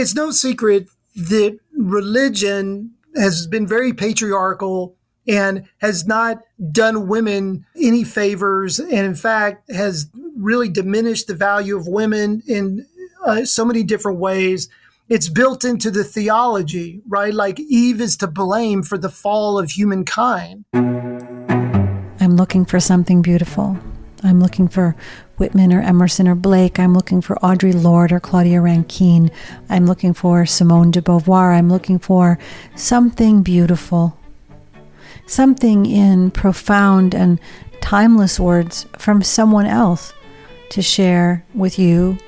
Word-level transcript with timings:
it's 0.00 0.14
no 0.14 0.30
secret 0.30 0.88
that 1.14 1.58
religion 1.76 2.92
has 3.16 3.46
been 3.46 3.66
very 3.66 3.92
patriarchal 3.92 4.96
and 5.28 5.68
has 5.78 6.06
not 6.06 6.38
done 6.72 7.06
women 7.06 7.66
any 7.76 8.02
favors 8.02 8.78
and 8.78 9.06
in 9.06 9.14
fact 9.14 9.70
has 9.70 10.10
really 10.36 10.70
diminished 10.70 11.26
the 11.26 11.34
value 11.34 11.76
of 11.76 11.86
women 11.86 12.42
in 12.46 12.86
uh, 13.26 13.44
so 13.44 13.64
many 13.64 13.82
different 13.82 14.18
ways. 14.18 14.70
It's 15.10 15.28
built 15.28 15.64
into 15.64 15.90
the 15.90 16.04
theology 16.04 17.02
right? 17.06 17.34
Like 17.34 17.60
eve 17.60 18.00
is 18.00 18.16
to 18.18 18.26
blame 18.26 18.82
for 18.82 18.96
the 18.96 19.10
fall 19.10 19.58
of 19.58 19.70
humankind. 19.70 20.64
I'm 20.72 22.36
looking 22.36 22.64
for 22.64 22.80
something 22.80 23.20
beautiful. 23.20 23.76
I'm 24.22 24.40
looking 24.40 24.68
for 24.68 24.96
Whitman 25.40 25.72
or 25.72 25.80
Emerson 25.80 26.28
or 26.28 26.34
Blake. 26.34 26.78
I'm 26.78 26.92
looking 26.92 27.22
for 27.22 27.36
Audre 27.36 27.72
Lorde 27.82 28.12
or 28.12 28.20
Claudia 28.20 28.60
Rankine. 28.60 29.30
I'm 29.70 29.86
looking 29.86 30.12
for 30.12 30.44
Simone 30.44 30.90
de 30.90 31.00
Beauvoir. 31.00 31.56
I'm 31.56 31.70
looking 31.70 31.98
for 31.98 32.38
something 32.76 33.42
beautiful, 33.42 34.18
something 35.26 35.86
in 35.86 36.30
profound 36.30 37.14
and 37.14 37.40
timeless 37.80 38.38
words 38.38 38.84
from 38.98 39.22
someone 39.22 39.64
else 39.64 40.12
to 40.68 40.82
share 40.82 41.42
with 41.54 41.78
you 41.78 42.18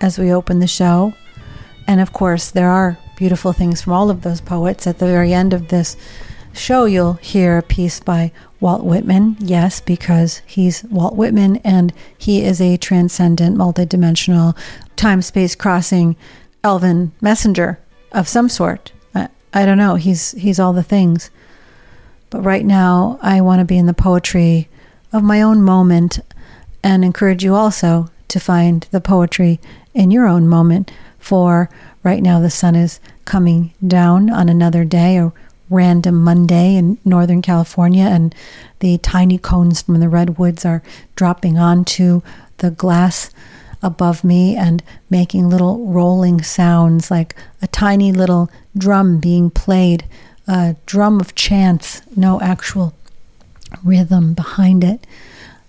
as 0.00 0.18
we 0.18 0.32
open 0.32 0.58
the 0.58 0.66
show. 0.66 1.12
And 1.86 2.00
of 2.00 2.14
course, 2.14 2.50
there 2.50 2.70
are 2.70 2.96
beautiful 3.16 3.52
things 3.52 3.82
from 3.82 3.92
all 3.92 4.08
of 4.08 4.22
those 4.22 4.40
poets. 4.40 4.86
At 4.86 4.98
the 4.98 5.06
very 5.06 5.34
end 5.34 5.52
of 5.52 5.68
this 5.68 5.96
show, 6.58 6.84
you'll 6.84 7.14
hear 7.14 7.58
a 7.58 7.62
piece 7.62 8.00
by 8.00 8.32
Walt 8.60 8.84
Whitman, 8.84 9.36
yes, 9.38 9.80
because 9.80 10.38
he's 10.46 10.82
Walt 10.84 11.14
Whitman 11.14 11.56
and 11.58 11.92
he 12.16 12.42
is 12.44 12.60
a 12.60 12.76
transcendent, 12.76 13.56
multidimensional, 13.56 14.56
time 14.96 15.22
space 15.22 15.54
crossing 15.54 16.16
elven 16.64 17.12
messenger 17.20 17.78
of 18.12 18.28
some 18.28 18.48
sort. 18.48 18.92
I, 19.14 19.28
I 19.52 19.66
don't 19.66 19.78
know. 19.78 19.94
He's 19.94 20.32
he's 20.32 20.58
all 20.58 20.72
the 20.72 20.82
things. 20.82 21.30
But 22.30 22.42
right 22.42 22.64
now, 22.64 23.18
I 23.22 23.40
want 23.40 23.60
to 23.60 23.64
be 23.64 23.78
in 23.78 23.86
the 23.86 23.94
poetry 23.94 24.68
of 25.12 25.22
my 25.22 25.40
own 25.42 25.62
moment 25.62 26.18
and 26.82 27.04
encourage 27.04 27.44
you 27.44 27.54
also 27.54 28.08
to 28.28 28.40
find 28.40 28.86
the 28.90 29.00
poetry 29.00 29.60
in 29.94 30.10
your 30.10 30.26
own 30.26 30.48
moment. 30.48 30.90
For 31.18 31.70
right 32.02 32.22
now, 32.22 32.40
the 32.40 32.50
sun 32.50 32.74
is 32.74 33.00
coming 33.24 33.72
down 33.86 34.30
on 34.30 34.48
another 34.48 34.84
day, 34.84 35.18
or 35.18 35.32
random 35.68 36.22
Monday 36.22 36.76
in 36.76 36.98
Northern 37.04 37.42
California, 37.42 38.04
and 38.04 38.34
the 38.80 38.98
tiny 38.98 39.38
cones 39.38 39.82
from 39.82 40.00
the 40.00 40.08
redwoods 40.08 40.64
are 40.64 40.82
dropping 41.14 41.58
onto 41.58 42.22
the 42.58 42.70
glass 42.70 43.30
above 43.82 44.24
me 44.24 44.56
and 44.56 44.82
making 45.10 45.48
little 45.48 45.86
rolling 45.86 46.42
sounds 46.42 47.10
like 47.10 47.34
a 47.60 47.66
tiny 47.66 48.12
little 48.12 48.50
drum 48.76 49.18
being 49.18 49.50
played, 49.50 50.04
a 50.48 50.76
drum 50.86 51.20
of 51.20 51.34
chance, 51.34 52.02
no 52.16 52.40
actual 52.40 52.94
rhythm 53.84 54.34
behind 54.34 54.82
it. 54.82 55.06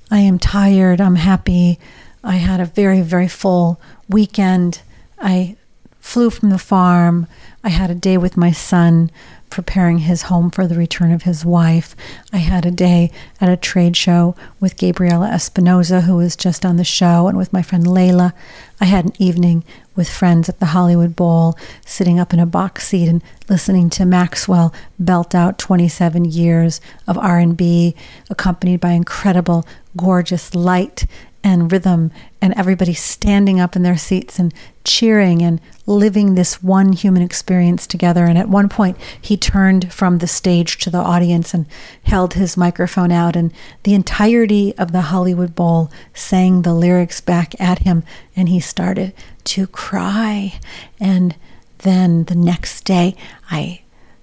I 0.09 0.19
am 0.19 0.39
tired, 0.39 1.01
I'm 1.01 1.15
happy. 1.15 1.79
I 2.23 2.35
had 2.35 2.59
a 2.59 2.65
very, 2.65 3.01
very 3.01 3.27
full 3.27 3.79
weekend. 4.07 4.81
I 5.19 5.55
flew 5.99 6.29
from 6.29 6.49
the 6.49 6.57
farm. 6.57 7.27
I 7.63 7.69
had 7.69 7.89
a 7.89 7.95
day 7.95 8.17
with 8.17 8.37
my 8.37 8.51
son 8.51 9.11
preparing 9.49 9.99
his 9.99 10.23
home 10.23 10.51
for 10.51 10.67
the 10.67 10.75
return 10.75 11.11
of 11.11 11.23
his 11.23 11.45
wife. 11.45 11.95
I 12.33 12.37
had 12.37 12.65
a 12.65 12.71
day 12.71 13.11
at 13.39 13.49
a 13.49 13.57
trade 13.57 13.95
show 13.95 14.35
with 14.59 14.77
Gabriela 14.77 15.29
Espinosa, 15.29 16.01
who 16.01 16.15
was 16.15 16.35
just 16.35 16.65
on 16.65 16.77
the 16.77 16.83
show, 16.83 17.27
and 17.27 17.37
with 17.37 17.53
my 17.53 17.61
friend 17.61 17.85
Layla. 17.85 18.33
I 18.79 18.85
had 18.85 19.05
an 19.05 19.13
evening 19.19 19.63
with 19.95 20.09
friends 20.09 20.47
at 20.47 20.59
the 20.59 20.67
Hollywood 20.67 21.15
Bowl, 21.15 21.57
sitting 21.85 22.19
up 22.19 22.33
in 22.33 22.39
a 22.39 22.45
box 22.45 22.87
seat 22.87 23.09
and 23.09 23.23
listening 23.49 23.89
to 23.91 24.05
Maxwell 24.05 24.73
belt 24.99 25.33
out 25.33 25.57
27 25.57 26.25
years 26.25 26.79
of 27.07 27.17
R&B, 27.17 27.95
accompanied 28.29 28.79
by 28.79 28.91
incredible, 28.91 29.65
gorgeous 29.95 30.53
light 30.53 31.05
and 31.47 31.71
rhythm 31.71 32.11
and 32.41 32.53
everybody 32.55 32.93
standing 32.93 33.59
up 33.59 33.75
in 33.75 33.83
their 33.83 33.97
seats 33.97 34.37
and 34.37 34.53
cheering 34.83 35.41
and 35.41 35.61
living 35.85 36.35
this 36.35 36.61
one 36.61 36.91
human 36.91 37.21
experience 37.21 37.87
together. 37.87 38.25
And 38.25 38.37
at 38.37 38.49
one 38.49 38.67
point, 38.67 38.97
he 39.21 39.37
turned 39.37 39.93
from 39.93 40.17
the 40.17 40.27
stage 40.27 40.77
to 40.79 40.89
the 40.89 40.97
audience 40.97 41.53
and 41.53 41.65
held 42.03 42.33
his 42.33 42.57
microphone 42.57 43.11
out, 43.11 43.35
and 43.35 43.53
the 43.83 43.93
entirety 43.93 44.77
of 44.77 44.91
the 44.91 45.01
Hollywood 45.01 45.55
Bowl 45.55 45.89
sang 46.13 46.63
the 46.63 46.73
lyrics 46.73 47.21
back 47.21 47.59
at 47.61 47.79
him, 47.79 48.03
and 48.35 48.49
he 48.49 48.59
started 48.59 49.13
to 49.45 49.67
cry. 49.67 50.59
And 50.99 51.35
then 51.79 52.25
the 52.25 52.35
next 52.35 52.81
day, 52.81 53.15
I 53.49 53.81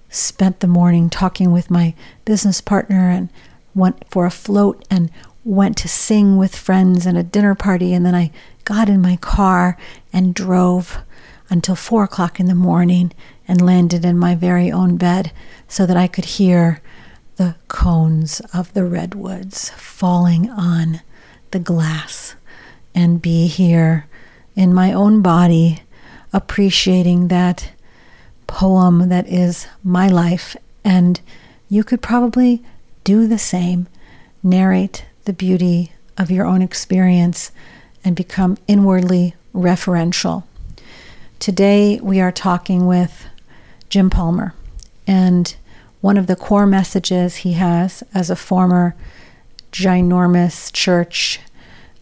spent 0.09 0.59
the 0.59 0.67
morning 0.67 1.09
talking 1.09 1.51
with 1.51 1.71
my 1.71 1.95
business 2.23 2.61
partner 2.61 3.09
and 3.09 3.29
went 3.73 4.05
for 4.09 4.25
a 4.25 4.31
float 4.31 4.85
and 4.89 5.09
went 5.45 5.77
to 5.77 5.87
sing 5.87 6.37
with 6.37 6.55
friends 6.55 7.05
and 7.05 7.17
a 7.17 7.23
dinner 7.23 7.55
party, 7.55 7.93
and 7.93 8.05
then 8.05 8.15
I 8.15 8.31
got 8.65 8.89
in 8.89 8.99
my 9.01 9.15
car 9.17 9.77
and 10.11 10.33
drove 10.33 10.97
until 11.49 11.75
four 11.75 12.03
o'clock 12.03 12.39
in 12.39 12.47
the 12.47 12.55
morning 12.55 13.13
and 13.47 13.61
landed 13.61 14.03
in 14.03 14.17
my 14.17 14.33
very 14.33 14.71
own 14.71 14.97
bed 14.97 15.31
so 15.67 15.85
that 15.85 15.95
I 15.95 16.07
could 16.07 16.25
hear 16.25 16.81
the 17.35 17.55
cones 17.67 18.41
of 18.53 18.73
the 18.73 18.85
redwoods 18.85 19.69
falling 19.71 20.49
on 20.49 21.01
the 21.51 21.59
glass 21.59 22.35
and 22.95 23.21
be 23.21 23.45
here 23.45 24.07
in 24.55 24.73
my 24.73 24.91
own 24.91 25.21
body, 25.21 25.83
appreciating 26.33 27.27
that 27.27 27.71
poem 28.47 29.09
that 29.09 29.27
is 29.27 29.67
my 29.83 30.07
life. 30.07 30.55
And 30.83 31.21
you 31.69 31.83
could 31.83 32.01
probably 32.01 32.63
do 33.03 33.27
the 33.27 33.37
same, 33.37 33.87
narrate 34.41 35.05
the 35.25 35.33
beauty 35.33 35.91
of 36.17 36.31
your 36.31 36.45
own 36.45 36.61
experience 36.61 37.51
and 38.03 38.15
become 38.15 38.57
inwardly 38.67 39.35
referential. 39.53 40.43
Today, 41.39 41.99
we 42.01 42.21
are 42.21 42.31
talking 42.31 42.87
with 42.87 43.25
Jim 43.89 44.09
Palmer, 44.09 44.53
and 45.05 45.55
one 46.01 46.17
of 46.17 46.27
the 46.27 46.35
core 46.35 46.67
messages 46.67 47.37
he 47.37 47.53
has 47.53 48.03
as 48.13 48.29
a 48.29 48.35
former 48.35 48.95
ginormous 49.71 50.71
church 50.71 51.39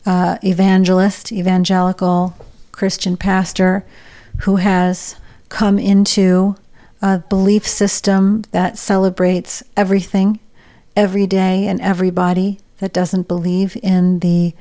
uh, 0.05 0.37
evangelist, 0.43 1.31
evangelical 1.31 2.35
Christian 2.71 3.17
pastor 3.17 3.85
who 4.41 4.57
has 4.57 5.15
come 5.49 5.79
into 5.79 6.55
a 7.01 7.19
belief 7.29 7.67
system 7.67 8.43
that 8.51 8.77
celebrates 8.77 9.63
everything, 9.75 10.39
every 10.95 11.27
day, 11.27 11.67
and 11.67 11.79
everybody 11.81 12.59
that 12.83 12.91
doesn't 12.91 13.29
believe 13.29 13.77
in 13.81 14.19
the 14.19 14.53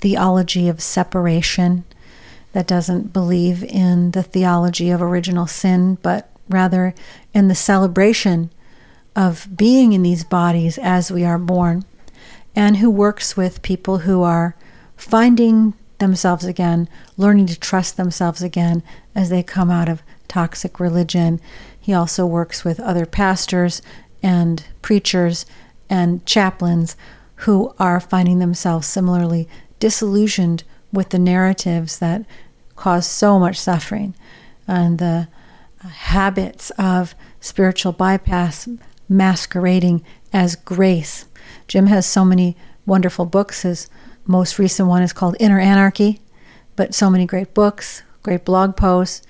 theology 0.00 0.68
of 0.68 0.82
separation, 0.82 1.82
that 2.52 2.66
doesn't 2.66 3.10
believe 3.10 3.64
in 3.64 4.10
the 4.10 4.22
theology 4.22 4.90
of 4.90 5.00
original 5.00 5.46
sin, 5.46 5.96
but 6.02 6.28
rather 6.50 6.94
in 7.32 7.48
the 7.48 7.54
celebration 7.54 8.50
of 9.16 9.48
being 9.56 9.94
in 9.94 10.02
these 10.02 10.24
bodies 10.24 10.76
as 10.76 11.10
we 11.10 11.24
are 11.24 11.38
born, 11.38 11.82
and 12.54 12.76
who 12.76 12.90
works 12.90 13.34
with 13.34 13.62
people 13.62 14.00
who 14.00 14.22
are 14.22 14.54
finding 14.94 15.72
themselves 16.00 16.44
again, 16.44 16.86
learning 17.16 17.46
to 17.46 17.58
trust 17.58 17.96
themselves 17.96 18.42
again 18.42 18.82
as 19.14 19.30
they 19.30 19.42
come 19.42 19.70
out 19.70 19.88
of 19.88 20.02
toxic 20.28 20.78
religion. 20.78 21.40
He 21.80 21.94
also 21.94 22.26
works 22.26 22.62
with 22.62 22.78
other 22.78 23.06
pastors 23.06 23.80
and 24.22 24.62
preachers 24.82 25.46
and 25.88 26.26
chaplains 26.26 26.94
who 27.40 27.74
are 27.78 28.00
finding 28.00 28.38
themselves 28.38 28.86
similarly 28.86 29.48
disillusioned 29.78 30.62
with 30.92 31.10
the 31.10 31.18
narratives 31.18 31.98
that 31.98 32.24
cause 32.76 33.06
so 33.06 33.38
much 33.38 33.58
suffering 33.58 34.14
and 34.66 34.98
the 34.98 35.28
habits 35.78 36.70
of 36.78 37.14
spiritual 37.40 37.92
bypass 37.92 38.68
masquerading 39.08 40.04
as 40.32 40.54
grace. 40.54 41.26
Jim 41.66 41.86
has 41.86 42.06
so 42.06 42.24
many 42.24 42.56
wonderful 42.86 43.24
books. 43.24 43.62
His 43.62 43.88
most 44.26 44.58
recent 44.58 44.88
one 44.88 45.02
is 45.02 45.12
called 45.12 45.36
Inner 45.40 45.58
Anarchy, 45.58 46.20
but 46.76 46.94
so 46.94 47.10
many 47.10 47.26
great 47.26 47.54
books, 47.54 48.02
great 48.22 48.44
blog 48.44 48.76
posts, 48.76 49.26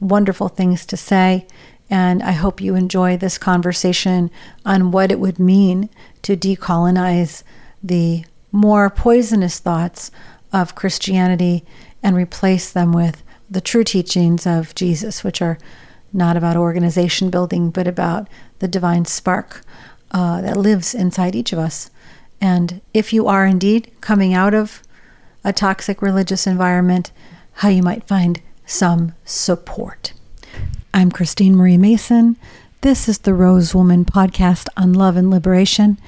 wonderful 0.00 0.48
things 0.48 0.84
to 0.86 0.96
say. 0.96 1.46
And 1.90 2.22
I 2.22 2.32
hope 2.32 2.60
you 2.60 2.74
enjoy 2.74 3.16
this 3.16 3.38
conversation 3.38 4.30
on 4.64 4.90
what 4.90 5.10
it 5.10 5.20
would 5.20 5.38
mean 5.38 5.90
to 6.22 6.36
decolonize 6.36 7.42
the 7.84 8.24
more 8.50 8.88
poisonous 8.88 9.58
thoughts 9.58 10.10
of 10.52 10.74
Christianity 10.74 11.64
and 12.02 12.16
replace 12.16 12.72
them 12.72 12.92
with 12.92 13.22
the 13.50 13.60
true 13.60 13.84
teachings 13.84 14.46
of 14.46 14.74
Jesus, 14.74 15.22
which 15.22 15.42
are 15.42 15.58
not 16.12 16.36
about 16.36 16.56
organization 16.56 17.28
building, 17.28 17.70
but 17.70 17.86
about 17.86 18.26
the 18.60 18.68
divine 18.68 19.04
spark 19.04 19.62
uh, 20.12 20.40
that 20.40 20.56
lives 20.56 20.94
inside 20.94 21.36
each 21.36 21.52
of 21.52 21.58
us. 21.58 21.90
And 22.40 22.80
if 22.94 23.12
you 23.12 23.26
are 23.26 23.44
indeed 23.44 23.92
coming 24.00 24.32
out 24.32 24.54
of 24.54 24.82
a 25.42 25.52
toxic 25.52 26.00
religious 26.00 26.46
environment, 26.46 27.12
how 27.54 27.68
you 27.68 27.82
might 27.82 28.08
find 28.08 28.40
some 28.64 29.14
support. 29.24 30.12
I'm 30.94 31.10
Christine 31.10 31.54
Marie 31.54 31.76
Mason. 31.76 32.36
This 32.80 33.08
is 33.08 33.18
the 33.18 33.34
Rose 33.34 33.74
Woman 33.74 34.04
podcast 34.04 34.68
on 34.76 34.92
love 34.92 35.16
and 35.16 35.30
liberation. 35.30 35.98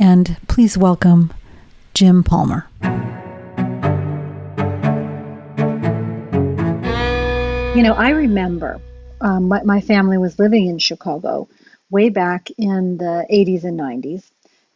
And 0.00 0.38
please 0.48 0.78
welcome 0.78 1.30
Jim 1.92 2.24
Palmer. 2.24 2.66
You 7.76 7.82
know, 7.82 7.92
I 7.92 8.12
remember 8.14 8.80
um, 9.20 9.48
my, 9.48 9.62
my 9.62 9.82
family 9.82 10.16
was 10.16 10.38
living 10.38 10.68
in 10.68 10.78
Chicago 10.78 11.48
way 11.90 12.08
back 12.08 12.48
in 12.56 12.96
the 12.96 13.26
80s 13.30 13.64
and 13.64 13.78
90s. 13.78 14.24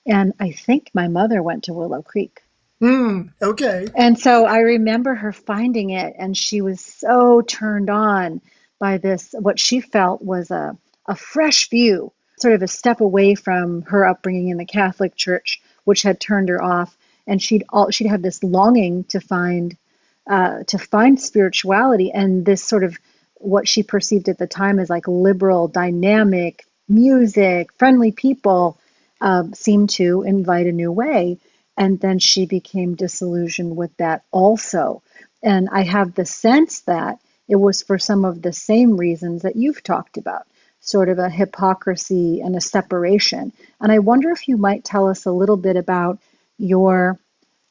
And 0.07 0.35
I 0.39 0.53
think 0.53 0.91
my 0.93 1.09
mother 1.09 1.43
went 1.43 1.65
to 1.65 1.73
Willow 1.73 2.03
Creek. 2.03 2.43
Mm, 2.83 3.33
okay. 3.41 3.89
And 3.97 4.19
so 4.19 4.45
I 4.45 4.59
remember 4.59 5.15
her 5.15 5.33
finding 5.33 5.89
it, 5.89 6.15
and 6.19 6.37
she 6.37 6.61
was 6.61 6.83
so 6.83 7.41
turned 7.41 7.89
on 7.89 8.43
by 8.79 8.99
this, 8.99 9.35
what 9.39 9.59
she 9.59 9.81
felt 9.81 10.21
was 10.21 10.51
a, 10.51 10.77
a 11.07 11.17
fresh 11.17 11.71
view, 11.71 12.13
sort 12.45 12.55
of 12.55 12.63
a 12.63 12.69
step 12.69 13.01
away 13.01 13.35
from 13.35 13.81
her 13.85 14.05
upbringing 14.05 14.51
in 14.51 14.59
the 14.59 14.67
Catholic 14.67 15.17
Church, 15.17 15.63
which 15.85 16.03
had 16.03 16.21
turned 16.21 16.51
her 16.51 16.63
off. 16.63 16.95
And 17.27 17.41
she'd 17.41 17.65
all, 17.71 17.91
she'd 17.91 18.09
have 18.09 18.21
this 18.21 18.45
longing 18.45 19.05
to 19.05 19.19
find 19.19 19.75
uh, 20.29 20.65
to 20.65 20.79
find 20.79 21.19
spirituality 21.19 22.13
and 22.13 22.45
this 22.45 22.63
sort 22.63 22.85
of 22.85 22.99
what 23.37 23.67
she 23.67 23.83
perceived 23.83 24.29
at 24.29 24.37
the 24.37 24.47
time 24.47 24.79
as 24.79 24.91
like 24.91 25.09
liberal, 25.09 25.69
dynamic 25.69 26.67
music, 26.87 27.73
friendly 27.79 28.13
people 28.13 28.79
uh, 29.23 29.45
seemed 29.55 29.89
to 29.89 30.23
invite 30.23 30.67
a 30.67 30.73
new 30.73 30.93
way. 30.93 31.39
And 31.79 31.99
then 31.99 32.19
she 32.19 32.45
became 32.45 32.95
disillusioned 32.95 33.75
with 33.75 33.97
that 33.97 34.23
also. 34.31 35.03
And 35.43 35.71
I 35.73 35.83
have 35.83 36.15
the 36.15 36.27
sense 36.27 36.83
that 36.83 37.21
it 37.49 37.57
was 37.57 37.83
for 37.83 37.99
some 37.99 38.27
of 38.27 38.43
the 38.43 38.53
same 38.53 38.99
reasons 38.99 39.43
that 39.43 39.57
you've 39.57 39.83
talked 39.83 40.19
about 40.19 40.47
sort 40.85 41.09
of 41.09 41.19
a 41.19 41.31
hypocrisy 41.31 42.41
and 42.41 42.55
a 42.55 42.61
separation. 42.61 43.53
And 43.81 43.91
I 43.91 43.99
wonder 44.01 44.31
if 44.31 44.47
you 44.49 44.57
might 44.57 44.85
tell 44.85 45.09
us 45.09 45.25
a 45.25 45.33
little 45.33 45.57
bit 45.57 45.77
about 45.77 46.19
your 46.59 47.19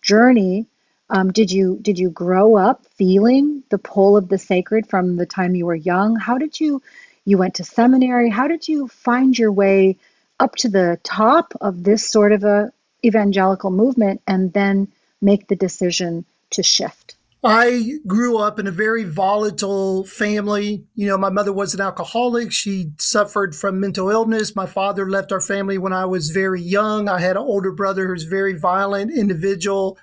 journey. 0.02 0.66
Um, 1.10 1.32
did 1.32 1.52
you 1.52 1.78
did 1.82 2.00
you 2.00 2.10
grow 2.10 2.56
up 2.56 2.86
feeling 2.98 3.64
the 3.70 3.78
pull 3.78 4.18
of 4.18 4.30
the 4.30 4.38
sacred 4.38 4.90
from 4.90 5.16
the 5.16 5.28
time 5.28 5.56
you 5.56 5.68
were 5.68 5.76
young? 5.76 6.16
How 6.16 6.38
did 6.38 6.60
you 6.60 6.82
you 7.24 7.38
went 7.38 7.56
to 7.56 7.64
seminary? 7.64 8.30
How 8.30 8.48
did 8.48 8.68
you 8.68 8.88
find 8.88 9.38
your 9.38 9.52
way 9.52 9.98
up 10.40 10.56
to 10.58 10.70
the 10.70 11.00
top 11.04 11.54
of 11.62 11.84
this 11.84 12.10
sort 12.10 12.32
of 12.32 12.44
a 12.44 12.74
evangelical 13.06 13.70
movement 13.70 14.22
and 14.26 14.52
then 14.54 14.88
make 15.22 15.48
the 15.48 15.56
decision 15.56 16.26
to 16.52 16.64
shift? 16.64 17.16
I 17.44 18.00
grew 18.08 18.38
up 18.38 18.58
in 18.58 18.68
a 18.68 18.72
very 18.72 19.04
volatile 19.04 20.06
family. 20.06 20.86
You 20.96 21.08
know, 21.08 21.18
my 21.18 21.30
mother 21.30 21.52
was 21.52 21.74
an 21.74 21.82
alcoholic. 21.82 22.54
She 22.54 22.92
suffered 23.00 23.54
from 23.54 23.82
mental 23.82 24.10
illness. 24.10 24.56
My 24.56 24.66
father 24.66 25.10
left 25.10 25.34
our 25.34 25.42
family 25.42 25.78
when 25.78 25.92
I 25.92 26.06
was 26.06 26.30
very 26.30 26.62
young. 26.62 27.10
I 27.10 27.20
had 27.20 27.36
an 27.36 27.44
older 27.44 27.74
brother 27.74 28.08
who's 28.08 28.24
very 28.24 28.58
violent 28.58 29.12
individual. 29.12 29.98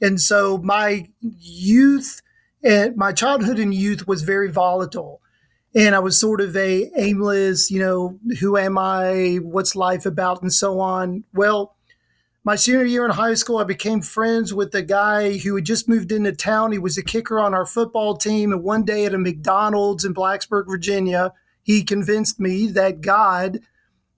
And 0.00 0.18
so 0.18 0.56
my 0.58 1.06
youth 1.20 2.22
and 2.62 2.96
my 2.96 3.12
childhood 3.12 3.58
and 3.58 3.74
youth 3.74 4.08
was 4.08 4.22
very 4.22 4.50
volatile. 4.50 5.20
And 5.74 5.94
I 5.94 5.98
was 5.98 6.18
sort 6.18 6.40
of 6.40 6.56
a 6.56 6.90
aimless, 6.96 7.70
you 7.70 7.78
know, 7.78 8.18
who 8.40 8.56
am 8.56 8.78
I? 8.78 9.36
What's 9.42 9.76
life 9.76 10.06
about? 10.06 10.40
And 10.40 10.50
so 10.50 10.80
on. 10.80 11.24
Well, 11.34 11.75
my 12.46 12.54
senior 12.54 12.84
year 12.84 13.04
in 13.04 13.10
high 13.10 13.34
school, 13.34 13.58
I 13.58 13.64
became 13.64 14.00
friends 14.00 14.54
with 14.54 14.72
a 14.72 14.80
guy 14.80 15.36
who 15.38 15.56
had 15.56 15.64
just 15.64 15.88
moved 15.88 16.12
into 16.12 16.30
town. 16.30 16.70
He 16.70 16.78
was 16.78 16.96
a 16.96 17.02
kicker 17.02 17.40
on 17.40 17.52
our 17.52 17.66
football 17.66 18.16
team. 18.16 18.52
And 18.52 18.62
one 18.62 18.84
day 18.84 19.04
at 19.04 19.12
a 19.12 19.18
McDonald's 19.18 20.04
in 20.04 20.14
Blacksburg, 20.14 20.68
Virginia, 20.68 21.32
he 21.64 21.82
convinced 21.82 22.38
me 22.38 22.68
that 22.68 23.00
God 23.00 23.58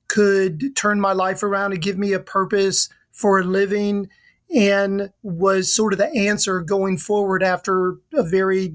could 0.09 0.77
turn 0.77 1.01
my 1.01 1.15
life 1.15 1.43
around 1.43 1.73
and 1.73 1.81
give 1.81 1.97
me 1.97 2.13
a 2.13 2.21
purpose 2.21 2.91
for 3.13 3.41
a 3.41 3.45
living 3.45 4.11
and 4.55 5.11
was 5.23 5.75
sort 5.75 5.95
of 5.95 5.99
the 5.99 6.15
answer 6.15 6.61
going 6.61 6.99
forward 6.99 7.43
after 7.43 7.97
a 8.13 8.23
very 8.23 8.75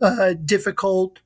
uh, 0.00 0.34
difficult 0.44 1.18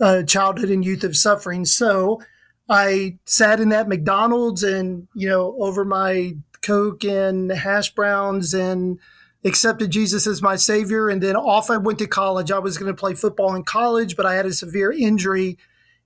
uh, 0.00 0.22
childhood 0.22 0.70
and 0.70 0.84
youth 0.84 1.02
of 1.02 1.16
suffering. 1.16 1.64
So 1.64 2.20
I 2.68 3.18
sat 3.24 3.58
in 3.58 3.70
that 3.70 3.88
McDonald's 3.88 4.62
and, 4.62 5.08
you 5.14 5.28
know, 5.28 5.56
over 5.58 5.84
my 5.84 6.36
Coke 6.62 7.04
and 7.04 7.50
hash 7.50 7.94
browns 7.94 8.54
and 8.54 8.98
accepted 9.44 9.90
Jesus 9.90 10.26
as 10.26 10.42
my 10.42 10.56
savior. 10.56 11.08
And 11.08 11.22
then 11.22 11.36
off 11.36 11.70
I 11.70 11.76
went 11.76 11.98
to 12.00 12.06
college. 12.06 12.50
I 12.50 12.58
was 12.58 12.78
going 12.78 12.92
to 12.92 12.98
play 12.98 13.14
football 13.14 13.54
in 13.54 13.64
college, 13.64 14.16
but 14.16 14.26
I 14.26 14.34
had 14.34 14.46
a 14.46 14.52
severe 14.52 14.92
injury 14.92 15.58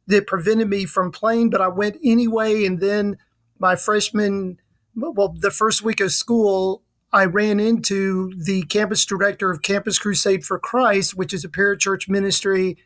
that 0.06 0.26
prevented 0.26 0.68
me 0.68 0.84
from 0.84 1.12
playing, 1.12 1.50
but 1.50 1.60
I 1.60 1.68
went 1.68 1.98
anyway. 2.04 2.64
And 2.64 2.80
then 2.80 3.18
my 3.58 3.76
freshman, 3.76 4.58
well, 4.94 5.34
the 5.38 5.50
first 5.50 5.82
week 5.82 6.00
of 6.00 6.12
school, 6.12 6.82
I 7.12 7.26
ran 7.26 7.60
into 7.60 8.32
the 8.36 8.62
campus 8.62 9.04
director 9.04 9.50
of 9.50 9.62
Campus 9.62 9.98
Crusade 9.98 10.44
for 10.44 10.58
Christ, 10.58 11.14
which 11.14 11.34
is 11.34 11.44
a 11.44 11.48
parachurch 11.48 12.08
ministry. 12.08 12.78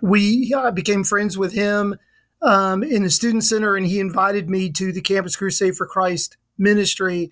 We 0.00 0.54
I 0.56 0.70
became 0.70 1.04
friends 1.04 1.36
with 1.36 1.52
him 1.52 1.96
um, 2.42 2.82
in 2.82 3.02
the 3.02 3.10
student 3.10 3.44
center, 3.44 3.76
and 3.76 3.86
he 3.86 4.00
invited 4.00 4.48
me 4.48 4.70
to 4.72 4.92
the 4.92 5.02
Campus 5.02 5.36
Crusade 5.36 5.76
for 5.76 5.86
Christ 5.86 6.36
ministry. 6.58 7.30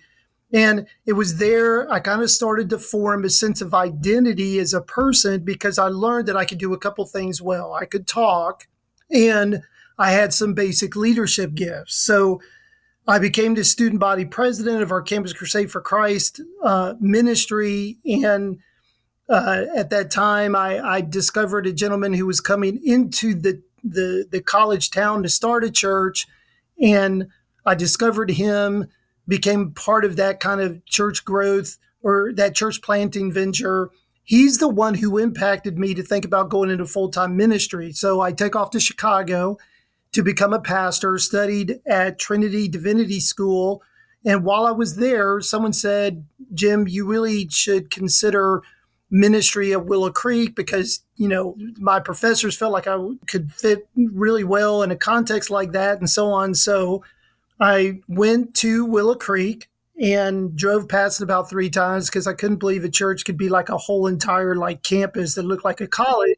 And 0.53 0.87
it 1.05 1.13
was 1.13 1.37
there 1.37 1.91
I 1.91 1.99
kind 1.99 2.21
of 2.21 2.29
started 2.29 2.69
to 2.69 2.79
form 2.79 3.25
a 3.25 3.29
sense 3.29 3.61
of 3.61 3.73
identity 3.73 4.59
as 4.59 4.73
a 4.73 4.81
person 4.81 5.41
because 5.41 5.77
I 5.77 5.87
learned 5.87 6.27
that 6.27 6.37
I 6.37 6.45
could 6.45 6.59
do 6.59 6.73
a 6.73 6.77
couple 6.77 7.05
things 7.05 7.41
well. 7.41 7.73
I 7.73 7.85
could 7.85 8.07
talk 8.07 8.67
and 9.11 9.61
I 9.97 10.11
had 10.11 10.33
some 10.33 10.53
basic 10.53 10.95
leadership 10.95 11.55
gifts. 11.55 11.95
So 11.95 12.41
I 13.07 13.19
became 13.19 13.53
the 13.53 13.63
student 13.63 13.99
body 13.99 14.25
president 14.25 14.81
of 14.81 14.91
our 14.91 15.01
Campus 15.01 15.33
Crusade 15.33 15.71
for 15.71 15.81
Christ 15.81 16.41
uh, 16.63 16.95
ministry. 16.99 17.97
And 18.05 18.59
uh, 19.29 19.65
at 19.75 19.89
that 19.91 20.11
time, 20.11 20.55
I, 20.55 20.79
I, 20.79 21.01
discovered 21.01 21.65
a 21.65 21.73
gentleman 21.73 22.13
who 22.13 22.25
was 22.25 22.41
coming 22.41 22.79
into 22.83 23.33
the, 23.33 23.61
the, 23.83 24.27
the 24.29 24.41
college 24.41 24.91
town 24.91 25.23
to 25.23 25.29
start 25.29 25.63
a 25.63 25.71
church. 25.71 26.27
And 26.81 27.27
I 27.65 27.73
discovered 27.73 28.31
him 28.31 28.87
became 29.27 29.71
part 29.71 30.05
of 30.05 30.15
that 30.15 30.39
kind 30.39 30.61
of 30.61 30.85
church 30.85 31.25
growth 31.25 31.77
or 32.01 32.31
that 32.33 32.55
church 32.55 32.81
planting 32.81 33.31
venture. 33.31 33.89
He's 34.23 34.57
the 34.57 34.67
one 34.67 34.95
who 34.95 35.17
impacted 35.17 35.77
me 35.77 35.93
to 35.93 36.03
think 36.03 36.25
about 36.25 36.49
going 36.49 36.69
into 36.69 36.85
full 36.85 37.09
time 37.09 37.35
ministry. 37.35 37.91
So 37.91 38.21
I 38.21 38.31
take 38.31 38.55
off 38.55 38.71
to 38.71 38.79
Chicago 38.79 39.57
to 40.13 40.23
become 40.23 40.53
a 40.53 40.61
pastor, 40.61 41.17
studied 41.17 41.79
at 41.85 42.19
Trinity 42.19 42.67
Divinity 42.67 43.19
School. 43.19 43.83
And 44.25 44.43
while 44.43 44.65
I 44.65 44.71
was 44.71 44.95
there, 44.95 45.41
someone 45.41 45.73
said, 45.73 46.25
Jim, 46.53 46.87
you 46.87 47.05
really 47.05 47.47
should 47.49 47.91
consider 47.91 48.61
ministry 49.11 49.71
at 49.71 49.85
Willow 49.85 50.11
Creek 50.11 50.55
because, 50.55 51.03
you 51.15 51.27
know, 51.27 51.55
my 51.77 51.99
professors 51.99 52.57
felt 52.57 52.73
like 52.73 52.87
I 52.87 52.97
could 53.27 53.53
fit 53.53 53.87
really 53.95 54.43
well 54.43 54.81
in 54.83 54.91
a 54.91 54.95
context 54.95 55.49
like 55.49 55.73
that 55.73 55.99
and 55.99 56.09
so 56.09 56.27
on. 56.31 56.55
So 56.55 57.03
I 57.59 57.99
went 58.07 58.53
to 58.55 58.85
Willow 58.85 59.15
Creek 59.15 59.69
and 59.99 60.55
drove 60.55 60.89
past 60.89 61.21
it 61.21 61.23
about 61.23 61.49
three 61.49 61.69
times 61.69 62.09
because 62.09 62.27
I 62.27 62.33
couldn't 62.33 62.57
believe 62.57 62.83
a 62.83 62.89
church 62.89 63.23
could 63.23 63.37
be 63.37 63.49
like 63.49 63.69
a 63.69 63.77
whole 63.77 64.07
entire 64.07 64.55
like 64.55 64.83
campus 64.83 65.35
that 65.35 65.43
looked 65.43 65.63
like 65.63 65.79
a 65.79 65.87
college. 65.87 66.37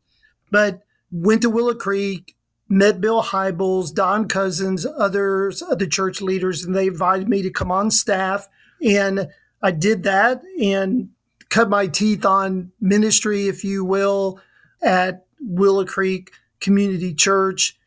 But 0.51 0.83
went 1.11 1.41
to 1.41 1.49
Willow 1.49 1.73
Creek, 1.73 2.35
met 2.69 3.01
Bill 3.01 3.23
Hybels, 3.23 3.93
Don 3.93 4.27
Cousins, 4.27 4.85
others, 4.85 5.63
other 5.63 5.87
church 5.87 6.21
leaders, 6.21 6.63
and 6.63 6.75
they 6.75 6.87
invited 6.87 7.27
me 7.27 7.41
to 7.41 7.49
come 7.49 7.71
on 7.71 7.89
staff. 7.89 8.47
And 8.85 9.29
I 9.61 9.71
did 9.71 10.03
that 10.03 10.43
and 10.61 11.09
cut 11.49 11.69
my 11.69 11.87
teeth 11.87 12.25
on 12.25 12.71
ministry, 12.79 13.47
if 13.47 13.63
you 13.63 13.83
will, 13.83 14.39
at 14.83 15.25
Willow 15.39 15.85
Creek 15.85 16.31
Community 16.59 17.13
Church. 17.13 17.77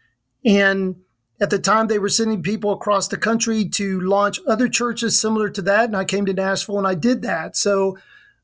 And 0.44 0.96
at 1.40 1.50
the 1.50 1.59
time, 1.59 1.87
they 1.87 1.99
were 1.99 2.09
sending 2.09 2.42
people 2.42 2.73
across 2.73 3.09
the 3.09 3.16
country 3.16 3.66
to 3.70 4.00
launch 4.00 4.38
other 4.47 4.68
churches 4.68 5.18
similar 5.18 5.49
to 5.50 5.62
that. 5.62 5.87
And 5.87 5.97
I 5.97 6.04
came 6.04 6.26
to 6.26 6.35
Nashville 6.35 6.78
and 6.78 6.87
I 6.87 6.94
did 6.94 7.23
that. 7.23 7.56
So, 7.56 7.99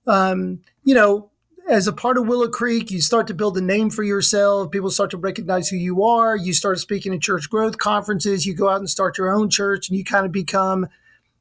um, 0.06 0.60
you 0.82 0.94
know, 0.94 1.30
as 1.68 1.86
a 1.86 1.92
part 1.92 2.16
of 2.16 2.26
Willow 2.26 2.48
Creek, 2.48 2.90
you 2.90 3.00
start 3.00 3.26
to 3.26 3.34
build 3.34 3.58
a 3.58 3.60
name 3.60 3.90
for 3.90 4.02
yourself. 4.02 4.70
People 4.70 4.90
start 4.90 5.10
to 5.10 5.16
recognize 5.16 5.68
who 5.68 5.76
you 5.76 6.04
are. 6.04 6.36
You 6.36 6.54
start 6.54 6.78
speaking 6.78 7.12
at 7.12 7.20
church 7.20 7.50
growth 7.50 7.76
conferences. 7.78 8.46
You 8.46 8.54
go 8.54 8.68
out 8.68 8.78
and 8.78 8.88
start 8.88 9.18
your 9.18 9.30
own 9.30 9.50
church, 9.50 9.88
and 9.88 9.98
you 9.98 10.04
kind 10.04 10.24
of 10.24 10.32
become 10.32 10.86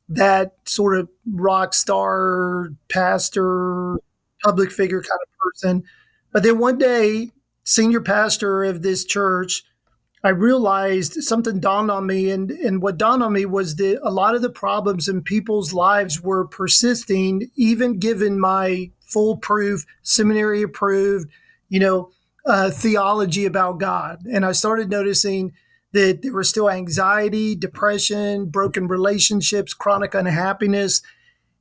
that 0.09 0.55
sort 0.65 0.97
of 0.97 1.09
rock 1.31 1.73
star, 1.73 2.69
pastor, 2.89 3.99
public 4.43 4.71
figure 4.71 5.01
kind 5.01 5.19
of 5.21 5.37
person. 5.37 5.83
But 6.31 6.43
then 6.43 6.57
one 6.57 6.79
day, 6.79 7.31
senior 7.63 8.01
pastor 8.01 8.63
of 8.63 8.81
this 8.81 9.05
church 9.05 9.63
I 10.25 10.29
realized 10.29 11.21
something 11.23 11.59
dawned 11.59 11.91
on 11.91 12.07
me, 12.07 12.31
and 12.31 12.49
and 12.49 12.81
what 12.81 12.97
dawned 12.97 13.21
on 13.21 13.33
me 13.33 13.45
was 13.45 13.75
that 13.75 13.99
a 14.01 14.09
lot 14.09 14.33
of 14.33 14.41
the 14.41 14.49
problems 14.49 15.07
in 15.07 15.21
people's 15.21 15.71
lives 15.71 16.19
were 16.21 16.47
persisting, 16.47 17.51
even 17.55 17.99
given 17.99 18.39
my 18.39 18.89
foolproof, 19.01 19.85
seminary 20.01 20.63
approved, 20.63 21.29
you 21.69 21.79
know, 21.79 22.09
uh, 22.45 22.71
theology 22.71 23.45
about 23.45 23.79
God. 23.79 24.23
And 24.25 24.45
I 24.45 24.51
started 24.51 24.89
noticing 24.89 25.53
that 25.93 26.23
there 26.23 26.33
was 26.33 26.49
still 26.49 26.69
anxiety, 26.69 27.55
depression, 27.55 28.47
broken 28.47 28.87
relationships, 28.87 29.73
chronic 29.73 30.15
unhappiness. 30.15 31.03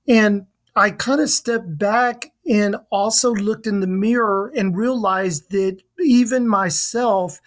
And 0.09 0.47
I 0.75 0.90
kind 0.90 1.21
of 1.21 1.30
stepped 1.30 1.78
back 1.78 2.33
and 2.50 2.76
also 2.90 3.33
looked 3.33 3.66
in 3.66 3.80
the 3.80 3.87
mirror 3.87 4.52
and 4.56 4.76
realized 4.76 5.50
that 5.50 5.83
even 6.00 6.49
myself, 6.49 7.40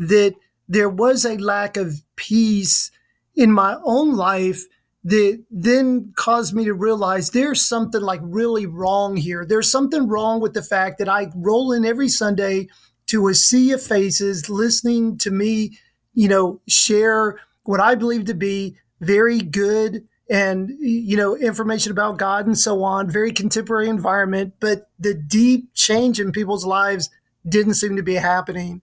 that 0.00 0.34
there 0.68 0.88
was 0.88 1.24
a 1.24 1.36
lack 1.36 1.76
of 1.76 2.02
peace 2.16 2.90
in 3.36 3.52
my 3.52 3.76
own 3.84 4.16
life 4.16 4.64
that 5.04 5.42
then 5.50 6.12
caused 6.16 6.54
me 6.54 6.64
to 6.64 6.74
realize 6.74 7.30
there's 7.30 7.62
something 7.64 8.00
like 8.00 8.20
really 8.22 8.66
wrong 8.66 9.16
here. 9.16 9.46
There's 9.46 9.70
something 9.70 10.08
wrong 10.08 10.40
with 10.40 10.54
the 10.54 10.62
fact 10.62 10.98
that 10.98 11.08
I 11.08 11.30
roll 11.34 11.72
in 11.72 11.84
every 11.84 12.08
Sunday 12.08 12.68
to 13.06 13.28
a 13.28 13.34
sea 13.34 13.72
of 13.72 13.82
faces 13.82 14.50
listening 14.50 15.16
to 15.18 15.30
me, 15.30 15.78
you 16.14 16.28
know, 16.28 16.60
share 16.68 17.38
what 17.64 17.80
I 17.80 17.94
believe 17.94 18.24
to 18.26 18.34
be 18.34 18.76
very 19.00 19.38
good 19.38 20.06
and 20.30 20.70
you 20.78 21.16
know 21.16 21.36
information 21.36 21.90
about 21.90 22.18
God 22.18 22.46
and 22.46 22.56
so 22.56 22.84
on, 22.84 23.10
very 23.10 23.32
contemporary 23.32 23.88
environment, 23.88 24.54
but 24.60 24.88
the 24.98 25.14
deep 25.14 25.74
change 25.74 26.20
in 26.20 26.30
people's 26.30 26.64
lives 26.64 27.10
didn't 27.48 27.74
seem 27.74 27.96
to 27.96 28.02
be 28.02 28.14
happening. 28.14 28.80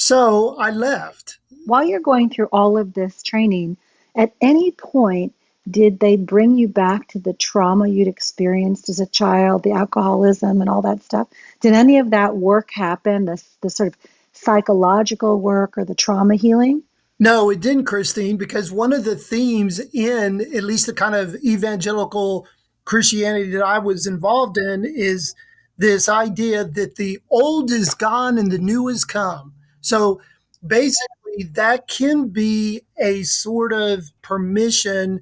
So 0.00 0.54
I 0.60 0.70
left. 0.70 1.38
While 1.66 1.84
you're 1.84 1.98
going 1.98 2.30
through 2.30 2.48
all 2.52 2.78
of 2.78 2.94
this 2.94 3.20
training, 3.20 3.78
at 4.14 4.32
any 4.40 4.70
point 4.70 5.34
did 5.68 5.98
they 5.98 6.14
bring 6.14 6.56
you 6.56 6.68
back 6.68 7.08
to 7.08 7.18
the 7.18 7.32
trauma 7.32 7.88
you'd 7.88 8.06
experienced 8.06 8.88
as 8.88 9.00
a 9.00 9.06
child, 9.06 9.64
the 9.64 9.72
alcoholism 9.72 10.60
and 10.60 10.70
all 10.70 10.82
that 10.82 11.02
stuff? 11.02 11.26
Did 11.60 11.72
any 11.72 11.98
of 11.98 12.10
that 12.10 12.36
work 12.36 12.70
happen, 12.72 13.24
the, 13.24 13.42
the 13.60 13.70
sort 13.70 13.88
of 13.88 13.96
psychological 14.34 15.40
work 15.40 15.76
or 15.76 15.84
the 15.84 15.96
trauma 15.96 16.36
healing? 16.36 16.84
No, 17.18 17.50
it 17.50 17.58
didn't, 17.58 17.86
Christine, 17.86 18.36
because 18.36 18.70
one 18.70 18.92
of 18.92 19.04
the 19.04 19.16
themes 19.16 19.80
in 19.92 20.42
at 20.54 20.62
least 20.62 20.86
the 20.86 20.92
kind 20.92 21.16
of 21.16 21.34
evangelical 21.44 22.46
Christianity 22.84 23.50
that 23.50 23.64
I 23.64 23.80
was 23.80 24.06
involved 24.06 24.58
in 24.58 24.84
is 24.84 25.34
this 25.76 26.08
idea 26.08 26.62
that 26.62 26.94
the 26.94 27.18
old 27.30 27.72
is 27.72 27.94
gone 27.94 28.38
and 28.38 28.52
the 28.52 28.58
new 28.58 28.86
has 28.86 29.04
come. 29.04 29.54
So 29.88 30.20
basically, 30.66 31.44
that 31.52 31.88
can 31.88 32.28
be 32.28 32.82
a 32.98 33.22
sort 33.22 33.72
of 33.72 34.10
permission 34.22 35.20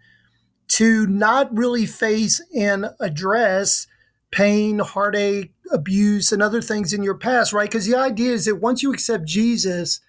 to 0.69 1.07
not 1.07 1.57
really 1.57 1.87
face 1.87 2.43
and 2.57 2.87
address 3.01 3.87
pain, 4.31 4.81
heartache, 4.81 5.53
abuse, 5.73 6.33
and 6.33 6.43
other 6.43 6.61
things 6.61 6.93
in 6.93 7.03
your 7.03 7.17
past, 7.17 7.53
right? 7.53 7.71
Because 7.71 7.87
the 7.87 7.97
idea 7.97 8.33
is 8.33 8.45
that 8.47 8.57
once 8.57 8.83
you 8.83 8.93
accept 8.93 9.25
Jesus, 9.27 10.01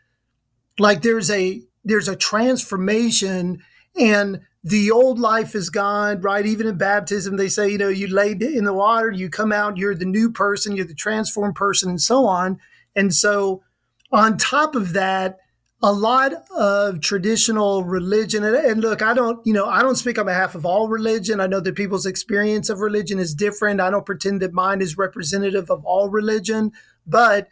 like 0.79 1.01
there's 1.01 1.29
a 1.31 1.61
there's 1.83 2.07
a 2.07 2.15
transformation 2.15 3.59
and 3.99 4.41
the 4.63 4.91
old 4.91 5.17
life 5.19 5.55
is 5.55 5.69
gone, 5.69 6.19
right? 6.21 6.45
Even 6.45 6.67
in 6.67 6.77
baptism, 6.77 7.37
they 7.37 7.47
say, 7.47 7.69
you 7.69 7.77
know, 7.77 7.87
you 7.87 8.07
lay 8.07 8.31
in 8.31 8.65
the 8.65 8.73
water, 8.73 9.09
you 9.09 9.29
come 9.29 9.53
out, 9.53 9.77
you're 9.77 9.95
the 9.95 10.05
new 10.05 10.29
person, 10.29 10.75
you're 10.75 10.85
the 10.85 10.93
transformed 10.93 11.55
person, 11.55 11.89
and 11.89 12.01
so 12.01 12.25
on. 12.25 12.59
And 12.95 13.13
so, 13.13 13.63
on 14.11 14.37
top 14.37 14.75
of 14.75 14.93
that, 14.93 15.37
a 15.83 15.93
lot 15.93 16.33
of 16.55 17.01
traditional 17.01 17.83
religion, 17.83 18.43
and, 18.43 18.81
look, 18.81 19.03
I 19.03 19.13
don't, 19.13 19.45
you 19.45 19.53
know, 19.53 19.67
I 19.67 19.83
don't 19.83 19.95
speak 19.95 20.17
on 20.17 20.25
behalf 20.25 20.55
of 20.55 20.65
all 20.65 20.87
religion. 20.87 21.39
I 21.39 21.45
know 21.45 21.59
that 21.59 21.75
people's 21.75 22.07
experience 22.07 22.69
of 22.69 22.79
religion 22.79 23.19
is 23.19 23.35
different. 23.35 23.79
I 23.79 23.91
don't 23.91 24.05
pretend 24.05 24.41
that 24.41 24.53
mine 24.53 24.81
is 24.81 24.97
representative 24.97 25.69
of 25.69 25.85
all 25.85 26.09
religion, 26.09 26.71
but 27.05 27.47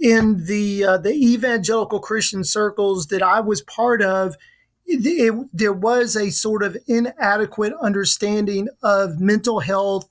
in 0.00 0.46
the 0.46 0.84
uh, 0.84 0.96
the 0.98 1.12
evangelical 1.12 2.00
Christian 2.00 2.42
circles 2.44 3.08
that 3.08 3.22
I 3.22 3.40
was 3.40 3.60
part 3.62 4.00
of, 4.00 4.36
it, 4.86 5.04
it, 5.04 5.34
there 5.52 5.72
was 5.72 6.16
a 6.16 6.30
sort 6.30 6.62
of 6.62 6.76
inadequate 6.86 7.74
understanding 7.82 8.68
of 8.82 9.20
mental 9.20 9.60
health 9.60 10.08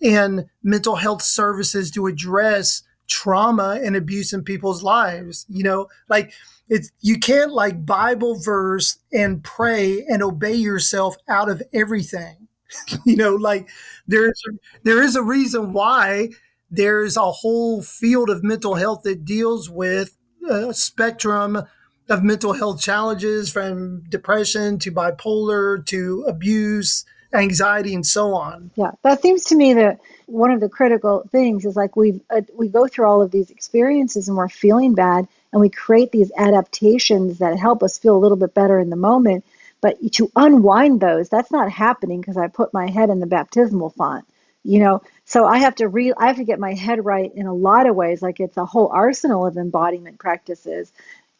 and 0.00 0.46
mental 0.62 0.96
health 0.96 1.22
services 1.22 1.90
to 1.92 2.06
address 2.06 2.82
trauma 3.08 3.80
and 3.82 3.96
abuse 3.96 4.32
in 4.32 4.42
people's 4.42 4.82
lives. 4.82 5.46
You 5.48 5.64
know, 5.64 5.88
like 6.08 6.32
it's 6.68 6.90
you 7.00 7.18
can't 7.18 7.52
like 7.52 7.86
Bible 7.86 8.38
verse 8.38 8.98
and 9.12 9.42
pray 9.42 10.04
and 10.08 10.22
obey 10.22 10.54
yourself 10.54 11.16
out 11.28 11.48
of 11.48 11.62
everything. 11.72 12.48
you 13.04 13.16
know, 13.16 13.34
like 13.34 13.68
there's 14.06 14.40
there 14.82 15.02
is 15.02 15.16
a 15.16 15.22
reason 15.22 15.72
why 15.72 16.30
there's 16.70 17.16
a 17.16 17.30
whole 17.30 17.82
field 17.82 18.30
of 18.30 18.42
mental 18.42 18.74
health 18.74 19.02
that 19.04 19.24
deals 19.24 19.70
with 19.70 20.16
a 20.48 20.74
spectrum 20.74 21.62
of 22.08 22.22
mental 22.22 22.52
health 22.52 22.80
challenges 22.80 23.50
from 23.50 24.02
depression 24.08 24.78
to 24.78 24.92
bipolar 24.92 25.84
to 25.86 26.24
abuse, 26.28 27.04
anxiety, 27.34 27.94
and 27.94 28.06
so 28.06 28.34
on. 28.34 28.70
Yeah, 28.76 28.92
that 29.02 29.22
seems 29.22 29.44
to 29.44 29.56
me 29.56 29.74
that 29.74 30.00
one 30.26 30.50
of 30.50 30.60
the 30.60 30.68
critical 30.68 31.28
things 31.30 31.64
is 31.64 31.76
like 31.76 31.96
we 31.96 32.20
uh, 32.30 32.42
we 32.54 32.68
go 32.68 32.86
through 32.86 33.06
all 33.06 33.22
of 33.22 33.30
these 33.30 33.50
experiences 33.50 34.28
and 34.28 34.36
we're 34.36 34.48
feeling 34.48 34.94
bad 34.94 35.28
and 35.52 35.60
we 35.60 35.68
create 35.68 36.12
these 36.12 36.32
adaptations 36.36 37.38
that 37.38 37.58
help 37.58 37.82
us 37.82 37.98
feel 37.98 38.16
a 38.16 38.18
little 38.18 38.36
bit 38.36 38.54
better 38.54 38.78
in 38.78 38.90
the 38.90 38.96
moment. 38.96 39.44
But 39.80 39.98
to 40.14 40.30
unwind 40.34 41.00
those, 41.00 41.28
that's 41.28 41.50
not 41.50 41.70
happening 41.70 42.20
because 42.20 42.38
I 42.38 42.48
put 42.48 42.72
my 42.72 42.88
head 42.88 43.10
in 43.10 43.20
the 43.20 43.26
baptismal 43.26 43.90
font 43.90 44.24
you 44.64 44.80
know 44.80 45.02
so 45.26 45.44
i 45.44 45.58
have 45.58 45.74
to 45.74 45.86
re 45.86 46.12
i 46.16 46.26
have 46.26 46.36
to 46.36 46.44
get 46.44 46.58
my 46.58 46.72
head 46.72 47.04
right 47.04 47.32
in 47.36 47.46
a 47.46 47.54
lot 47.54 47.86
of 47.86 47.94
ways 47.94 48.22
like 48.22 48.40
it's 48.40 48.56
a 48.56 48.64
whole 48.64 48.88
arsenal 48.88 49.46
of 49.46 49.56
embodiment 49.56 50.18
practices 50.18 50.90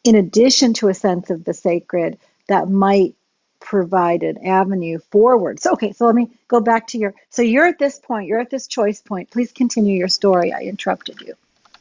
in 0.03 0.15
addition 0.15 0.73
to 0.73 0.87
a 0.87 0.93
sense 0.93 1.29
of 1.31 1.43
the 1.43 1.53
sacred 1.53 2.17
that 2.47 2.69
might 2.69 3.15
provide 3.65 4.21
an 4.21 4.37
avenue 4.45 4.99
forward 5.11 5.59
so 5.59 5.73
okay 5.73 5.91
so 5.91 6.05
let 6.05 6.13
me 6.13 6.29
go 6.47 6.59
back 6.59 6.85
to 6.85 6.99
your 6.99 7.13
so 7.29 7.41
you're 7.41 7.65
at 7.65 7.79
this 7.79 7.97
point 7.97 8.27
you're 8.27 8.39
at 8.39 8.51
this 8.51 8.67
choice 8.67 9.01
point 9.01 9.29
please 9.31 9.51
continue 9.51 9.97
your 9.97 10.07
story 10.07 10.53
i 10.53 10.61
interrupted 10.61 11.19
you 11.21 11.33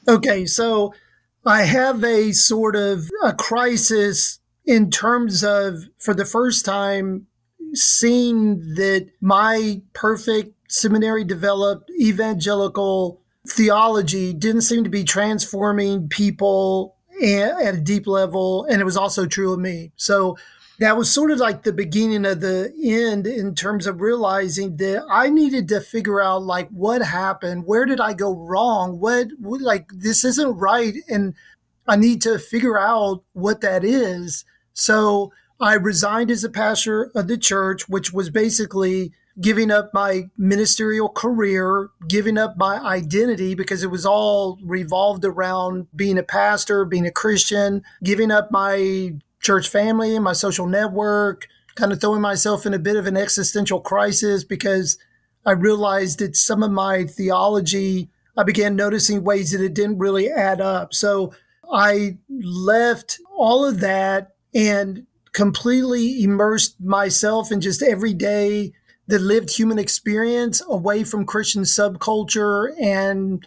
okay 0.09 0.47
so 0.47 0.95
i 1.45 1.63
have 1.63 2.03
a 2.03 2.33
sort 2.33 2.75
of 2.75 3.11
a 3.23 3.35
crisis 3.35 4.41
in 4.65 4.91
terms 4.91 5.45
of 5.45 5.85
for 5.99 6.15
the 6.15 6.25
first 6.25 6.65
time 6.65 7.27
seeing 7.75 8.57
that 8.77 9.11
my 9.21 9.83
perfect 9.93 10.55
seminary 10.69 11.23
developed 11.23 11.91
evangelical 12.01 13.21
theology 13.47 14.33
didn't 14.33 14.63
seem 14.63 14.85
to 14.85 14.91
be 14.91 15.05
transforming 15.05 16.09
people 16.09 16.97
at 17.23 17.75
a 17.75 17.81
deep 17.81 18.07
level. 18.07 18.65
And 18.65 18.81
it 18.81 18.85
was 18.85 18.97
also 18.97 19.27
true 19.27 19.53
of 19.53 19.61
me. 19.61 19.93
So 19.97 20.37
that 20.79 20.97
was 20.97 21.11
sort 21.11 21.31
of 21.31 21.39
like 21.39 21.63
the 21.63 21.73
beginning 21.73 22.27
of 22.27 22.41
the 22.41 22.73
end 22.83 23.27
in 23.27 23.55
terms 23.55 23.87
of 23.87 24.01
realizing 24.01 24.77
that 24.79 25.05
I 25.09 25.31
needed 25.31 25.69
to 25.69 25.81
figure 25.81 26.21
out 26.21 26.43
like 26.43 26.69
what 26.71 27.03
happened, 27.03 27.67
where 27.67 27.85
did 27.85 28.01
I 28.01 28.13
go 28.13 28.35
wrong, 28.35 28.99
what, 28.99 29.29
what 29.39 29.61
like 29.61 29.89
this 29.93 30.25
isn't 30.25 30.57
right, 30.57 30.95
and 31.09 31.35
I 31.87 31.97
need 31.97 32.23
to 32.23 32.39
figure 32.39 32.79
out 32.79 33.23
what 33.35 33.61
that 33.61 33.85
is. 33.85 34.45
So 34.73 35.33
I 35.61 35.75
resigned 35.75 36.31
as 36.31 36.43
a 36.43 36.51
pastor 36.51 37.11
of 37.15 37.29
the 37.29 37.39
church, 37.39 37.89
which 37.89 38.13
was 38.13 38.31
basically 38.31 39.13
giving 39.41 39.71
up 39.71 39.93
my 39.93 40.25
ministerial 40.37 41.09
career, 41.09 41.91
giving 42.09 42.39
up 42.39 42.57
my 42.57 42.79
identity 42.79 43.55
because 43.55 43.83
it 43.83 43.91
was 43.91 44.07
all 44.07 44.59
revolved 44.63 45.25
around 45.25 45.87
being 45.95 46.19
a 46.19 46.23
pastor, 46.23 46.85
being 46.85 47.07
a 47.07 47.11
Christian, 47.11 47.83
giving 48.03 48.31
up 48.31 48.51
my 48.51 49.15
church 49.45 49.69
family 49.69 50.17
and 50.17 50.25
my 50.25 50.33
social 50.33 50.67
network, 50.67 51.47
kind 51.77 51.93
of 51.93 52.01
throwing 52.01 52.23
myself 52.23 52.65
in 52.65 52.75
a 52.75 52.79
bit 52.79 52.97
of 52.97 53.07
an 53.07 53.17
existential 53.17 53.79
crisis 53.79 54.43
because 54.43 54.99
I 55.45 55.53
realized 55.53 56.19
that 56.21 56.35
some 56.35 56.63
of 56.63 56.71
my 56.71 57.05
theology, 57.05 58.09
I 58.37 58.43
began 58.43 58.75
noticing 58.75 59.23
ways 59.23 59.53
that 59.53 59.61
it 59.61 59.75
didn't 59.75 59.99
really 59.99 60.31
add 60.31 60.63
up. 60.63 60.95
So 60.95 61.35
I 61.71 62.17
left 62.31 63.19
all 63.37 63.67
of 63.67 63.81
that 63.81 64.35
and 64.55 65.07
completely 65.33 66.23
immersed 66.23 66.81
myself 66.81 67.53
in 67.53 67.61
just 67.61 67.83
everyday 67.83 68.73
the 69.07 69.19
lived 69.19 69.51
human 69.51 69.79
experience 69.79 70.63
away 70.67 71.05
from 71.05 71.27
Christian 71.27 71.65
subculture 71.65 72.73
and 72.81 73.47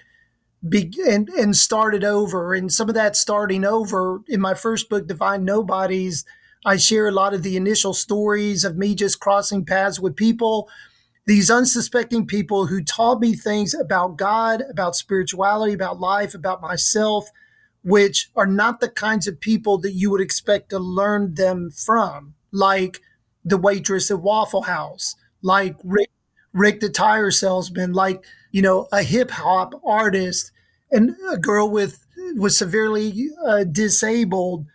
be, 0.67 0.93
and 1.07 1.29
and 1.29 1.55
started 1.55 2.03
over. 2.03 2.53
And 2.53 2.71
some 2.71 2.89
of 2.89 2.95
that 2.95 3.15
starting 3.15 3.65
over 3.65 4.21
in 4.27 4.39
my 4.41 4.53
first 4.53 4.89
book, 4.89 5.07
Divine 5.07 5.45
Nobodies, 5.45 6.25
I 6.65 6.77
share 6.77 7.07
a 7.07 7.11
lot 7.11 7.33
of 7.33 7.43
the 7.43 7.57
initial 7.57 7.93
stories 7.93 8.63
of 8.63 8.77
me 8.77 8.95
just 8.95 9.19
crossing 9.19 9.65
paths 9.65 9.99
with 9.99 10.15
people, 10.15 10.69
these 11.25 11.49
unsuspecting 11.49 12.25
people 12.25 12.67
who 12.67 12.83
taught 12.83 13.21
me 13.21 13.33
things 13.33 13.73
about 13.73 14.17
God, 14.17 14.63
about 14.69 14.95
spirituality, 14.95 15.73
about 15.73 15.99
life, 15.99 16.33
about 16.33 16.61
myself, 16.61 17.29
which 17.83 18.29
are 18.35 18.47
not 18.47 18.79
the 18.79 18.89
kinds 18.89 19.27
of 19.27 19.39
people 19.39 19.77
that 19.79 19.93
you 19.93 20.09
would 20.11 20.21
expect 20.21 20.69
to 20.69 20.79
learn 20.79 21.35
them 21.35 21.69
from, 21.71 22.33
like 22.51 23.01
the 23.45 23.57
waitress 23.57 24.11
at 24.11 24.19
Waffle 24.19 24.63
House 24.63 25.15
like 25.41 25.75
Rick, 25.83 26.09
Rick 26.53 26.79
the 26.79 26.89
tire 26.89 27.31
salesman, 27.31 27.93
like, 27.93 28.23
you 28.51 28.61
know, 28.61 28.87
a 28.91 29.03
hip 29.03 29.31
hop 29.31 29.73
artist 29.85 30.51
and 30.91 31.15
a 31.29 31.37
girl 31.37 31.69
with 31.69 32.05
was 32.35 32.57
severely 32.57 33.29
uh, 33.45 33.63
disabled, 33.63 34.65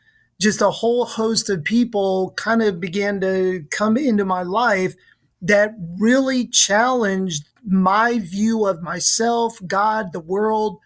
just 0.41 0.61
a 0.61 0.71
whole 0.71 1.05
host 1.05 1.51
of 1.51 1.65
people 1.65 2.33
kind 2.37 2.63
of 2.63 2.81
began 2.81 3.21
to 3.21 3.65
come 3.71 3.97
into 3.97 4.25
my 4.25 4.43
life 4.43 4.95
that 5.41 5.75
really 5.99 6.47
challenged 6.47 7.49
my 7.67 8.19
view 8.19 8.67
of 8.67 8.83
myself, 8.83 9.59
God, 9.67 10.13
the 10.13 10.21
world. 10.21 10.79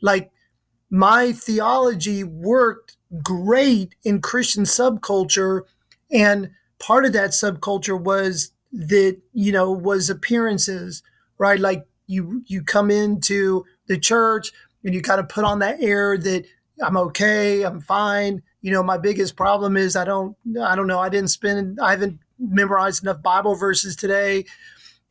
Like 0.00 0.30
my 0.90 1.32
theology 1.32 2.24
worked 2.24 2.96
great 3.22 3.94
in 4.04 4.20
Christian 4.20 4.64
subculture. 4.64 5.62
And 6.10 6.50
part 6.78 7.04
of 7.04 7.12
that 7.12 7.30
subculture 7.30 8.00
was 8.00 8.52
that, 8.72 9.18
you 9.32 9.52
know, 9.52 9.70
was 9.70 10.10
appearances, 10.10 11.02
right? 11.38 11.58
Like 11.58 11.86
you 12.06 12.42
you 12.46 12.62
come 12.62 12.90
into 12.90 13.64
the 13.86 13.98
church 13.98 14.52
and 14.84 14.94
you 14.94 15.02
kind 15.02 15.20
of 15.20 15.28
put 15.28 15.44
on 15.44 15.58
that 15.60 15.82
air 15.82 16.16
that 16.18 16.44
I'm 16.82 16.96
okay, 16.96 17.62
I'm 17.62 17.80
fine. 17.80 18.42
You 18.60 18.72
know, 18.72 18.82
my 18.82 18.98
biggest 18.98 19.36
problem 19.36 19.76
is 19.76 19.96
I 19.96 20.04
don't 20.04 20.36
I 20.60 20.76
don't 20.76 20.86
know, 20.86 20.98
I 20.98 21.08
didn't 21.08 21.30
spend 21.30 21.78
I 21.80 21.90
haven't 21.90 22.20
memorized 22.38 23.02
enough 23.02 23.22
Bible 23.22 23.54
verses 23.54 23.96
today. 23.96 24.44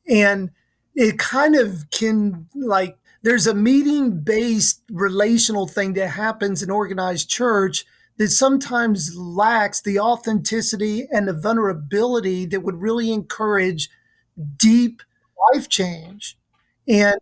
And 0.08 0.52
it 0.94 1.18
kind 1.18 1.56
of 1.56 1.90
can 1.92 2.48
like 2.56 2.98
there's 3.24 3.48
a 3.48 3.56
meeting 3.56 4.22
based 4.22 4.84
relational 4.92 5.68
thing 5.68 5.94
that 5.94 6.10
happens 6.10 6.62
in 6.62 6.70
organized 6.70 7.30
church 7.30 7.86
that 8.18 8.30
sometimes 8.30 9.16
lacks 9.18 9.82
the 9.82 10.00
authenticity 10.00 11.08
and 11.12 11.28
the 11.28 11.34
vulnerability 11.34 12.46
that 12.46 12.62
would 12.62 12.76
really 12.76 13.12
encourage 13.12 13.90
deep 14.58 15.02
life 15.54 15.68
change. 15.68 16.38
And 16.88 17.16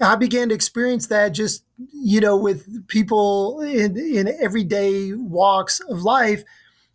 I 0.00 0.16
began 0.16 0.48
to 0.50 0.54
experience 0.54 1.08
that 1.08 1.30
just, 1.30 1.64
you 1.92 2.20
know, 2.20 2.36
with 2.36 2.88
people 2.88 3.60
in, 3.62 3.96
in 3.96 4.28
everyday 4.40 5.12
walks 5.12 5.80
of 5.80 6.02
life. 6.02 6.44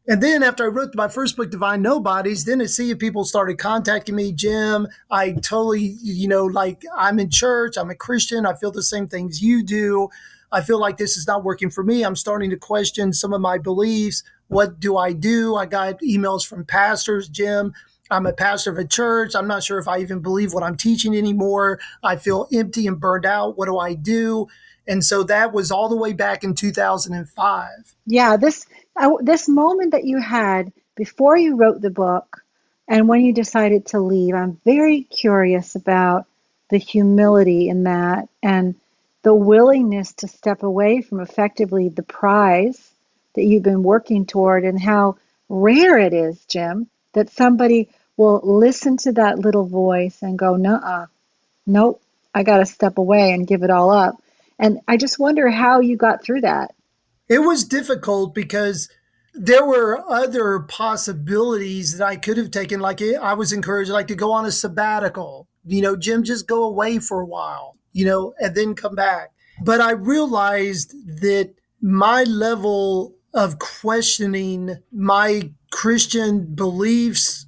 And 0.08 0.22
then 0.22 0.44
after 0.44 0.66
I 0.66 0.68
wrote 0.68 0.96
my 0.96 1.08
first 1.08 1.38
book, 1.38 1.50
Divine 1.50 1.82
Nobodies, 1.82 2.44
then 2.46 2.60
a 2.62 2.68
sea 2.68 2.92
of 2.92 3.00
people 3.00 3.24
started 3.24 3.58
contacting 3.58 4.16
me. 4.16 4.34
Jim, 4.34 4.88
I 5.10 5.32
totally, 5.34 5.96
you 6.02 6.28
know, 6.28 6.46
like 6.46 6.84
I'm 6.96 7.20
in 7.20 7.30
church, 7.30 7.78
I'm 7.78 7.90
a 7.90 7.96
Christian, 7.96 8.46
I 8.46 8.54
feel 8.54 8.72
the 8.72 8.84
same 8.84 9.08
things 9.08 9.42
you 9.42 9.64
do. 9.64 10.10
I 10.52 10.62
feel 10.62 10.80
like 10.80 10.98
this 10.98 11.18
is 11.18 11.26
not 11.26 11.44
working 11.44 11.70
for 11.70 11.84
me. 11.84 12.04
I'm 12.04 12.16
starting 12.16 12.50
to 12.52 12.58
question 12.58 13.12
some 13.12 13.34
of 13.34 13.42
my 13.42 13.58
beliefs. 13.58 14.24
What 14.48 14.80
do 14.80 14.98
I 14.98 15.14
do? 15.14 15.56
I 15.56 15.66
got 15.66 16.00
emails 16.02 16.46
from 16.46 16.66
pastors, 16.66 17.28
Jim. 17.28 17.74
I'm 18.14 18.26
a 18.26 18.34
pastor 18.34 18.72
of 18.72 18.78
a 18.78 18.86
church. 18.86 19.36
I'm 19.36 19.48
not 19.48 19.64
sure 19.64 19.80
if 19.80 19.88
I 19.88 20.00
even 20.00 20.20
believe 20.20 20.54
what 20.54 20.64
I'm 20.64 20.78
teaching 20.78 21.16
anymore. 21.16 21.80
I 22.04 22.16
feel 22.16 22.48
empty 22.54 22.88
and 22.88 23.00
burned 23.00 23.26
out. 23.26 23.58
What 23.58 23.66
do 23.66 23.78
I 23.78 23.96
do? 23.96 24.48
And 24.88 25.04
so 25.04 25.24
that 25.24 25.54
was 25.54 25.72
all 25.72 25.90
the 25.90 25.96
way 25.98 26.14
back 26.14 26.44
in 26.44 26.56
2005. 26.56 27.70
Yeah, 28.06 28.38
this 28.38 28.66
this 29.22 29.50
moment 29.50 29.92
that 29.92 30.06
you 30.06 30.22
had 30.22 30.72
before 30.96 31.38
you 31.38 31.56
wrote 31.56 31.82
the 31.82 31.90
book 31.90 32.44
and 32.88 33.08
when 33.08 33.22
you 33.22 33.34
decided 33.34 33.88
to 33.88 34.00
leave, 34.00 34.36
I'm 34.36 34.60
very 34.66 35.04
curious 35.04 35.76
about 35.76 36.26
the 36.70 36.78
humility 36.78 37.70
in 37.70 37.84
that 37.84 38.28
and 38.42 38.76
the 39.24 39.34
willingness 39.34 40.14
to 40.14 40.28
step 40.28 40.64
away 40.64 41.02
from 41.02 41.22
effectively 41.22 41.90
the 41.90 42.04
prize 42.04 42.92
that 43.36 43.44
you've 43.44 43.64
been 43.64 43.84
working 43.84 44.26
toward 44.26 44.66
and 44.66 44.80
how 44.80 45.18
rare 45.50 45.98
it 45.98 46.14
is, 46.14 46.44
Jim, 46.46 46.88
that 47.14 47.30
somebody 47.30 47.90
will 48.18 48.42
listen 48.44 48.98
to 48.98 49.12
that 49.14 49.40
little 49.40 49.66
voice 49.66 50.22
and 50.22 50.38
go, 50.38 50.56
nah, 50.56 51.08
nope, 51.66 52.02
I 52.34 52.44
got 52.44 52.58
to 52.58 52.66
step 52.66 52.98
away 52.98 53.32
and 53.32 53.48
give 53.48 53.64
it 53.64 53.70
all 53.70 53.92
up. 53.92 54.16
And 54.60 54.80
I 54.88 54.98
just 54.98 55.20
wonder 55.20 55.50
how 55.50 55.80
you 55.80 55.98
got 55.98 56.24
through 56.24 56.42
that. 56.42 56.74
It 57.28 57.40
was 57.40 57.64
difficult 57.64 58.36
because 58.36 58.90
there 59.34 59.66
were 59.66 60.04
other 60.10 60.60
possibilities 60.60 61.98
that 61.98 62.08
I 62.08 62.18
could 62.18 62.38
have 62.38 62.52
taken. 62.52 62.80
Like 62.80 63.02
eh, 63.02 63.16
I 63.20 63.34
was 63.34 63.52
encouraged, 63.52 63.90
like 63.90 64.08
to 64.08 64.16
go 64.16 64.32
on 64.32 64.46
a 64.46 64.52
sabbatical. 64.52 65.48
You 65.66 65.82
know, 65.82 65.96
Jim, 65.96 66.24
just 66.24 66.48
go 66.48 66.64
away 66.64 67.00
for 67.00 67.22
a 67.22 67.26
while 67.26 67.74
you 67.94 68.06
know, 68.06 68.34
and 68.40 68.54
then 68.56 68.76
come 68.76 68.96
back. 68.96 69.32
But 69.64 69.80
I 69.80 69.92
realized 69.92 70.94
that 71.22 71.54
my 71.82 72.24
level 72.24 73.16
of 73.34 73.60
questioning 73.60 74.78
my 74.92 75.52
Christian 75.72 76.54
beliefs 76.54 77.43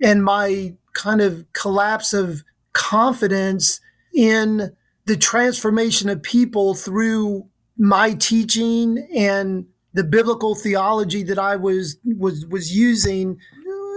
and 0.00 0.24
my 0.24 0.74
kind 0.94 1.20
of 1.20 1.44
collapse 1.52 2.12
of 2.12 2.42
confidence 2.72 3.80
in 4.14 4.74
the 5.06 5.16
transformation 5.16 6.08
of 6.08 6.22
people 6.22 6.74
through 6.74 7.46
my 7.78 8.14
teaching 8.14 8.98
and 9.14 9.66
the 9.94 10.04
biblical 10.04 10.54
theology 10.54 11.22
that 11.24 11.38
I 11.38 11.56
was 11.56 11.96
was 12.04 12.46
was 12.46 12.74
using 12.74 13.38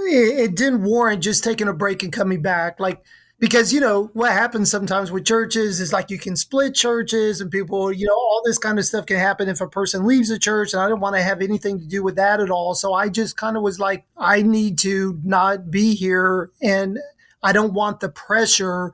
it, 0.08 0.40
it 0.40 0.56
didn't 0.56 0.84
warrant 0.84 1.22
just 1.22 1.44
taking 1.44 1.68
a 1.68 1.74
break 1.74 2.04
and 2.04 2.12
coming 2.12 2.42
back. 2.42 2.80
Like 2.80 3.04
because 3.40 3.74
you 3.74 3.80
know 3.80 4.10
what 4.14 4.32
happens 4.32 4.70
sometimes 4.72 5.12
with 5.12 5.26
churches 5.26 5.80
is 5.80 5.92
like 5.92 6.10
you 6.10 6.18
can 6.18 6.36
split 6.36 6.74
churches 6.76 7.42
and 7.42 7.52
people 7.52 7.92
you 7.92 8.06
know 8.08 8.14
all 8.14 8.42
this 8.46 8.58
kind 8.58 8.80
of 8.80 8.86
stuff 8.86 9.06
can 9.06 9.18
happen 9.18 9.50
if 9.50 9.60
a 9.62 9.68
person 9.68 10.06
leaves 10.06 10.30
a 10.30 10.40
church 10.40 10.74
and 10.74 10.82
i 10.82 10.88
don't 10.88 11.00
want 11.00 11.16
to 11.16 11.22
have 11.22 11.42
anything 11.42 11.80
to 11.80 11.86
do 11.86 12.04
with 12.04 12.16
that 12.16 12.40
at 12.40 12.50
all. 12.50 12.74
So 12.76 12.94
i 12.94 13.10
just 13.10 13.38
kind 13.38 13.58
of 13.58 13.64
was 13.64 13.80
like 13.80 14.06
i 14.18 14.42
need 14.42 14.78
to 14.80 15.20
not 15.24 15.72
be 15.72 15.96
here 15.96 16.52
and 16.62 17.00
i 17.42 17.52
don't 17.52 17.74
want 17.74 18.00
the 18.00 18.10
pressure 18.10 18.92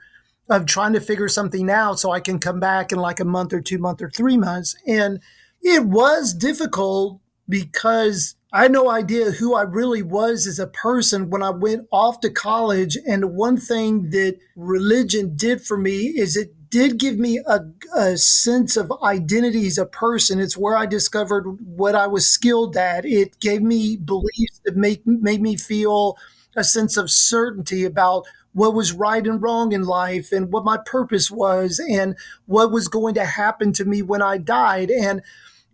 of 0.50 0.66
trying 0.66 0.94
to 0.94 1.02
figure 1.02 1.28
something 1.28 1.70
out 1.70 2.00
so 2.00 2.12
i 2.12 2.20
can 2.20 2.40
come 2.40 2.60
back 2.60 2.92
in 2.92 2.98
like 2.98 3.20
a 3.20 3.26
month 3.26 3.54
or 3.54 3.62
two 3.62 3.78
month 3.78 4.02
or 4.02 4.10
three 4.10 4.38
months. 4.38 4.76
And 4.88 5.20
it 5.62 5.86
was 5.86 6.34
difficult 6.34 7.20
because 7.48 8.36
I 8.52 8.64
had 8.64 8.72
no 8.72 8.90
idea 8.90 9.32
who 9.32 9.54
I 9.54 9.62
really 9.62 10.02
was 10.02 10.48
as 10.48 10.58
a 10.58 10.66
person 10.66 11.30
when 11.30 11.44
I 11.44 11.52
went 11.52 11.88
off 11.92 12.20
to 12.22 12.32
college. 12.32 12.98
And 13.08 13.36
one 13.36 13.58
thing 13.58 14.10
that 14.10 14.40
religion 14.56 15.36
did 15.36 15.62
for 15.62 15.78
me 15.78 16.08
is 16.08 16.36
it 16.36 16.56
did 16.70 16.98
give 16.98 17.18
me 17.18 17.40
a, 17.46 17.62
a, 17.96 18.18
sense 18.18 18.78
of 18.78 18.92
identity 19.04 19.68
as 19.68 19.78
a 19.78 19.86
person. 19.86 20.40
It's 20.40 20.58
where 20.58 20.76
I 20.76 20.86
discovered 20.86 21.46
what 21.64 21.96
I 21.96 22.08
was 22.08 22.30
skilled 22.30 22.78
at. 22.78 23.06
It 23.06 23.40
gave 23.40 23.62
me 23.62 23.98
beliefs 23.98 24.62
that 24.66 24.76
make, 24.76 25.06
made 25.06 25.42
me 25.42 25.56
feel 25.56 26.18
a 26.56 26.64
sense 26.64 26.98
of 26.98 27.10
certainty 27.10 27.86
about 27.86 28.26
what 28.54 28.74
was 28.74 28.94
right 28.94 29.26
and 29.26 29.42
wrong 29.42 29.72
in 29.72 29.84
life 29.84 30.32
and 30.32 30.52
what 30.52 30.66
my 30.66 30.78
purpose 30.86 31.30
was 31.30 31.80
and 31.80 32.16
what 32.46 32.72
was 32.72 32.88
going 32.88 33.14
to 33.16 33.26
happen 33.26 33.74
to 33.74 33.86
me 33.86 34.02
when 34.02 34.22
I 34.22 34.38
died. 34.38 34.90
And 34.90 35.22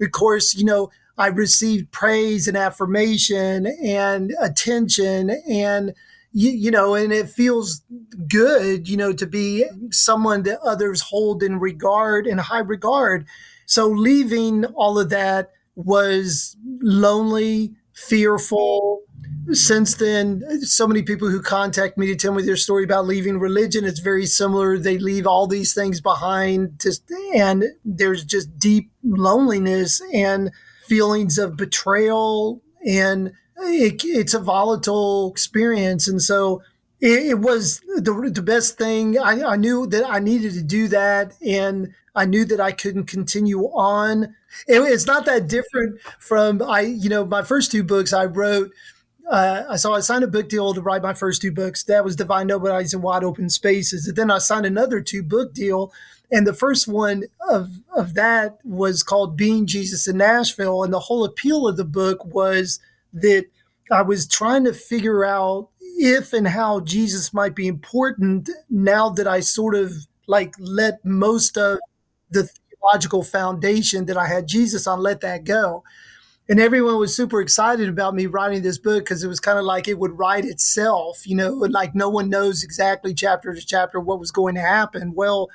of 0.01 0.11
course, 0.11 0.53
you 0.53 0.65
know, 0.65 0.91
I 1.17 1.27
received 1.27 1.91
praise 1.91 2.47
and 2.47 2.57
affirmation 2.57 3.67
and 3.83 4.33
attention 4.39 5.29
and 5.49 5.93
you, 6.35 6.51
you 6.51 6.69
know, 6.69 6.95
and 6.95 7.13
it 7.13 7.29
feels 7.29 7.81
good, 8.27 8.89
you 8.89 8.97
know, 8.97 9.13
to 9.13 9.25
be 9.25 9.65
someone 9.91 10.43
that 10.43 10.59
others 10.59 11.01
hold 11.01 11.41
in 11.41 11.59
regard 11.59 12.27
in 12.27 12.37
high 12.37 12.59
regard. 12.59 13.25
So 13.65 13.87
leaving 13.87 14.65
all 14.65 14.99
of 14.99 15.09
that 15.11 15.51
was 15.75 16.57
lonely, 16.81 17.73
fearful. 17.93 19.01
Since 19.51 19.95
then, 19.95 20.43
so 20.61 20.87
many 20.87 21.03
people 21.03 21.29
who 21.29 21.41
contact 21.41 21.97
me 21.97 22.07
to 22.07 22.15
tell 22.15 22.33
me 22.33 22.43
their 22.43 22.57
story 22.57 22.83
about 22.83 23.05
leaving 23.05 23.39
religion, 23.39 23.85
it's 23.85 23.99
very 23.99 24.25
similar. 24.25 24.77
They 24.77 24.97
leave 24.97 25.25
all 25.25 25.47
these 25.47 25.73
things 25.73 26.01
behind, 26.01 26.81
just, 26.81 27.09
and 27.33 27.63
there's 27.85 28.25
just 28.25 28.59
deep 28.59 28.91
loneliness 29.03 30.01
and 30.13 30.51
feelings 30.85 31.37
of 31.37 31.57
betrayal 31.57 32.61
and 32.85 33.33
it, 33.57 34.03
it's 34.03 34.33
a 34.33 34.39
volatile 34.39 35.31
experience. 35.31 36.07
And 36.07 36.21
so 36.21 36.61
it, 37.01 37.27
it 37.27 37.39
was 37.39 37.81
the, 37.95 38.31
the 38.33 38.41
best 38.41 38.77
thing. 38.77 39.17
I, 39.17 39.43
I 39.43 39.55
knew 39.55 39.87
that 39.87 40.05
I 40.07 40.19
needed 40.19 40.53
to 40.53 40.63
do 40.63 40.87
that. 40.89 41.33
And 41.45 41.93
I 42.15 42.25
knew 42.25 42.45
that 42.45 42.61
I 42.61 42.71
couldn't 42.71 43.05
continue 43.05 43.63
on. 43.65 44.35
It, 44.67 44.79
it's 44.79 45.05
not 45.05 45.25
that 45.25 45.47
different 45.47 45.99
from 46.19 46.61
I, 46.61 46.81
you 46.81 47.09
know, 47.09 47.25
my 47.25 47.43
first 47.43 47.71
two 47.71 47.83
books 47.83 48.13
I 48.13 48.25
wrote. 48.25 48.71
Uh, 49.29 49.75
saw 49.75 49.95
I 49.95 50.01
signed 50.01 50.23
a 50.23 50.27
book 50.27 50.49
deal 50.49 50.73
to 50.73 50.81
write 50.81 51.01
my 51.01 51.13
first 51.13 51.41
two 51.41 51.51
books. 51.51 51.83
That 51.83 52.05
was 52.05 52.15
Divine 52.15 52.47
Nobodies 52.47 52.93
in 52.93 53.01
Wide 53.01 53.23
Open 53.23 53.49
Spaces. 53.49 54.07
And 54.07 54.15
then 54.15 54.29
I 54.29 54.37
signed 54.37 54.67
another 54.67 55.01
two 55.01 55.23
book 55.23 55.53
deal 55.53 55.91
and 56.31 56.45
the 56.45 56.53
first 56.53 56.87
one 56.87 57.25
of, 57.49 57.69
of 57.95 58.13
that 58.15 58.57
was 58.63 59.03
called 59.03 59.37
Being 59.37 59.65
Jesus 59.65 60.07
in 60.07 60.17
Nashville. 60.17 60.83
And 60.83 60.93
the 60.93 60.99
whole 60.99 61.23
appeal 61.23 61.67
of 61.67 61.77
the 61.77 61.85
book 61.85 62.23
was 62.25 62.79
that 63.13 63.45
I 63.91 64.01
was 64.01 64.27
trying 64.27 64.63
to 64.65 64.73
figure 64.73 65.23
out 65.23 65.69
if 65.97 66.33
and 66.33 66.47
how 66.47 66.81
Jesus 66.81 67.33
might 67.33 67.55
be 67.55 67.67
important 67.67 68.49
now 68.69 69.09
that 69.09 69.27
I 69.27 69.39
sort 69.39 69.75
of 69.75 69.93
like 70.27 70.55
let 70.59 71.03
most 71.05 71.57
of 71.57 71.79
the 72.31 72.49
theological 72.69 73.23
foundation 73.23 74.05
that 74.07 74.17
I 74.17 74.27
had 74.27 74.47
Jesus 74.47 74.87
on, 74.87 74.99
let 74.99 75.21
that 75.21 75.43
go. 75.43 75.83
And 76.47 76.59
everyone 76.59 76.99
was 76.99 77.15
super 77.15 77.41
excited 77.41 77.89
about 77.89 78.13
me 78.13 78.27
writing 78.27 78.61
this 78.61 78.77
book 78.77 79.03
because 79.03 79.23
it 79.23 79.27
was 79.27 79.39
kind 79.39 79.57
of 79.57 79.65
like 79.65 79.87
it 79.87 79.97
would 79.97 80.17
write 80.17 80.45
itself, 80.45 81.25
you 81.25 81.35
know, 81.35 81.53
like 81.53 81.95
no 81.95 82.07
one 82.09 82.29
knows 82.29 82.63
exactly 82.63 83.15
chapter 83.15 83.53
to 83.53 83.65
chapter 83.65 83.99
what 83.99 84.19
was 84.19 84.31
going 84.31 84.53
to 84.55 84.61
happen. 84.61 85.13
Well, 85.15 85.49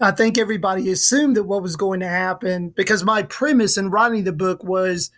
I 0.00 0.12
think 0.12 0.38
everybody 0.38 0.90
assumed 0.90 1.36
that 1.36 1.44
what 1.44 1.62
was 1.62 1.76
going 1.76 2.00
to 2.00 2.08
happen 2.08 2.70
because 2.70 3.04
my 3.04 3.22
premise 3.22 3.76
in 3.76 3.90
writing 3.90 4.24
the 4.24 4.32
book 4.32 4.62
was 4.62 5.10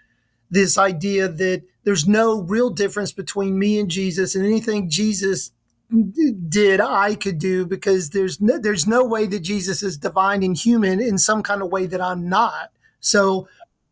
this 0.50 0.78
idea 0.78 1.28
that 1.28 1.62
there's 1.84 2.08
no 2.08 2.40
real 2.40 2.70
difference 2.70 3.12
between 3.12 3.58
me 3.58 3.78
and 3.78 3.90
Jesus 3.90 4.34
and 4.34 4.44
anything 4.44 4.88
Jesus 4.88 5.52
did 6.48 6.80
I 6.80 7.14
could 7.14 7.38
do 7.38 7.66
because 7.66 8.10
there's 8.10 8.40
no, 8.40 8.58
there's 8.58 8.86
no 8.86 9.04
way 9.04 9.26
that 9.26 9.40
Jesus 9.40 9.82
is 9.82 9.98
divine 9.98 10.42
and 10.42 10.56
human 10.56 11.00
in 11.00 11.18
some 11.18 11.42
kind 11.42 11.62
of 11.62 11.70
way 11.70 11.86
that 11.86 12.00
I'm 12.00 12.28
not. 12.28 12.70
So 13.00 13.48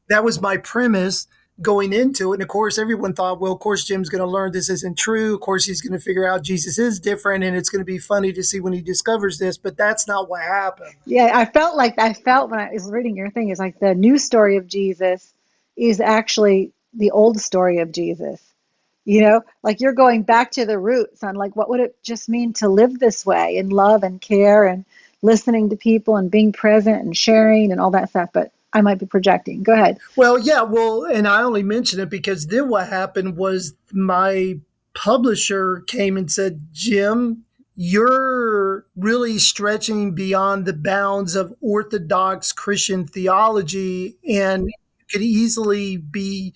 that 0.09 0.25
was 0.25 0.41
my 0.41 0.57
premise 0.57 1.27
going 1.61 1.93
into 1.93 2.33
it. 2.33 2.37
And 2.37 2.43
of 2.43 2.49
course, 2.49 2.79
everyone 2.79 3.15
thought, 3.15 3.41
well, 3.41 3.53
of 3.53 3.59
course, 3.59 3.85
Jim's 3.85 4.09
going 4.09 4.23
to 4.23 4.27
learn 4.27 4.53
this 4.53 4.71
isn't 4.71 4.97
true. 4.97 5.35
Of 5.35 5.41
course, 5.41 5.65
he's 5.65 5.81
going 5.81 5.99
to 5.99 6.05
figure 6.05 6.27
out 6.27 6.43
Jesus 6.43 6.79
is 6.79 7.01
different, 7.01 7.45
and 7.45 7.57
it's 7.57 7.69
going 7.69 7.81
to 7.81 7.85
be 7.85 7.99
funny 7.99 8.33
to 8.33 8.43
see 8.43 8.61
when 8.61 8.73
he 8.73 8.81
discovers 8.81 9.39
this. 9.39 9.59
But 9.59 9.77
that's 9.77 10.07
not 10.07 10.29
what 10.29 10.43
happened. 10.43 10.95
Yeah, 11.05 11.31
I 11.35 11.45
felt 11.45 11.77
like 11.77 11.99
I 11.99 12.13
felt 12.13 12.51
when 12.51 12.61
I 12.61 12.71
was 12.73 12.91
reading 12.91 13.17
your 13.17 13.31
thing 13.31 13.49
is 13.49 13.59
like 13.59 13.79
the 13.79 13.95
new 13.95 14.19
story 14.19 14.57
of 14.57 14.67
Jesus 14.67 15.33
is 15.77 16.01
actually 16.01 16.73
the 16.95 17.11
old 17.11 17.41
story 17.41 17.79
of 17.79 17.93
Jesus. 17.93 18.43
You 19.05 19.23
know, 19.23 19.43
like 19.63 19.81
you're 19.81 19.95
going 19.95 20.23
back 20.23 20.51
to 20.53 20.67
the 20.67 20.79
roots 20.79 21.23
on 21.25 21.35
like 21.35 21.57
what 21.57 21.71
would 21.71 21.81
it 21.81 21.97
just 22.03 22.29
mean 22.29 22.53
to 22.55 22.69
live 22.69 22.99
this 22.99 23.25
way 23.25 23.57
in 23.57 23.71
love 23.71 24.03
and 24.03 24.21
care 24.21 24.67
and 24.67 24.85
listening 25.23 25.71
to 25.71 25.77
people 25.77 26.17
and 26.17 26.31
being 26.31 26.53
present 26.53 27.03
and 27.03 27.17
sharing 27.17 27.73
and 27.73 27.81
all 27.81 27.93
that 27.93 28.11
stuff. 28.11 28.31
But 28.35 28.53
I 28.73 28.83
might 28.83 28.99
be 28.99 29.07
projecting. 29.07 29.63
Go 29.63 29.73
ahead. 29.73 29.99
Well, 30.17 30.39
yeah, 30.39 30.63
well, 30.63 31.05
and 31.05 31.27
I 31.27 31.43
only 31.43 31.63
mention 31.63 32.01
it 32.01 32.11
because 32.11 32.47
then 32.47 32.69
what 32.69 32.89
happened 32.89 33.37
was 33.37 33.75
my 33.93 34.59
publisher 34.95 35.81
came 35.87 36.17
and 36.17 36.31
said, 36.31 36.69
Jim, 36.73 37.45
you're 37.77 38.85
really 38.97 39.39
stretching 39.39 40.13
beyond 40.13 40.67
the 40.67 40.73
bounds 40.73 41.37
of 41.37 41.55
Orthodox 41.61 42.53
Christian 42.53 43.07
theology 43.07 44.19
and 44.29 44.67
you 44.67 45.05
could 45.11 45.23
easily 45.23 45.97
be, 45.97 46.53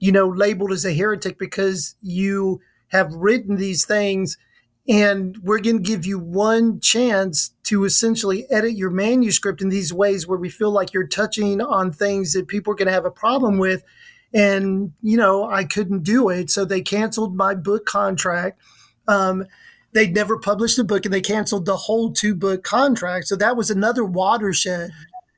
you 0.00 0.10
know, 0.10 0.28
labeled 0.28 0.72
as 0.72 0.84
a 0.84 0.92
heretic 0.92 1.38
because 1.38 1.94
you 2.02 2.60
have 2.88 3.14
written 3.14 3.54
these 3.56 3.84
things 3.84 4.36
and 4.88 5.38
we're 5.38 5.60
going 5.60 5.76
to 5.76 5.82
give 5.82 6.04
you 6.04 6.18
one 6.18 6.80
chance 6.80 7.53
to 7.64 7.84
essentially 7.84 8.46
edit 8.50 8.72
your 8.72 8.90
manuscript 8.90 9.62
in 9.62 9.70
these 9.70 9.92
ways 9.92 10.26
where 10.26 10.38
we 10.38 10.50
feel 10.50 10.70
like 10.70 10.92
you're 10.92 11.06
touching 11.06 11.60
on 11.60 11.92
things 11.92 12.32
that 12.32 12.48
people 12.48 12.72
are 12.72 12.76
going 12.76 12.86
to 12.86 12.92
have 12.92 13.06
a 13.06 13.10
problem 13.10 13.58
with. 13.58 13.82
And, 14.32 14.92
you 15.02 15.16
know, 15.16 15.48
I 15.48 15.64
couldn't 15.64 16.02
do 16.02 16.28
it. 16.28 16.50
So 16.50 16.64
they 16.64 16.82
canceled 16.82 17.36
my 17.36 17.54
book 17.54 17.86
contract. 17.86 18.60
Um, 19.08 19.46
they'd 19.92 20.14
never 20.14 20.38
published 20.38 20.78
a 20.78 20.84
book 20.84 21.04
and 21.04 21.14
they 21.14 21.20
canceled 21.20 21.64
the 21.64 21.76
whole 21.76 22.12
two 22.12 22.34
book 22.34 22.64
contract. 22.64 23.28
So 23.28 23.36
that 23.36 23.56
was 23.56 23.70
another 23.70 24.04
watershed. 24.04 24.90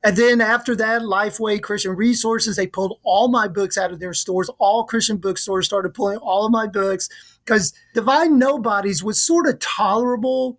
And 0.03 0.17
then 0.17 0.41
after 0.41 0.75
that, 0.77 1.03
Lifeway 1.03 1.61
Christian 1.63 1.97
Resources, 1.97 2.57
they 2.57 2.67
pulled 2.67 2.99
all 3.03 3.29
my 3.29 3.49
books 3.49 3.77
out 3.77 3.93
of 3.93 3.99
their 3.99 4.15
stores. 4.15 4.49
All 4.59 4.85
Christian 4.85 5.17
bookstores 5.17 5.67
started 5.67 5.95
pulling 5.95 6.19
all 6.19 6.47
of 6.47 6.53
my 6.53 6.67
books 6.67 7.09
because 7.45 7.75
Divine 7.93 8.39
Nobodies 8.39 9.03
was 9.03 9.25
sort 9.25 9.47
of 9.49 9.59
tolerable 9.59 10.59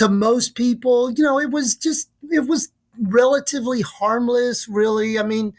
to 0.00 0.08
most 0.08 0.54
people. 0.54 1.10
You 1.10 1.22
know, 1.22 1.38
it 1.38 1.50
was 1.50 1.76
just, 1.76 2.08
it 2.30 2.48
was 2.48 2.72
relatively 2.98 3.82
harmless, 3.82 4.66
really. 4.66 5.18
I 5.18 5.22
mean, 5.22 5.52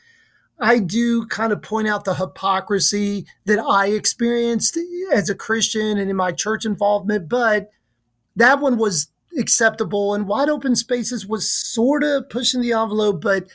I 0.59 0.79
do 0.79 1.27
kind 1.27 1.53
of 1.53 1.61
point 1.61 1.87
out 1.87 2.05
the 2.05 2.15
hypocrisy 2.15 3.27
that 3.45 3.59
I 3.59 3.89
experienced 3.89 4.79
as 5.13 5.29
a 5.29 5.35
Christian 5.35 5.99
and 5.99 6.09
in 6.09 6.15
my 6.15 6.31
church 6.31 6.65
involvement, 6.65 7.29
but 7.29 7.69
that 8.35 8.59
one 8.59 8.77
was 8.77 9.09
acceptable 9.37 10.15
and 10.15 10.27
wide 10.27 10.49
open 10.49 10.75
spaces 10.75 11.27
was 11.27 11.47
sort 11.47 12.03
of 12.03 12.27
pushing 12.29 12.61
the 12.61 12.73
envelope, 12.73 13.21
but 13.21 13.47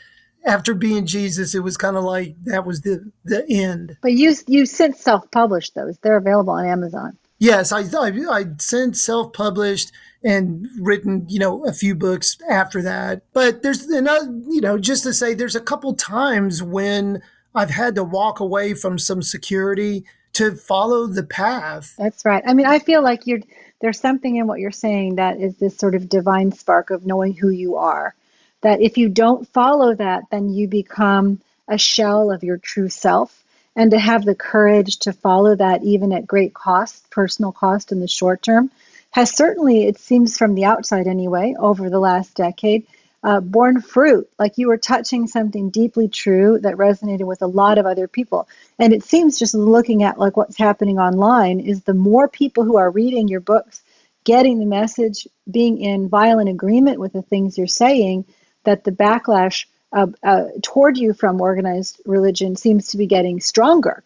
after 0.44 0.72
being 0.72 1.04
Jesus, 1.04 1.52
it 1.56 1.64
was 1.64 1.76
kind 1.76 1.96
of 1.96 2.04
like 2.04 2.36
that 2.44 2.64
was 2.64 2.82
the 2.82 3.10
the 3.24 3.44
end. 3.50 3.96
But 4.02 4.12
you 4.12 4.36
you 4.46 4.66
since 4.66 5.00
self 5.00 5.28
published 5.32 5.74
those; 5.74 5.98
they're 5.98 6.16
available 6.16 6.52
on 6.52 6.64
Amazon. 6.64 7.18
Yes, 7.38 7.72
I 7.72 7.80
I, 7.80 8.12
I 8.30 8.44
since 8.58 9.02
self 9.02 9.32
published 9.32 9.92
and 10.24 10.68
written 10.80 11.26
you 11.28 11.38
know 11.38 11.64
a 11.64 11.72
few 11.72 11.94
books 11.94 12.36
after 12.48 12.82
that. 12.82 13.22
But 13.32 13.62
there's 13.62 13.82
another 13.86 14.26
you 14.48 14.60
know 14.60 14.78
just 14.78 15.02
to 15.04 15.12
say 15.12 15.34
there's 15.34 15.56
a 15.56 15.60
couple 15.60 15.94
times 15.94 16.62
when 16.62 17.22
I've 17.54 17.70
had 17.70 17.94
to 17.96 18.04
walk 18.04 18.40
away 18.40 18.74
from 18.74 18.98
some 18.98 19.22
security 19.22 20.04
to 20.34 20.54
follow 20.54 21.06
the 21.06 21.22
path. 21.22 21.94
That's 21.96 22.24
right. 22.24 22.42
I 22.46 22.52
mean, 22.52 22.66
I 22.66 22.78
feel 22.78 23.02
like 23.02 23.26
you're 23.26 23.40
there's 23.80 24.00
something 24.00 24.36
in 24.36 24.46
what 24.46 24.60
you're 24.60 24.70
saying 24.70 25.16
that 25.16 25.40
is 25.40 25.56
this 25.56 25.76
sort 25.76 25.94
of 25.94 26.08
divine 26.08 26.52
spark 26.52 26.90
of 26.90 27.06
knowing 27.06 27.34
who 27.34 27.50
you 27.50 27.76
are 27.76 28.14
that 28.62 28.80
if 28.80 28.96
you 28.96 29.08
don't 29.08 29.48
follow 29.48 29.94
that, 29.94 30.24
then 30.30 30.48
you 30.48 30.66
become 30.66 31.40
a 31.68 31.78
shell 31.78 32.30
of 32.30 32.42
your 32.42 32.56
true 32.56 32.88
self. 32.88 33.44
And 33.76 33.90
to 33.90 33.98
have 33.98 34.24
the 34.24 34.34
courage 34.34 34.98
to 35.00 35.12
follow 35.12 35.54
that, 35.54 35.84
even 35.84 36.12
at 36.12 36.26
great 36.26 36.54
cost, 36.54 37.10
personal 37.10 37.52
cost 37.52 37.92
in 37.92 38.00
the 38.00 38.08
short 38.08 38.42
term, 38.42 38.70
has 39.10 39.36
certainly, 39.36 39.86
it 39.86 39.98
seems 39.98 40.36
from 40.36 40.54
the 40.54 40.64
outside 40.64 41.06
anyway, 41.06 41.54
over 41.58 41.90
the 41.90 42.00
last 42.00 42.34
decade, 42.34 42.86
uh, 43.22 43.40
borne 43.40 43.80
fruit. 43.80 44.28
Like 44.38 44.56
you 44.56 44.68
were 44.68 44.76
touching 44.76 45.26
something 45.26 45.70
deeply 45.70 46.08
true 46.08 46.58
that 46.60 46.76
resonated 46.76 47.26
with 47.26 47.42
a 47.42 47.46
lot 47.46 47.76
of 47.76 47.86
other 47.86 48.08
people. 48.08 48.48
And 48.78 48.92
it 48.92 49.04
seems 49.04 49.38
just 49.38 49.54
looking 49.54 50.02
at 50.02 50.18
like 50.18 50.36
what's 50.36 50.56
happening 50.56 50.98
online 50.98 51.60
is 51.60 51.82
the 51.82 51.94
more 51.94 52.28
people 52.28 52.64
who 52.64 52.76
are 52.76 52.90
reading 52.90 53.28
your 53.28 53.40
books, 53.40 53.82
getting 54.24 54.58
the 54.58 54.66
message, 54.66 55.28
being 55.50 55.80
in 55.80 56.08
violent 56.08 56.48
agreement 56.48 56.98
with 56.98 57.12
the 57.12 57.22
things 57.22 57.58
you're 57.58 57.66
saying, 57.66 58.24
that 58.64 58.84
the 58.84 58.92
backlash 58.92 59.66
uh, 59.92 60.06
uh, 60.22 60.44
toward 60.62 60.96
you 60.98 61.14
from 61.14 61.40
organized 61.40 62.00
religion 62.06 62.56
seems 62.56 62.88
to 62.88 62.96
be 62.96 63.06
getting 63.06 63.40
stronger. 63.40 64.02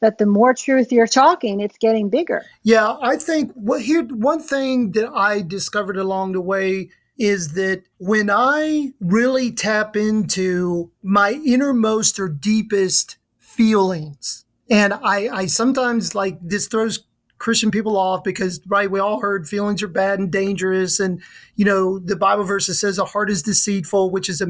That 0.00 0.16
the 0.16 0.26
more 0.26 0.54
truth 0.54 0.92
you're 0.92 1.06
talking, 1.06 1.60
it's 1.60 1.76
getting 1.76 2.08
bigger. 2.08 2.42
Yeah, 2.62 2.96
I 3.02 3.16
think 3.16 3.52
what 3.52 3.82
here 3.82 4.02
one 4.04 4.40
thing 4.40 4.92
that 4.92 5.10
I 5.12 5.42
discovered 5.42 5.98
along 5.98 6.32
the 6.32 6.40
way 6.40 6.88
is 7.18 7.52
that 7.52 7.82
when 7.98 8.30
I 8.30 8.94
really 8.98 9.52
tap 9.52 9.94
into 9.96 10.90
my 11.02 11.32
innermost 11.44 12.18
or 12.18 12.28
deepest 12.28 13.18
feelings, 13.38 14.46
and 14.70 14.94
I, 14.94 15.28
I 15.28 15.46
sometimes 15.46 16.14
like 16.14 16.38
this 16.40 16.66
throws 16.66 17.04
Christian 17.36 17.70
people 17.70 17.98
off 17.98 18.22
because, 18.22 18.60
right, 18.66 18.90
we 18.90 19.00
all 19.00 19.20
heard 19.20 19.48
feelings 19.48 19.82
are 19.82 19.88
bad 19.88 20.18
and 20.18 20.30
dangerous. 20.30 21.00
And, 21.00 21.20
you 21.56 21.64
know, 21.64 21.98
the 21.98 22.16
Bible 22.16 22.44
verse 22.44 22.68
that 22.68 22.74
says 22.74 22.98
a 22.98 23.04
heart 23.04 23.30
is 23.30 23.42
deceitful, 23.42 24.10
which 24.10 24.28
is 24.28 24.40
a 24.40 24.46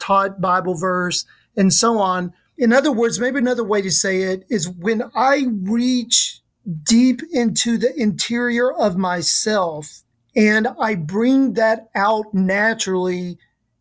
mistaught 0.00 0.40
Bible 0.40 0.74
verse, 0.74 1.24
and 1.56 1.72
so 1.72 1.98
on. 1.98 2.32
In 2.56 2.72
other 2.72 2.92
words, 2.92 3.18
maybe 3.18 3.38
another 3.38 3.64
way 3.64 3.82
to 3.82 3.90
say 3.90 4.22
it 4.22 4.44
is 4.48 4.68
when 4.68 5.04
I 5.14 5.46
reach 5.62 6.40
deep 6.82 7.22
into 7.32 7.78
the 7.78 7.94
interior 7.98 8.72
of 8.72 8.96
myself 8.96 10.02
and 10.36 10.68
I 10.78 10.94
bring 10.94 11.54
that 11.54 11.88
out 11.94 12.32
naturally 12.34 13.38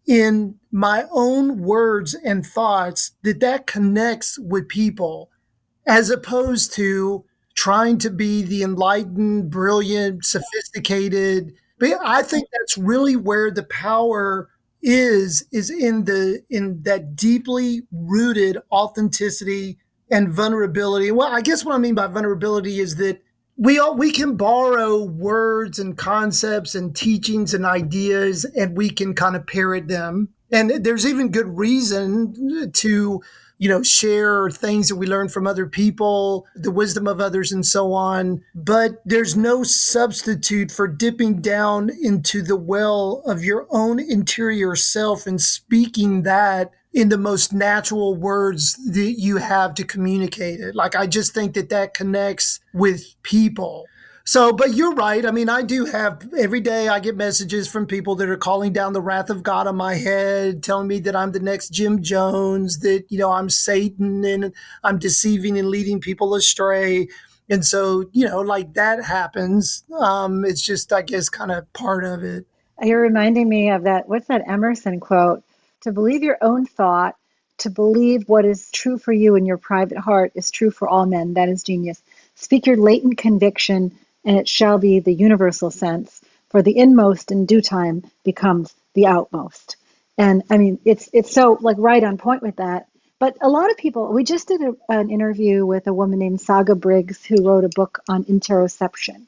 in 0.07 0.55
my 0.71 1.05
own 1.11 1.59
words 1.61 2.15
and 2.15 2.45
thoughts, 2.45 3.11
that 3.21 3.41
that 3.41 3.67
connects 3.67 4.39
with 4.39 4.67
people 4.67 5.29
as 5.85 6.09
opposed 6.09 6.73
to 6.73 7.23
trying 7.53 7.97
to 7.99 8.09
be 8.09 8.41
the 8.41 8.63
enlightened, 8.63 9.51
brilliant, 9.51 10.25
sophisticated. 10.25 11.53
But 11.77 11.99
I 12.01 12.23
think 12.23 12.47
that's 12.51 12.77
really 12.77 13.15
where 13.15 13.51
the 13.51 13.63
power 13.63 14.49
is 14.81 15.45
is 15.51 15.69
in 15.69 16.05
the 16.05 16.41
in 16.49 16.83
that 16.83 17.15
deeply 17.15 17.81
rooted 17.91 18.57
authenticity 18.71 19.77
and 20.09 20.31
vulnerability. 20.31 21.11
Well, 21.11 21.31
I 21.31 21.41
guess 21.41 21.65
what 21.65 21.75
I 21.75 21.77
mean 21.77 21.95
by 21.95 22.07
vulnerability 22.07 22.79
is 22.79 22.95
that 22.95 23.21
we 23.57 23.77
all 23.77 23.95
we 23.95 24.11
can 24.11 24.37
borrow 24.37 25.03
words 25.03 25.79
and 25.79 25.97
concepts 25.97 26.75
and 26.75 26.95
teachings 26.95 27.53
and 27.53 27.65
ideas 27.65 28.45
and 28.45 28.77
we 28.77 28.89
can 28.89 29.13
kind 29.13 29.35
of 29.35 29.45
parrot 29.45 29.87
them. 29.87 30.29
And 30.51 30.83
there's 30.83 31.05
even 31.05 31.29
good 31.29 31.57
reason 31.57 32.71
to 32.73 33.21
you 33.59 33.67
know, 33.69 33.83
share 33.83 34.49
things 34.49 34.87
that 34.87 34.95
we 34.95 35.05
learn 35.05 35.29
from 35.29 35.45
other 35.45 35.67
people, 35.67 36.47
the 36.55 36.71
wisdom 36.71 37.07
of 37.07 37.19
others, 37.19 37.51
and 37.51 37.65
so 37.65 37.93
on. 37.93 38.41
But 38.55 39.01
there's 39.05 39.35
no 39.35 39.63
substitute 39.63 40.71
for 40.71 40.87
dipping 40.87 41.41
down 41.41 41.89
into 41.89 42.41
the 42.41 42.55
well 42.55 43.21
of 43.25 43.43
your 43.43 43.67
own 43.69 43.99
interior 43.99 44.75
self 44.75 45.27
and 45.27 45.39
speaking 45.39 46.23
that 46.23 46.71
in 46.93 47.09
the 47.09 47.17
most 47.17 47.53
natural 47.53 48.15
words 48.15 48.73
that 48.93 49.15
you 49.19 49.37
have 49.37 49.75
to 49.75 49.83
communicate 49.83 50.59
it. 50.59 50.73
Like, 50.73 50.95
I 50.95 51.05
just 51.05 51.33
think 51.33 51.53
that 51.53 51.69
that 51.69 51.93
connects 51.93 52.61
with 52.73 53.13
people. 53.23 53.85
So, 54.29 54.53
but 54.53 54.75
you're 54.75 54.93
right. 54.93 55.25
I 55.25 55.31
mean, 55.31 55.49
I 55.49 55.63
do 55.63 55.85
have 55.85 56.31
every 56.37 56.59
day 56.61 56.87
I 56.87 56.99
get 56.99 57.17
messages 57.17 57.67
from 57.67 57.87
people 57.87 58.13
that 58.17 58.29
are 58.29 58.37
calling 58.37 58.71
down 58.71 58.93
the 58.93 59.01
wrath 59.01 59.31
of 59.31 59.41
God 59.41 59.65
on 59.65 59.75
my 59.75 59.95
head, 59.95 60.61
telling 60.61 60.87
me 60.87 60.99
that 60.99 61.15
I'm 61.15 61.31
the 61.31 61.39
next 61.39 61.69
Jim 61.69 62.03
Jones, 62.03 62.77
that, 62.81 63.05
you 63.09 63.17
know, 63.17 63.31
I'm 63.31 63.49
Satan 63.49 64.23
and 64.23 64.53
I'm 64.83 64.99
deceiving 64.99 65.57
and 65.57 65.69
leading 65.69 65.99
people 65.99 66.35
astray. 66.35 67.07
And 67.49 67.65
so, 67.65 68.07
you 68.11 68.27
know, 68.27 68.41
like 68.41 68.75
that 68.75 69.03
happens. 69.03 69.83
Um, 69.99 70.45
it's 70.45 70.61
just, 70.61 70.93
I 70.93 71.01
guess, 71.01 71.27
kind 71.27 71.49
of 71.51 71.73
part 71.73 72.03
of 72.03 72.23
it. 72.23 72.45
You're 72.83 73.01
reminding 73.01 73.49
me 73.49 73.71
of 73.71 73.85
that. 73.85 74.07
What's 74.07 74.27
that 74.27 74.47
Emerson 74.47 74.99
quote? 74.99 75.41
To 75.81 75.91
believe 75.91 76.21
your 76.21 76.37
own 76.43 76.67
thought, 76.67 77.15
to 77.57 77.71
believe 77.71 78.29
what 78.29 78.45
is 78.45 78.69
true 78.69 78.99
for 78.99 79.11
you 79.11 79.33
in 79.33 79.47
your 79.47 79.57
private 79.57 79.97
heart 79.97 80.33
is 80.35 80.51
true 80.51 80.69
for 80.69 80.87
all 80.87 81.07
men. 81.07 81.33
That 81.33 81.49
is 81.49 81.63
genius. 81.63 81.99
Speak 82.35 82.67
your 82.67 82.77
latent 82.77 83.17
conviction, 83.17 83.97
and 84.25 84.37
it 84.37 84.47
shall 84.47 84.77
be 84.77 84.99
the 84.99 85.13
universal 85.13 85.71
sense. 85.71 86.21
For 86.49 86.61
the 86.61 86.77
inmost 86.77 87.31
in 87.31 87.45
due 87.45 87.61
time 87.61 88.03
becomes 88.23 88.73
the 88.95 89.05
outmost. 89.05 89.77
And 90.17 90.43
I 90.49 90.57
mean, 90.57 90.79
it's 90.83 91.09
it's 91.13 91.31
so 91.31 91.57
like 91.61 91.77
right 91.79 92.03
on 92.03 92.17
point 92.17 92.41
with 92.41 92.57
that. 92.57 92.87
But 93.19 93.37
a 93.41 93.49
lot 93.49 93.69
of 93.69 93.77
people, 93.77 94.13
we 94.13 94.23
just 94.23 94.47
did 94.47 94.61
a, 94.61 94.75
an 94.89 95.09
interview 95.09 95.65
with 95.65 95.87
a 95.87 95.93
woman 95.93 96.19
named 96.19 96.41
Saga 96.41 96.73
Briggs 96.73 97.23
who 97.23 97.45
wrote 97.45 97.65
a 97.65 97.69
book 97.69 97.99
on 98.09 98.23
interoception, 98.25 99.25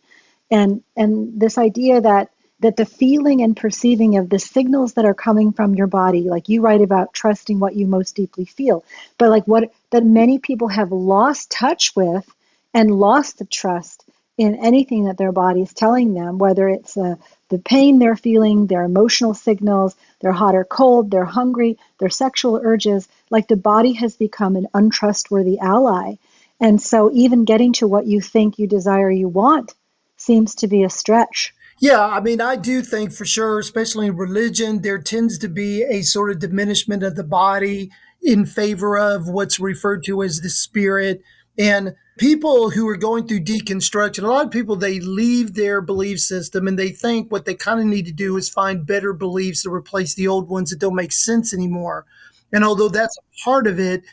and 0.49 0.83
and 0.97 1.39
this 1.39 1.57
idea 1.57 2.01
that 2.01 2.29
that 2.61 2.75
the 2.77 2.85
feeling 2.85 3.41
and 3.41 3.57
perceiving 3.57 4.17
of 4.17 4.29
the 4.29 4.39
signals 4.39 4.93
that 4.93 5.05
are 5.05 5.13
coming 5.13 5.51
from 5.51 5.75
your 5.75 5.87
body 5.87 6.21
like 6.21 6.47
you 6.47 6.61
write 6.61 6.81
about 6.81 7.13
trusting 7.13 7.59
what 7.59 7.75
you 7.75 7.87
most 7.87 8.15
deeply 8.15 8.45
feel 8.45 8.83
but 9.17 9.29
like 9.29 9.47
what 9.47 9.71
that 9.89 10.05
many 10.05 10.37
people 10.37 10.67
have 10.67 10.91
lost 10.91 11.49
touch 11.49 11.95
with 11.95 12.29
and 12.73 12.91
lost 12.91 13.39
the 13.39 13.45
trust 13.45 14.05
in 14.37 14.55
anything 14.55 15.05
that 15.05 15.17
their 15.17 15.31
body 15.31 15.61
is 15.61 15.73
telling 15.73 16.13
them 16.13 16.37
whether 16.37 16.67
it's 16.67 16.97
uh, 16.97 17.15
the 17.49 17.59
pain 17.59 17.99
they're 17.99 18.15
feeling 18.15 18.67
their 18.67 18.83
emotional 18.83 19.33
signals 19.33 19.95
they're 20.19 20.31
hot 20.31 20.55
or 20.55 20.63
cold 20.63 21.11
they're 21.11 21.25
hungry 21.25 21.77
their 21.99 22.09
sexual 22.09 22.59
urges 22.63 23.07
like 23.29 23.47
the 23.47 23.55
body 23.55 23.93
has 23.93 24.15
become 24.15 24.55
an 24.55 24.67
untrustworthy 24.73 25.59
ally 25.59 26.15
and 26.59 26.81
so 26.81 27.11
even 27.13 27.45
getting 27.45 27.73
to 27.73 27.87
what 27.87 28.07
you 28.07 28.21
think 28.21 28.57
you 28.57 28.67
desire 28.67 29.11
you 29.11 29.27
want 29.27 29.73
seems 30.17 30.55
to 30.55 30.67
be 30.67 30.83
a 30.83 30.89
stretch 30.89 31.53
yeah, 31.81 32.05
I 32.05 32.19
mean, 32.19 32.41
I 32.41 32.57
do 32.57 32.83
think 32.83 33.11
for 33.11 33.25
sure, 33.25 33.57
especially 33.57 34.05
in 34.05 34.15
religion, 34.15 34.83
there 34.83 34.99
tends 34.99 35.39
to 35.39 35.47
be 35.49 35.81
a 35.81 36.03
sort 36.03 36.29
of 36.29 36.37
diminishment 36.37 37.01
of 37.01 37.15
the 37.15 37.23
body 37.23 37.89
in 38.21 38.45
favor 38.45 38.99
of 38.99 39.27
what's 39.27 39.59
referred 39.59 40.03
to 40.05 40.21
as 40.21 40.41
the 40.41 40.49
spirit. 40.51 41.23
And 41.57 41.95
people 42.21 42.69
who 42.69 42.87
are 42.87 42.97
going 42.97 43.27
through 43.27 43.39
deconstruction, 43.39 44.21
a 44.21 44.27
lot 44.27 44.45
of 44.45 44.51
people, 44.51 44.75
they 44.75 44.99
leave 44.99 45.55
their 45.55 45.81
belief 45.81 46.19
system 46.19 46.67
and 46.67 46.77
they 46.77 46.89
think 46.89 47.31
what 47.31 47.45
they 47.45 47.55
kind 47.55 47.79
of 47.79 47.87
need 47.87 48.05
to 48.05 48.11
do 48.11 48.37
is 48.37 48.47
find 48.47 48.85
better 48.85 49.11
beliefs 49.11 49.63
to 49.63 49.73
replace 49.73 50.13
the 50.13 50.27
old 50.27 50.47
ones 50.47 50.69
that 50.69 50.77
don't 50.77 50.93
make 50.93 51.11
sense 51.11 51.51
anymore. 51.51 52.05
And 52.53 52.63
although 52.63 52.89
that's 52.89 53.17
part 53.43 53.65
of 53.65 53.79
it, 53.79 54.03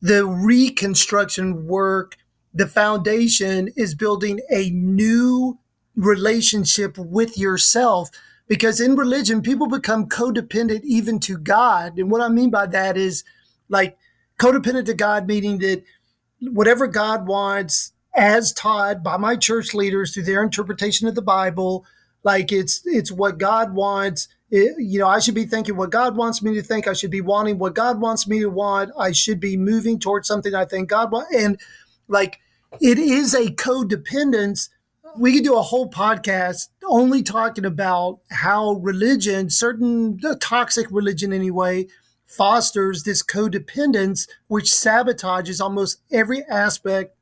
the 0.00 0.24
reconstruction 0.24 1.66
work, 1.66 2.16
the 2.54 2.66
foundation 2.66 3.68
is 3.76 3.94
building 3.94 4.40
a 4.50 4.70
new 4.70 5.58
relationship 5.96 6.96
with 6.96 7.36
yourself 7.36 8.08
because 8.48 8.80
in 8.80 8.96
religion 8.96 9.42
people 9.42 9.66
become 9.66 10.08
codependent 10.08 10.80
even 10.82 11.20
to 11.20 11.38
god 11.38 11.96
and 11.98 12.10
what 12.10 12.20
i 12.20 12.28
mean 12.28 12.50
by 12.50 12.66
that 12.66 12.96
is 12.96 13.22
like 13.68 13.96
codependent 14.40 14.86
to 14.86 14.92
god 14.92 15.28
meaning 15.28 15.58
that 15.58 15.84
whatever 16.40 16.86
god 16.86 17.26
wants 17.26 17.92
as 18.16 18.52
taught 18.52 19.02
by 19.02 19.16
my 19.16 19.36
church 19.36 19.74
leaders 19.74 20.12
through 20.12 20.22
their 20.22 20.42
interpretation 20.42 21.08
of 21.08 21.14
the 21.14 21.22
bible 21.22 21.84
like 22.24 22.50
it's 22.50 22.82
it's 22.86 23.12
what 23.12 23.38
god 23.38 23.74
wants. 23.74 24.28
It, 24.50 24.74
you 24.78 24.98
know 24.98 25.08
i 25.08 25.20
should 25.20 25.34
be 25.34 25.44
thinking 25.44 25.76
what 25.76 25.90
god 25.90 26.16
wants 26.16 26.42
me 26.42 26.54
to 26.54 26.62
think. 26.62 26.88
I 26.88 26.94
should 26.94 27.10
be 27.10 27.20
wanting 27.20 27.58
what 27.58 27.74
god 27.74 28.00
wants 28.00 28.26
me 28.26 28.40
to 28.40 28.50
want. 28.50 28.90
I 28.98 29.12
should 29.12 29.38
be 29.38 29.56
moving 29.56 29.98
towards 29.98 30.26
something 30.26 30.54
i 30.54 30.64
think 30.64 30.88
god 30.88 31.12
wants. 31.12 31.34
And 31.34 31.60
like 32.08 32.40
it 32.80 32.98
is 32.98 33.34
a 33.34 33.52
codependence. 33.52 34.70
We 35.16 35.32
could 35.32 35.44
do 35.44 35.56
a 35.56 35.62
whole 35.62 35.88
podcast 35.88 36.68
only 36.84 37.22
talking 37.22 37.64
about 37.64 38.18
how 38.30 38.72
religion, 38.72 39.48
certain 39.48 40.16
the 40.16 40.36
toxic 40.36 40.88
religion 40.90 41.32
anyway, 41.32 41.86
fosters 42.36 43.02
this 43.02 43.22
codependence, 43.22 44.28
which 44.48 44.70
sabotages 44.70 45.60
almost 45.60 46.00
every 46.10 46.44
aspect 46.44 47.16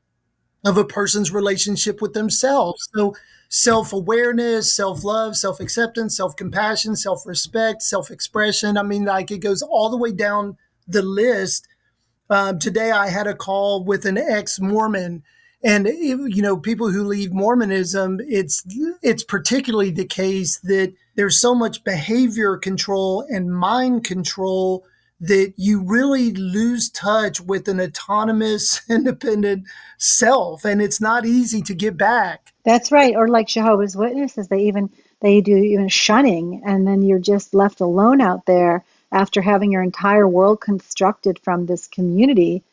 of 0.65 0.77
a 0.77 0.85
person's 0.85 1.31
relationship 1.31 2.01
with 2.01 2.13
themselves. 2.13 2.89
So, 2.95 3.15
self 3.49 3.93
awareness, 3.93 4.75
self 4.75 5.03
love, 5.03 5.35
self 5.35 5.59
acceptance, 5.59 6.17
self 6.17 6.35
compassion, 6.35 6.95
self 6.95 7.25
respect, 7.25 7.81
self 7.81 8.11
expression. 8.11 8.77
I 8.77 8.83
mean, 8.83 9.05
like 9.05 9.31
it 9.31 9.39
goes 9.39 9.61
all 9.61 9.89
the 9.89 9.97
way 9.97 10.11
down 10.11 10.57
the 10.87 11.01
list. 11.01 11.67
Um, 12.29 12.57
today, 12.59 12.91
I 12.91 13.09
had 13.09 13.27
a 13.27 13.35
call 13.35 13.83
with 13.83 14.05
an 14.05 14.17
ex 14.17 14.59
Mormon 14.59 15.23
and 15.63 15.87
you 15.87 16.41
know 16.41 16.57
people 16.57 16.91
who 16.91 17.05
leave 17.05 17.31
mormonism 17.31 18.19
it's 18.27 18.63
it's 19.01 19.23
particularly 19.23 19.91
the 19.91 20.05
case 20.05 20.59
that 20.59 20.93
there's 21.15 21.39
so 21.39 21.55
much 21.55 21.83
behavior 21.83 22.57
control 22.57 23.25
and 23.29 23.53
mind 23.53 24.03
control 24.03 24.83
that 25.19 25.53
you 25.57 25.81
really 25.81 26.31
lose 26.33 26.89
touch 26.89 27.39
with 27.39 27.67
an 27.67 27.79
autonomous 27.79 28.81
independent 28.89 29.65
self 29.97 30.65
and 30.65 30.81
it's 30.81 30.99
not 30.99 31.25
easy 31.25 31.61
to 31.61 31.73
get 31.73 31.97
back 31.97 32.53
that's 32.65 32.91
right 32.91 33.15
or 33.15 33.27
like 33.27 33.47
jehovah's 33.47 33.95
witnesses 33.95 34.47
they 34.47 34.63
even 34.63 34.89
they 35.21 35.39
do 35.39 35.55
even 35.55 35.87
shunning 35.87 36.61
and 36.65 36.85
then 36.87 37.01
you're 37.01 37.19
just 37.19 37.53
left 37.53 37.79
alone 37.79 38.19
out 38.19 38.45
there 38.45 38.83
after 39.11 39.41
having 39.41 39.71
your 39.71 39.83
entire 39.83 40.27
world 40.27 40.59
constructed 40.59 41.39
from 41.39 41.65
this 41.65 41.87
community 41.87 42.63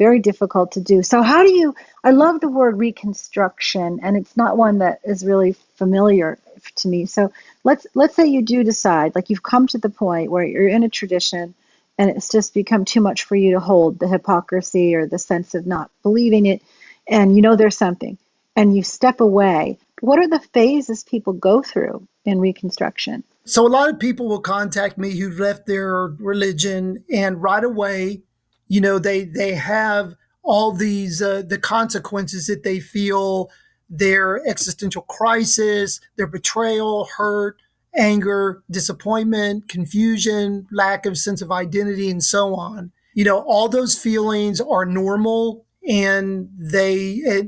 very 0.00 0.18
difficult 0.18 0.72
to 0.72 0.80
do. 0.80 1.02
So, 1.02 1.20
how 1.20 1.44
do 1.44 1.52
you? 1.52 1.74
I 2.02 2.10
love 2.10 2.40
the 2.40 2.48
word 2.48 2.78
reconstruction, 2.78 4.00
and 4.02 4.16
it's 4.16 4.34
not 4.34 4.56
one 4.56 4.78
that 4.78 5.00
is 5.04 5.26
really 5.26 5.52
familiar 5.74 6.38
to 6.76 6.88
me. 6.88 7.04
So, 7.04 7.30
let's 7.64 7.86
let's 7.94 8.16
say 8.16 8.26
you 8.26 8.40
do 8.40 8.64
decide, 8.64 9.14
like 9.14 9.28
you've 9.28 9.42
come 9.42 9.66
to 9.68 9.78
the 9.78 9.90
point 9.90 10.30
where 10.30 10.42
you're 10.42 10.68
in 10.68 10.84
a 10.84 10.88
tradition, 10.88 11.54
and 12.00 12.08
it's 12.08 12.30
just 12.30 12.54
become 12.54 12.86
too 12.86 13.02
much 13.02 13.24
for 13.24 13.36
you 13.36 13.52
to 13.52 13.60
hold 13.60 13.98
the 13.98 14.08
hypocrisy 14.08 14.94
or 14.94 15.06
the 15.06 15.18
sense 15.18 15.54
of 15.54 15.66
not 15.66 15.90
believing 16.02 16.46
it, 16.46 16.62
and 17.06 17.36
you 17.36 17.42
know 17.42 17.56
there's 17.56 17.76
something, 17.76 18.16
and 18.56 18.74
you 18.74 18.82
step 18.82 19.20
away. 19.20 19.78
What 20.00 20.18
are 20.18 20.28
the 20.28 20.40
phases 20.54 21.04
people 21.04 21.34
go 21.34 21.60
through 21.60 22.08
in 22.24 22.40
reconstruction? 22.40 23.22
So, 23.44 23.66
a 23.66 23.68
lot 23.68 23.90
of 23.90 23.98
people 23.98 24.28
will 24.28 24.40
contact 24.40 24.96
me 24.96 25.14
who've 25.18 25.38
left 25.38 25.66
their 25.66 26.06
religion, 26.06 27.04
and 27.12 27.42
right 27.42 27.62
away 27.62 28.22
you 28.66 28.80
know 28.80 28.98
they 28.98 29.24
they 29.24 29.52
have 29.52 30.14
all 30.42 30.72
these 30.72 31.20
uh, 31.20 31.42
the 31.46 31.58
consequences 31.58 32.46
that 32.46 32.62
they 32.62 32.80
feel 32.80 33.50
their 33.90 34.40
existential 34.48 35.02
crisis 35.02 36.00
their 36.16 36.26
betrayal 36.26 37.06
hurt 37.16 37.60
anger 37.96 38.62
disappointment 38.70 39.68
confusion 39.68 40.66
lack 40.70 41.06
of 41.06 41.18
sense 41.18 41.42
of 41.42 41.50
identity 41.50 42.10
and 42.10 42.22
so 42.22 42.54
on. 42.54 42.92
You 43.14 43.24
know 43.24 43.40
all 43.40 43.68
those 43.68 43.98
feelings 43.98 44.60
are 44.60 44.86
normal 44.86 45.64
and 45.88 46.48
they 46.58 46.96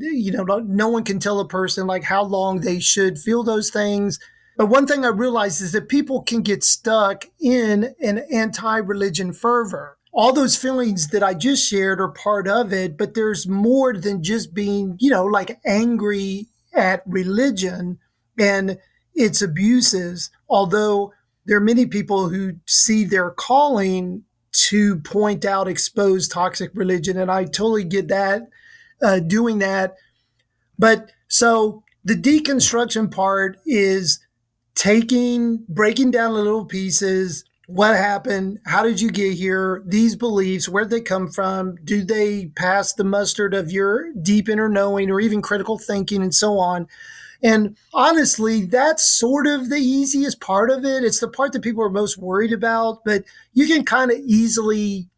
you 0.01 0.33
know 0.33 0.43
no 0.67 0.89
one 0.89 1.05
can 1.05 1.19
tell 1.19 1.39
a 1.41 1.49
person 1.49 1.87
like 1.87 2.05
how 2.05 2.23
long 2.23 2.61
they 2.61 2.81
should 2.81 3.19
feel 3.19 3.43
those 3.43 3.71
things. 3.71 4.19
But 4.57 4.67
one 4.67 4.87
thing 4.87 5.05
i 5.05 5.09
realized 5.09 5.63
is 5.63 5.73
that 5.73 5.89
people 5.89 6.23
can 6.23 6.43
get 6.43 6.63
stuck 6.63 7.25
in 7.41 7.95
an 8.01 8.19
anti-religion 8.31 9.33
fervor. 9.33 9.97
All 10.13 10.33
those 10.33 10.57
feelings 10.57 11.09
that 11.09 11.23
I 11.23 11.33
just 11.33 11.67
shared 11.67 12.01
are 12.01 12.09
part 12.09 12.47
of 12.47 12.71
it, 12.73 12.99
but 12.99 13.15
there's 13.15 13.49
more 13.49 13.95
than 13.95 14.23
just 14.23 14.53
being, 14.53 14.97
you 15.01 15.11
know, 15.11 15.25
like 15.25 15.59
angry 15.65 16.49
at 16.75 17.03
religion. 17.07 17.99
And 18.39 18.79
its 19.15 19.43
abuses. 19.43 20.31
Although 20.49 21.13
there 21.45 21.57
are 21.57 21.61
many 21.61 21.87
people 21.87 22.29
who 22.29 22.55
see 22.67 23.05
their 23.05 23.31
calling 23.31 24.25
to 24.53 24.97
point 25.01 25.45
out 25.45 25.69
exposed 25.69 26.31
toxic 26.31 26.71
religion, 26.75 27.17
and 27.19 27.31
I 27.31 27.45
totally 27.45 27.85
get 27.85 28.09
that, 28.09 28.49
uh, 29.03 29.19
doing 29.21 29.59
that. 29.59 29.95
But 30.79 31.11
so 31.29 31.83
the 32.05 32.15
deconstruction 32.15 33.11
part 33.11 33.59
is 33.65 34.21
taking, 34.75 35.65
breaking 35.69 36.11
down 36.11 36.33
the 36.33 36.43
little 36.43 36.65
pieces, 36.65 37.45
what 37.67 37.97
happened? 37.97 38.59
How 38.67 38.83
did 38.83 39.01
you 39.01 39.11
get 39.11 39.35
here? 39.35 39.83
These 39.87 40.17
beliefs, 40.17 40.69
where 40.69 40.85
they 40.85 41.01
come 41.01 41.31
from? 41.31 41.77
Do 41.85 42.05
they 42.05 42.47
pass 42.57 42.93
the 42.93 43.05
mustard 43.05 43.55
of 43.55 43.71
your 43.71 44.13
deep 44.13 44.49
inner 44.49 44.69
knowing 44.69 45.11
or 45.11 45.21
even 45.21 45.41
critical 45.41 45.79
thinking 45.79 46.23
and 46.23 46.35
so 46.35 46.59
on? 46.59 46.87
And 47.43 47.77
honestly, 47.93 48.65
that's 48.67 49.05
sort 49.05 49.47
of 49.47 49.69
the 49.69 49.77
easiest 49.77 50.41
part 50.41 50.71
of 50.71 50.85
it. 50.85 51.03
It's 51.05 51.21
the 51.21 51.29
part 51.29 51.53
that 51.53 51.63
people 51.63 51.83
are 51.83 51.91
most 51.91 52.19
worried 52.19 52.53
about, 52.53 53.05
but 53.05 53.25
you 53.53 53.67
can 53.67 53.85
kind 53.85 54.11
of 54.11 54.19
easily 54.19 55.09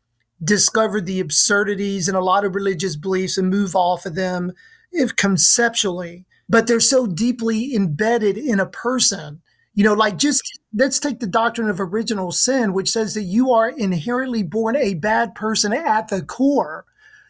discover 0.42 1.00
the 1.00 1.20
absurdities 1.20 2.08
in 2.08 2.14
a 2.14 2.20
lot 2.20 2.44
of 2.44 2.54
religious 2.54 2.96
beliefs 2.96 3.36
and 3.38 3.50
move 3.50 3.76
off 3.76 4.06
of 4.06 4.14
them 4.14 4.52
if 4.92 5.16
conceptually, 5.16 6.24
but 6.48 6.66
they're 6.66 6.80
so 6.80 7.06
deeply 7.06 7.74
embedded 7.74 8.38
in 8.38 8.60
a 8.60 8.66
person 8.66 9.42
you 9.74 9.82
know, 9.82 9.94
like 9.94 10.16
just 10.16 10.60
let's 10.72 11.00
take 11.00 11.18
the 11.18 11.26
doctrine 11.26 11.68
of 11.68 11.80
original 11.80 12.30
sin, 12.30 12.72
which 12.72 12.90
says 12.90 13.14
that 13.14 13.22
you 13.22 13.52
are 13.52 13.68
inherently 13.68 14.42
born 14.42 14.76
a 14.76 14.94
bad 14.94 15.34
person 15.34 15.72
at 15.72 16.08
the 16.08 16.22
core. 16.22 16.84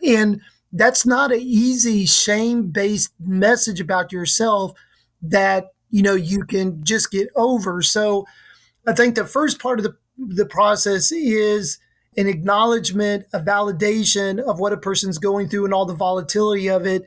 And 0.07 0.43
that's 0.75 1.07
not 1.07 1.33
an 1.33 1.41
easy 1.41 2.05
shame 2.05 2.71
based 2.71 3.13
message 3.21 3.81
about 3.81 4.13
yourself 4.13 4.73
that 5.23 5.69
you 5.91 6.03
know 6.03 6.15
you 6.15 6.45
can 6.45 6.85
just 6.85 7.11
get 7.11 7.29
over. 7.37 7.81
So 7.81 8.27
I 8.87 8.93
think 8.93 9.15
the 9.15 9.25
first 9.25 9.61
part 9.61 9.79
of 9.79 9.85
the 9.85 9.97
the 10.19 10.47
process 10.47 11.11
is 11.11 11.79
an 12.17 12.29
acknowledgement, 12.29 13.27
a 13.33 13.41
validation 13.41 14.39
of 14.39 14.61
what 14.61 14.73
a 14.73 14.77
person's 14.77 15.19
going 15.19 15.49
through 15.49 15.65
and 15.65 15.75
all 15.75 15.87
the 15.87 15.95
volatility 15.95 16.69
of 16.69 16.87
it. 16.87 17.05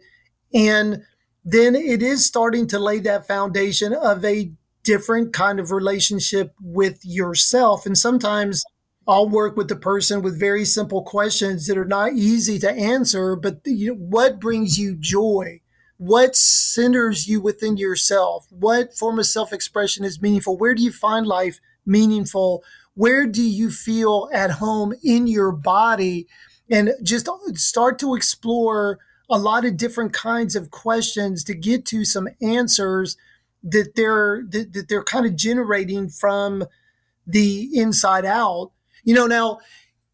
And 0.53 1.03
then 1.45 1.75
it 1.75 2.03
is 2.03 2.25
starting 2.25 2.67
to 2.67 2.79
lay 2.79 2.99
that 2.99 3.27
foundation 3.27 3.93
of 3.93 4.25
a 4.25 4.51
different 4.83 5.33
kind 5.33 5.59
of 5.59 5.71
relationship 5.71 6.53
with 6.61 6.99
yourself. 7.03 7.85
And 7.85 7.97
sometimes 7.97 8.63
I'll 9.07 9.29
work 9.29 9.55
with 9.55 9.69
the 9.69 9.75
person 9.75 10.21
with 10.21 10.39
very 10.39 10.65
simple 10.65 11.01
questions 11.01 11.67
that 11.67 11.77
are 11.77 11.85
not 11.85 12.13
easy 12.13 12.59
to 12.59 12.71
answer, 12.71 13.35
but 13.35 13.61
you 13.65 13.89
know, 13.91 13.99
what 13.99 14.39
brings 14.39 14.77
you 14.77 14.95
joy? 14.95 15.61
What 15.97 16.35
centers 16.35 17.27
you 17.27 17.41
within 17.41 17.77
yourself? 17.77 18.45
What 18.49 18.95
form 18.95 19.17
of 19.17 19.25
self 19.25 19.53
expression 19.53 20.03
is 20.03 20.21
meaningful? 20.21 20.57
Where 20.57 20.75
do 20.75 20.83
you 20.83 20.91
find 20.91 21.25
life 21.25 21.59
meaningful? 21.85 22.63
where 22.97 23.27
do 23.27 23.43
you 23.43 23.69
feel 23.69 24.27
at 24.33 24.49
home 24.49 24.91
in 25.03 25.27
your 25.27 25.51
body 25.51 26.27
and 26.69 26.89
just 27.03 27.29
start 27.53 27.99
to 27.99 28.15
explore 28.15 28.97
a 29.29 29.37
lot 29.37 29.63
of 29.65 29.77
different 29.77 30.13
kinds 30.13 30.55
of 30.55 30.71
questions 30.71 31.43
to 31.43 31.53
get 31.53 31.85
to 31.85 32.03
some 32.03 32.27
answers 32.41 33.15
that 33.61 33.93
they're 33.95 34.43
that, 34.49 34.73
that 34.73 34.89
they're 34.89 35.03
kind 35.03 35.27
of 35.27 35.35
generating 35.35 36.09
from 36.09 36.63
the 37.27 37.69
inside 37.73 38.25
out 38.25 38.71
you 39.07 39.15
know 39.15 39.25
now 39.25 39.59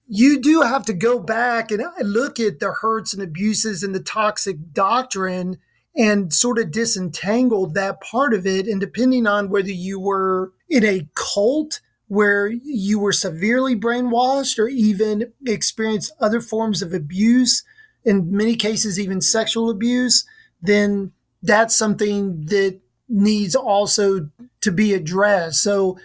you 0.08 0.40
do 0.40 0.62
have 0.62 0.86
to 0.86 0.94
go 0.94 1.20
back 1.20 1.72
and 1.72 1.82
uh, 1.82 1.92
look 2.02 2.40
at 2.40 2.60
the 2.60 2.72
hurts 2.82 3.14
and 3.14 3.24
abuses 3.24 3.84
and 3.84 3.96
the 3.96 4.00
toxic 4.00 4.72
doctrine 4.72 5.58
and 5.96 6.34
sort 6.34 6.60
of 6.60 6.72
disentangle 6.72 7.68
that 7.68 8.02
part 8.02 8.34
of 8.34 8.46
it 8.46 8.68
and 8.68 8.80
depending 8.80 9.26
on 9.28 9.50
whether 9.50 9.72
you 9.72 10.00
were 10.00 10.54
in 10.70 10.86
a 10.86 11.08
cult 11.16 11.82
where 12.08 12.48
you 12.48 13.00
were 13.00 13.12
severely 13.12 13.76
brainwashed 13.76 14.60
or 14.60 14.68
even 14.68 15.34
experienced 15.48 16.12
other 16.20 16.40
forms 16.40 16.84
of 16.84 16.94
abuse, 16.94 17.64
in 18.06 18.36
many 18.36 18.56
cases, 18.56 19.00
even 19.00 19.20
sexual 19.20 19.70
abuse, 19.70 20.24
then 20.62 21.12
that's 21.42 21.76
something 21.76 22.46
that 22.46 22.80
needs 23.10 23.56
also 23.56 24.30
to 24.62 24.72
be 24.72 24.94
addressed. 24.94 25.64
So 25.64 25.98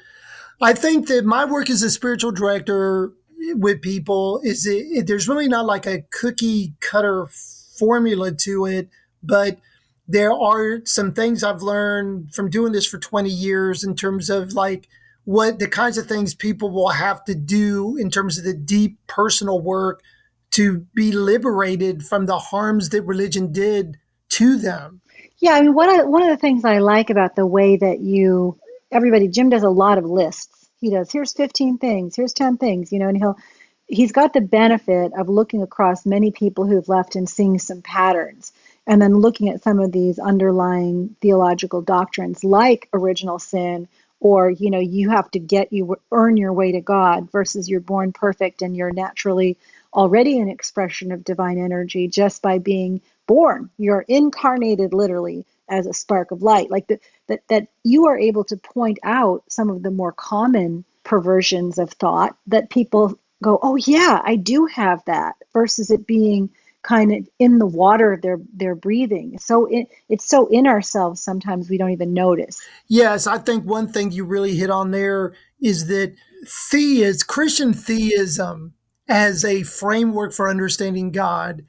I 0.60 0.72
think 0.72 1.08
that 1.08 1.24
my 1.24 1.44
work 1.44 1.70
as 1.70 1.82
a 1.82 1.90
spiritual 1.90 2.32
director 2.32 3.12
with 3.54 3.80
people 3.80 4.40
is 4.42 4.66
it, 4.66 4.86
it, 4.90 5.06
there's 5.06 5.28
really 5.28 5.48
not 5.48 5.66
like 5.66 5.86
a 5.86 6.02
cookie 6.10 6.74
cutter 6.80 7.28
formula 7.78 8.32
to 8.32 8.66
it, 8.66 8.88
but 9.22 9.58
there 10.08 10.32
are 10.32 10.80
some 10.84 11.12
things 11.12 11.44
I've 11.44 11.62
learned 11.62 12.34
from 12.34 12.50
doing 12.50 12.72
this 12.72 12.86
for 12.86 12.98
20 12.98 13.28
years 13.28 13.84
in 13.84 13.94
terms 13.94 14.30
of 14.30 14.54
like 14.54 14.88
what 15.24 15.58
the 15.58 15.68
kinds 15.68 15.98
of 15.98 16.06
things 16.06 16.34
people 16.34 16.70
will 16.70 16.88
have 16.88 17.22
to 17.26 17.34
do 17.34 17.96
in 17.96 18.10
terms 18.10 18.38
of 18.38 18.44
the 18.44 18.54
deep 18.54 18.98
personal 19.06 19.60
work 19.60 20.00
to 20.52 20.86
be 20.94 21.12
liberated 21.12 22.04
from 22.04 22.24
the 22.24 22.38
harms 22.38 22.88
that 22.88 23.02
religion 23.02 23.52
did 23.52 23.98
to 24.30 24.56
them. 24.56 25.02
Yeah, 25.38 25.52
I 25.52 25.62
mean, 25.62 25.74
one 25.74 26.00
of, 26.00 26.08
one 26.08 26.22
of 26.22 26.30
the 26.30 26.36
things 26.36 26.64
I 26.64 26.78
like 26.78 27.10
about 27.10 27.36
the 27.36 27.46
way 27.46 27.76
that 27.76 28.00
you, 28.00 28.58
everybody, 28.90 29.28
Jim 29.28 29.50
does 29.50 29.62
a 29.62 29.70
lot 29.70 29.98
of 29.98 30.04
lists. 30.04 30.68
He 30.80 30.90
does, 30.90 31.10
here's 31.10 31.32
15 31.32 31.78
things, 31.78 32.14
here's 32.14 32.32
10 32.32 32.56
things, 32.56 32.92
you 32.92 32.98
know, 32.98 33.08
and 33.08 33.16
he'll, 33.16 33.36
he's 33.86 34.12
got 34.12 34.32
the 34.32 34.40
benefit 34.40 35.12
of 35.18 35.28
looking 35.28 35.62
across 35.62 36.06
many 36.06 36.30
people 36.30 36.66
who've 36.66 36.88
left 36.88 37.16
and 37.16 37.28
seeing 37.28 37.58
some 37.58 37.82
patterns 37.82 38.52
and 38.86 39.02
then 39.02 39.14
looking 39.14 39.48
at 39.48 39.62
some 39.62 39.80
of 39.80 39.92
these 39.92 40.18
underlying 40.18 41.16
theological 41.20 41.82
doctrines 41.82 42.44
like 42.44 42.88
original 42.92 43.38
sin 43.38 43.88
or 44.20 44.50
you 44.50 44.70
know 44.70 44.80
you 44.80 45.10
have 45.10 45.30
to 45.30 45.38
get 45.38 45.72
you 45.72 45.96
earn 46.10 46.36
your 46.36 46.52
way 46.52 46.72
to 46.72 46.80
god 46.80 47.30
versus 47.30 47.68
you're 47.68 47.80
born 47.80 48.12
perfect 48.12 48.62
and 48.62 48.76
you're 48.76 48.92
naturally 48.92 49.56
already 49.94 50.38
an 50.38 50.48
expression 50.48 51.12
of 51.12 51.24
divine 51.24 51.58
energy 51.58 52.08
just 52.08 52.42
by 52.42 52.58
being 52.58 53.00
born 53.26 53.70
you're 53.78 54.04
incarnated 54.08 54.92
literally 54.92 55.44
as 55.68 55.86
a 55.86 55.92
spark 55.92 56.30
of 56.30 56.42
light 56.42 56.70
like 56.70 56.86
the, 56.86 56.98
that 57.26 57.40
that 57.48 57.68
you 57.84 58.06
are 58.06 58.18
able 58.18 58.44
to 58.44 58.56
point 58.56 58.98
out 59.02 59.42
some 59.48 59.70
of 59.70 59.82
the 59.82 59.90
more 59.90 60.12
common 60.12 60.84
perversions 61.04 61.78
of 61.78 61.90
thought 61.92 62.36
that 62.46 62.70
people 62.70 63.18
go 63.42 63.58
oh 63.62 63.76
yeah 63.76 64.20
i 64.24 64.36
do 64.36 64.66
have 64.66 65.04
that 65.04 65.36
versus 65.52 65.90
it 65.90 66.06
being 66.06 66.50
kind 66.82 67.12
of 67.12 67.28
in 67.38 67.58
the 67.58 67.66
water 67.66 68.18
they're 68.22 68.40
they're 68.54 68.74
breathing. 68.74 69.38
So 69.38 69.66
it, 69.66 69.88
it's 70.08 70.26
so 70.26 70.46
in 70.46 70.66
ourselves 70.66 71.22
sometimes 71.22 71.68
we 71.68 71.78
don't 71.78 71.90
even 71.90 72.14
notice. 72.14 72.62
Yes, 72.86 73.26
I 73.26 73.38
think 73.38 73.64
one 73.64 73.88
thing 73.88 74.12
you 74.12 74.24
really 74.24 74.56
hit 74.56 74.70
on 74.70 74.90
there 74.90 75.34
is 75.60 75.86
that 75.88 76.14
theism, 76.46 77.26
Christian 77.26 77.74
theism 77.74 78.74
as 79.08 79.44
a 79.44 79.62
framework 79.64 80.32
for 80.32 80.48
understanding 80.48 81.10
God 81.10 81.64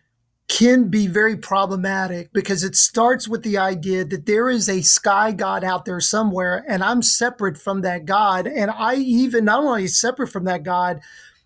can 0.50 0.90
be 0.90 1.08
very 1.08 1.38
problematic 1.38 2.34
because 2.34 2.64
it 2.64 2.76
starts 2.76 3.28
with 3.28 3.44
the 3.44 3.58
idea 3.58 4.04
that 4.04 4.26
there 4.26 4.50
is 4.50 4.68
a 4.68 4.82
sky 4.82 5.32
God 5.32 5.64
out 5.64 5.86
there 5.86 6.02
somewhere 6.02 6.66
and 6.68 6.84
I'm 6.84 7.04
separate 7.04 7.58
from 7.58 7.82
that 7.82 8.06
God. 8.06 8.48
And 8.48 8.72
I 8.72 8.96
even 8.96 9.46
not 9.46 9.64
only 9.64 9.88
separate 9.88 10.30
from 10.30 10.46
that 10.46 10.64
God, 10.64 11.02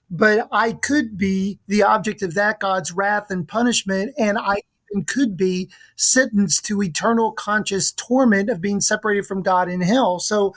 but 0.09 0.47
I 0.51 0.71
could 0.71 1.17
be 1.17 1.59
the 1.67 1.83
object 1.83 2.21
of 2.21 2.33
that 2.35 2.59
God's 2.59 2.91
wrath 2.91 3.29
and 3.29 3.47
punishment, 3.47 4.13
and 4.17 4.37
I 4.37 4.61
could 5.07 5.35
be 5.35 5.69
sentenced 5.95 6.65
to 6.65 6.83
eternal 6.83 7.31
conscious 7.31 7.91
torment 7.91 8.49
of 8.49 8.61
being 8.61 8.79
separated 8.79 9.25
from 9.25 9.41
God 9.41 9.69
in 9.69 9.81
hell. 9.81 10.19
So 10.19 10.53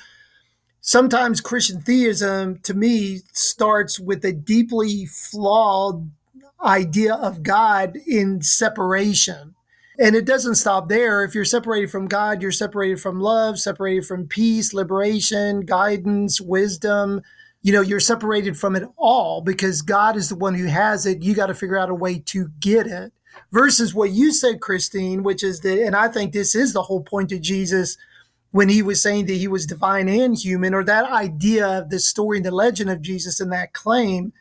sometimes 0.83 1.41
Christian 1.41 1.81
theism, 1.81 2.59
to 2.65 2.75
me, 2.75 3.23
starts 3.33 3.99
with 3.99 4.25
a 4.27 4.33
deeply 4.33 5.07
flawed 5.07 6.11
idea 6.63 7.15
of 7.15 7.43
God 7.43 7.97
in 8.07 8.43
separation. 8.43 9.55
And 9.99 10.15
it 10.15 10.27
doesn't 10.27 10.57
stop 10.57 10.89
there. 10.89 11.25
If 11.25 11.35
you're 11.35 11.45
separated 11.45 11.91
from 11.91 12.07
God, 12.07 12.43
you're 12.43 12.53
separated 12.53 13.01
from 13.01 13.21
love, 13.21 13.59
separated 13.59 14.07
from 14.07 14.27
peace, 14.27 14.75
liberation, 14.75 15.61
guidance, 15.61 16.41
wisdom, 16.41 17.23
you 17.67 17.73
know, 17.73 17.81
you're 17.81 17.99
separated 17.99 18.57
from 18.57 18.77
it 18.77 18.85
all 18.97 19.41
because 19.41 19.83
God 19.83 20.17
is 20.17 20.29
the 20.29 20.37
one 20.37 20.55
who 20.55 20.67
has 20.67 21.05
it. 21.05 21.23
You 21.23 21.35
got 21.35 21.47
to 21.47 21.55
figure 21.55 21.77
out 21.77 21.91
a 21.91 21.95
way 21.95 22.21
to 22.27 22.49
get 22.61 22.87
it. 22.87 23.13
Versus 23.51 23.93
what 23.93 24.13
you 24.13 24.33
said, 24.33 24.61
Christine, 24.61 25.25
which 25.25 25.43
is 25.43 25.61
that, 25.63 25.85
and 25.85 25.97
I 25.97 26.07
think 26.07 26.33
this 26.33 26.55
is 26.55 26.73
the 26.73 26.85
whole 26.85 27.03
point 27.03 27.33
of 27.33 27.41
Jesus 27.41 27.99
when 28.53 28.69
he 28.69 28.83
was 28.83 29.03
saying 29.03 29.27
that 29.27 29.35
he 29.35 29.49
was 29.49 29.67
divine 29.67 30.09
and 30.09 30.39
human, 30.39 30.75
or 30.75 30.85
that 30.85 31.11
idea 31.11 31.67
of 31.67 31.91
the 31.91 31.99
story 31.99 32.39
and 32.39 32.47
the 32.47 32.53
legend 32.53 32.89
of 32.89 33.03
Jesus 33.03 33.41
and 33.41 33.53
that 33.53 33.73
claim 33.73 34.33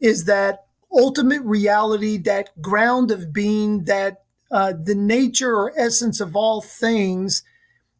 is 0.00 0.24
that 0.24 0.64
ultimate 0.92 1.42
reality, 1.42 2.16
that 2.18 2.60
ground 2.60 3.10
of 3.10 3.32
being, 3.32 3.84
that 3.84 4.24
uh, 4.50 4.72
the 4.82 4.94
nature 4.94 5.54
or 5.54 5.72
essence 5.76 6.20
of 6.20 6.34
all 6.34 6.60
things 6.60 7.42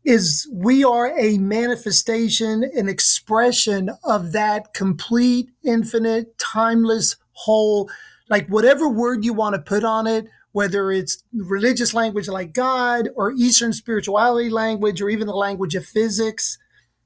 is 0.05 0.49
we 0.53 0.83
are 0.83 1.17
a 1.19 1.39
manifestation, 1.39 2.65
an 2.75 2.89
expression 2.89 3.91
of 4.03 4.33
that 4.33 4.73
complete, 4.73 5.51
infinite, 5.63 6.37
timeless 6.39 7.17
whole, 7.33 7.91
like 8.29 8.49
whatever 8.49 8.89
word 8.89 9.25
you 9.25 9.33
want 9.35 9.55
to 9.55 9.61
put 9.61 9.85
on 9.85 10.07
it, 10.07 10.27
whether 10.53 10.91
it's 10.91 11.23
religious 11.33 11.95
language 11.95 12.29
like 12.29 12.53
God 12.53 13.09
or 13.15 13.33
Eastern 13.33 13.73
spirituality 13.73 14.51
language 14.51 15.01
or 15.01 15.09
even 15.09 15.27
the 15.27 15.35
language 15.35 15.75
of 15.75 15.85
physics 15.85 16.59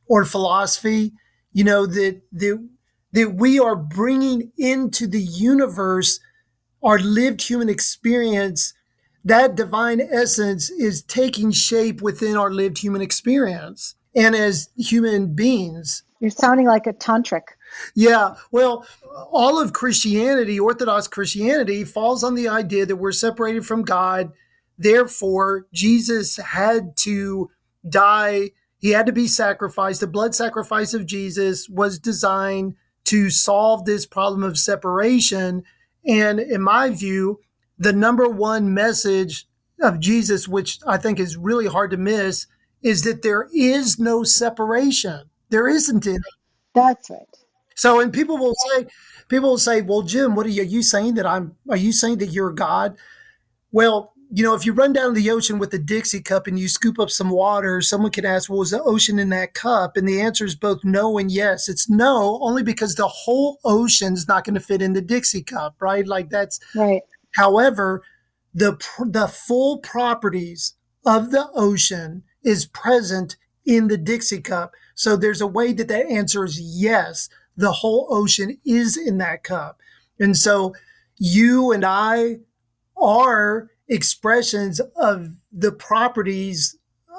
or 0.07 0.25
philosophy, 0.25 1.13
you 1.53 1.65
know, 1.65 1.87
that, 1.87 2.23
that, 2.33 2.69
that 3.15 3.37
we 3.37 3.59
are 3.59 3.77
bringing 3.77 4.53
into 4.59 5.07
the 5.07 5.23
universe 5.23 6.21
our 6.83 6.99
lived 6.99 7.41
human 7.41 7.69
experience 7.69 8.75
that 9.25 9.55
divine 9.55 10.01
essence 10.01 10.69
is 10.69 11.03
taking 11.03 11.51
shape 11.51 12.03
within 12.03 12.37
our 12.37 12.51
lived 12.51 12.79
human 12.79 13.01
experience 13.01 13.95
and 14.15 14.35
as 14.35 14.69
human 14.77 15.35
beings. 15.35 16.03
You're 16.21 16.31
sounding 16.31 16.67
like 16.67 16.87
a 16.87 16.93
tantric. 16.93 17.43
Yeah, 17.95 18.35
well, 18.51 18.87
all 19.31 19.61
of 19.61 19.73
Christianity, 19.73 20.61
Orthodox 20.61 21.09
Christianity, 21.09 21.85
falls 21.85 22.23
on 22.23 22.35
the 22.35 22.49
idea 22.49 22.85
that 22.85 22.97
we're 22.97 23.13
separated 23.13 23.65
from 23.65 23.83
God. 23.83 24.33
Therefore, 24.77 25.67
Jesus 25.73 26.37
had 26.37 26.97
to 26.99 27.51
die. 27.89 28.51
He 28.79 28.91
had 28.91 29.07
to 29.07 29.13
be 29.13 29.27
sacrificed. 29.27 30.01
The 30.01 30.07
blood 30.07 30.35
sacrifice 30.35 30.95
of 30.95 31.07
Jesus 31.07 31.69
was 31.69 31.99
designed 31.99 32.75
to 33.05 33.31
solve 33.31 33.85
this 33.85 34.07
problem 34.07 34.43
of 34.43 34.59
separation. 34.59 35.65
And 36.07 36.41
in 36.41 36.63
my 36.63 36.91
view, 36.91 37.41
the 37.79 37.93
number 37.93 38.29
one 38.29 38.73
message 38.73 39.47
of 39.81 40.01
Jesus, 40.01 40.49
which 40.49 40.79
I 40.87 40.97
think 40.97 41.19
is 41.19 41.37
really 41.37 41.67
hard 41.67 41.91
to 41.91 41.97
miss, 41.97 42.47
is 42.83 43.03
that 43.05 43.23
there 43.23 43.49
is 43.55 43.99
no 43.99 44.25
separation. 44.25 45.31
There 45.51 45.69
isn't 45.69 46.07
any. 46.07 46.19
That's 46.75 47.11
right. 47.11 47.27
So, 47.75 48.01
and 48.01 48.13
people 48.13 48.39
will 48.39 48.55
say, 48.55 48.87
people 49.29 49.51
will 49.51 49.59
say, 49.59 49.83
"Well, 49.83 50.03
Jim, 50.03 50.35
what 50.35 50.47
are 50.47 50.51
you, 50.51 50.63
are 50.63 50.67
you 50.67 50.83
saying 50.83 51.15
that 51.15 51.27
I'm? 51.27 51.57
Are 51.69 51.77
you 51.77 51.93
saying 51.93 52.19
that 52.19 52.29
you're 52.29 52.53
God?" 52.53 52.97
Well, 53.73 54.14
you 54.37 54.43
know, 54.43 54.55
if 54.55 54.67
you 54.67 54.73
run 54.73 54.93
down 54.93 55.15
to 55.15 55.21
the 55.21 55.31
ocean 55.31 55.61
with 55.61 55.73
a 55.75 55.79
Dixie 55.79 56.21
cup 56.21 56.49
and 56.49 56.59
you 56.59 56.67
scoop 56.67 56.99
up 56.99 57.09
some 57.09 57.31
water, 57.31 57.81
someone 57.81 58.11
can 58.11 58.27
ask, 58.27 58.51
well, 58.51 58.59
was 58.59 58.73
the 58.73 58.83
ocean 58.83 59.21
in 59.21 59.29
that 59.29 59.55
cup? 59.55 59.97
And 59.97 60.09
the 60.09 60.21
answer 60.21 60.45
is 60.45 60.57
both 60.57 60.83
no 60.83 61.19
and 61.19 61.31
yes. 61.31 61.69
It's 61.69 61.89
no, 61.89 62.41
only 62.43 62.65
because 62.65 62.97
the 62.97 63.07
whole 63.07 63.61
ocean's 63.65 64.27
not 64.27 64.43
going 64.43 64.55
to 64.55 64.61
fit 64.61 64.83
in 64.83 64.93
the 64.93 65.01
Dixie 65.01 65.45
cup, 65.45 65.77
right? 65.79 66.05
Like 66.05 66.31
that's 66.31 66.59
right. 66.75 67.03
However, 67.37 68.03
the 68.53 68.73
the 69.07 69.29
full 69.29 69.79
properties 69.79 70.75
of 71.07 71.31
the 71.31 71.49
ocean 71.55 72.25
is 72.43 72.67
present 72.67 73.37
in 73.65 73.87
the 73.87 73.99
Dixie 73.99 74.41
cup. 74.41 74.73
So 74.97 75.17
there's 75.17 75.41
a 75.41 75.47
way 75.47 75.73
that 75.75 75.87
that 75.87 76.07
answer 76.07 76.45
is 76.45 76.61
yes, 76.61 77.29
the 77.57 77.71
whole 77.71 78.09
ocean 78.11 78.59
is 78.67 78.97
in 78.97 79.19
that 79.19 79.45
cup. 79.45 79.79
And 80.19 80.37
so 80.37 80.75
you 81.19 81.71
and 81.71 81.85
I 81.85 82.39
are 82.97 83.71
expressions 83.89 84.81
of 84.97 85.37
the 85.53 85.73
properties 85.73 86.77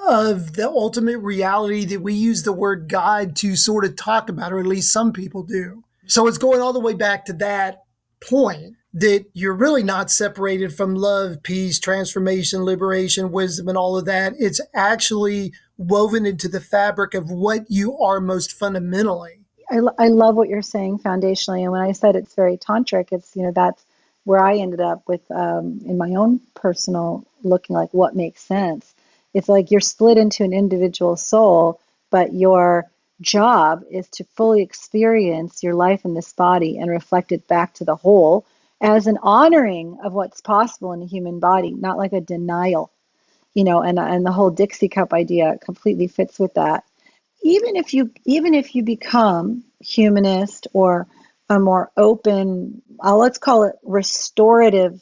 of 0.07 0.53
the 0.53 0.67
ultimate 0.67 1.17
reality 1.19 1.85
that 1.85 2.01
we 2.01 2.13
use 2.13 2.43
the 2.43 2.53
word 2.53 2.87
God 2.87 3.35
to 3.37 3.55
sort 3.55 3.85
of 3.85 3.95
talk 3.95 4.29
about, 4.29 4.53
or 4.53 4.59
at 4.59 4.67
least 4.67 4.93
some 4.93 5.13
people 5.13 5.43
do. 5.43 5.83
So 6.07 6.27
it's 6.27 6.37
going 6.37 6.61
all 6.61 6.73
the 6.73 6.79
way 6.79 6.93
back 6.93 7.25
to 7.25 7.33
that 7.33 7.83
point 8.21 8.75
that 8.93 9.25
you're 9.33 9.55
really 9.55 9.83
not 9.83 10.09
separated 10.09 10.73
from 10.73 10.95
love, 10.95 11.43
peace, 11.43 11.79
transformation, 11.79 12.63
liberation, 12.63 13.31
wisdom, 13.31 13.67
and 13.67 13.77
all 13.77 13.97
of 13.97 14.05
that. 14.05 14.33
It's 14.39 14.61
actually 14.73 15.53
woven 15.77 16.25
into 16.25 16.47
the 16.47 16.61
fabric 16.61 17.13
of 17.13 17.29
what 17.29 17.65
you 17.69 17.97
are 17.99 18.21
most 18.21 18.53
fundamentally. 18.53 19.41
I, 19.69 19.79
I 19.97 20.07
love 20.07 20.35
what 20.35 20.47
you're 20.47 20.61
saying 20.61 20.99
foundationally. 20.99 21.63
And 21.63 21.71
when 21.71 21.81
I 21.81 21.91
said 21.91 22.15
it's 22.15 22.35
very 22.35 22.57
tantric, 22.57 23.11
it's, 23.11 23.35
you 23.35 23.43
know, 23.43 23.51
that's 23.51 23.83
where 24.25 24.39
I 24.39 24.57
ended 24.57 24.81
up 24.81 25.07
with 25.07 25.21
um, 25.31 25.81
in 25.85 25.97
my 25.97 26.09
own 26.15 26.41
personal 26.53 27.25
looking 27.43 27.75
like 27.75 27.93
what 27.93 28.15
makes 28.15 28.41
sense. 28.41 28.93
It's 29.33 29.47
like 29.47 29.71
you're 29.71 29.81
split 29.81 30.17
into 30.17 30.43
an 30.43 30.53
individual 30.53 31.15
soul, 31.15 31.79
but 32.09 32.33
your 32.33 32.89
job 33.21 33.83
is 33.89 34.07
to 34.09 34.23
fully 34.35 34.61
experience 34.61 35.63
your 35.63 35.73
life 35.73 36.03
in 36.05 36.13
this 36.13 36.33
body 36.33 36.77
and 36.77 36.89
reflect 36.89 37.31
it 37.31 37.47
back 37.47 37.73
to 37.75 37.85
the 37.85 37.95
whole 37.95 38.45
as 38.81 39.07
an 39.07 39.17
honoring 39.21 39.97
of 40.03 40.13
what's 40.13 40.41
possible 40.41 40.91
in 40.91 41.01
a 41.01 41.07
human 41.07 41.39
body, 41.39 41.71
not 41.71 41.97
like 41.97 42.13
a 42.13 42.21
denial. 42.21 42.91
You 43.53 43.63
know, 43.63 43.81
and 43.81 43.97
and 43.97 44.25
the 44.25 44.33
whole 44.33 44.49
Dixie 44.49 44.89
cup 44.89 45.13
idea 45.13 45.57
completely 45.63 46.07
fits 46.07 46.39
with 46.39 46.55
that. 46.55 46.83
Even 47.41 47.77
if 47.77 47.93
you 47.93 48.11
even 48.25 48.53
if 48.53 48.75
you 48.75 48.83
become 48.83 49.63
humanist 49.79 50.67
or 50.73 51.07
a 51.49 51.59
more 51.59 51.91
open, 51.95 52.81
uh, 53.03 53.15
let's 53.15 53.37
call 53.37 53.63
it 53.63 53.75
restorative 53.83 55.01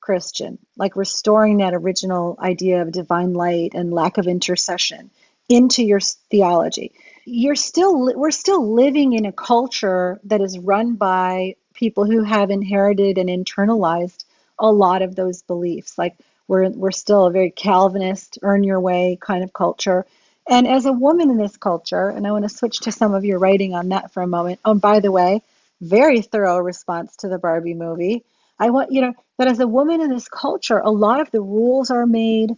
Christian, 0.00 0.58
like 0.76 0.96
restoring 0.96 1.58
that 1.58 1.74
original 1.74 2.36
idea 2.40 2.82
of 2.82 2.92
divine 2.92 3.34
light 3.34 3.72
and 3.74 3.92
lack 3.92 4.18
of 4.18 4.26
intercession 4.26 5.10
into 5.48 5.82
your 5.82 6.00
theology. 6.00 6.92
You're 7.24 7.56
still 7.56 8.14
we're 8.16 8.30
still 8.30 8.72
living 8.72 9.14
in 9.14 9.26
a 9.26 9.32
culture 9.32 10.20
that 10.24 10.40
is 10.40 10.58
run 10.58 10.94
by 10.94 11.56
people 11.74 12.04
who 12.04 12.22
have 12.22 12.50
inherited 12.50 13.18
and 13.18 13.28
internalized 13.28 14.24
a 14.58 14.70
lot 14.70 15.02
of 15.02 15.16
those 15.16 15.42
beliefs. 15.42 15.98
Like 15.98 16.16
we're 16.48 16.70
we're 16.70 16.92
still 16.92 17.26
a 17.26 17.32
very 17.32 17.50
Calvinist, 17.50 18.38
earn 18.42 18.62
your 18.62 18.80
way 18.80 19.18
kind 19.20 19.42
of 19.42 19.52
culture. 19.52 20.06
And 20.48 20.68
as 20.68 20.86
a 20.86 20.92
woman 20.92 21.30
in 21.30 21.36
this 21.36 21.56
culture, 21.56 22.08
and 22.08 22.26
I 22.26 22.30
want 22.30 22.44
to 22.44 22.48
switch 22.48 22.78
to 22.82 22.92
some 22.92 23.14
of 23.14 23.24
your 23.24 23.40
writing 23.40 23.74
on 23.74 23.88
that 23.88 24.12
for 24.12 24.22
a 24.22 24.28
moment. 24.28 24.60
Oh, 24.64 24.74
by 24.74 25.00
the 25.00 25.10
way, 25.10 25.42
very 25.80 26.22
thorough 26.22 26.58
response 26.58 27.16
to 27.16 27.28
the 27.28 27.38
Barbie 27.38 27.74
movie. 27.74 28.24
I 28.58 28.70
want, 28.70 28.92
you 28.92 29.02
know, 29.02 29.12
that 29.38 29.48
as 29.48 29.60
a 29.60 29.68
woman 29.68 30.00
in 30.00 30.10
this 30.10 30.28
culture, 30.28 30.78
a 30.78 30.90
lot 30.90 31.20
of 31.20 31.30
the 31.30 31.42
rules 31.42 31.90
are 31.90 32.06
made 32.06 32.52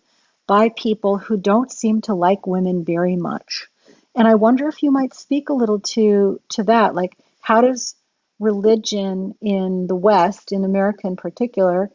by 0.47 0.71
people 0.71 1.19
who 1.19 1.37
don't 1.37 1.71
seem 1.71 2.01
to 2.03 2.15
like 2.15 2.47
women 2.47 2.85
very 2.85 3.17
much. 3.17 3.67
And 4.15 4.27
I 4.27 4.37
wonder 4.37 4.69
if 4.69 4.83
you 4.83 4.91
might 4.91 5.15
speak 5.15 5.49
a 5.49 5.55
little 5.55 5.81
to 5.81 6.41
to 6.51 6.65
that. 6.65 6.95
Like, 6.95 7.17
how 7.41 7.61
does 7.61 7.95
religion 8.39 9.35
in 9.41 9.87
the 9.87 9.95
West, 9.95 10.53
in 10.53 10.65
America 10.65 11.07
in 11.07 11.17
particular, 11.17 11.91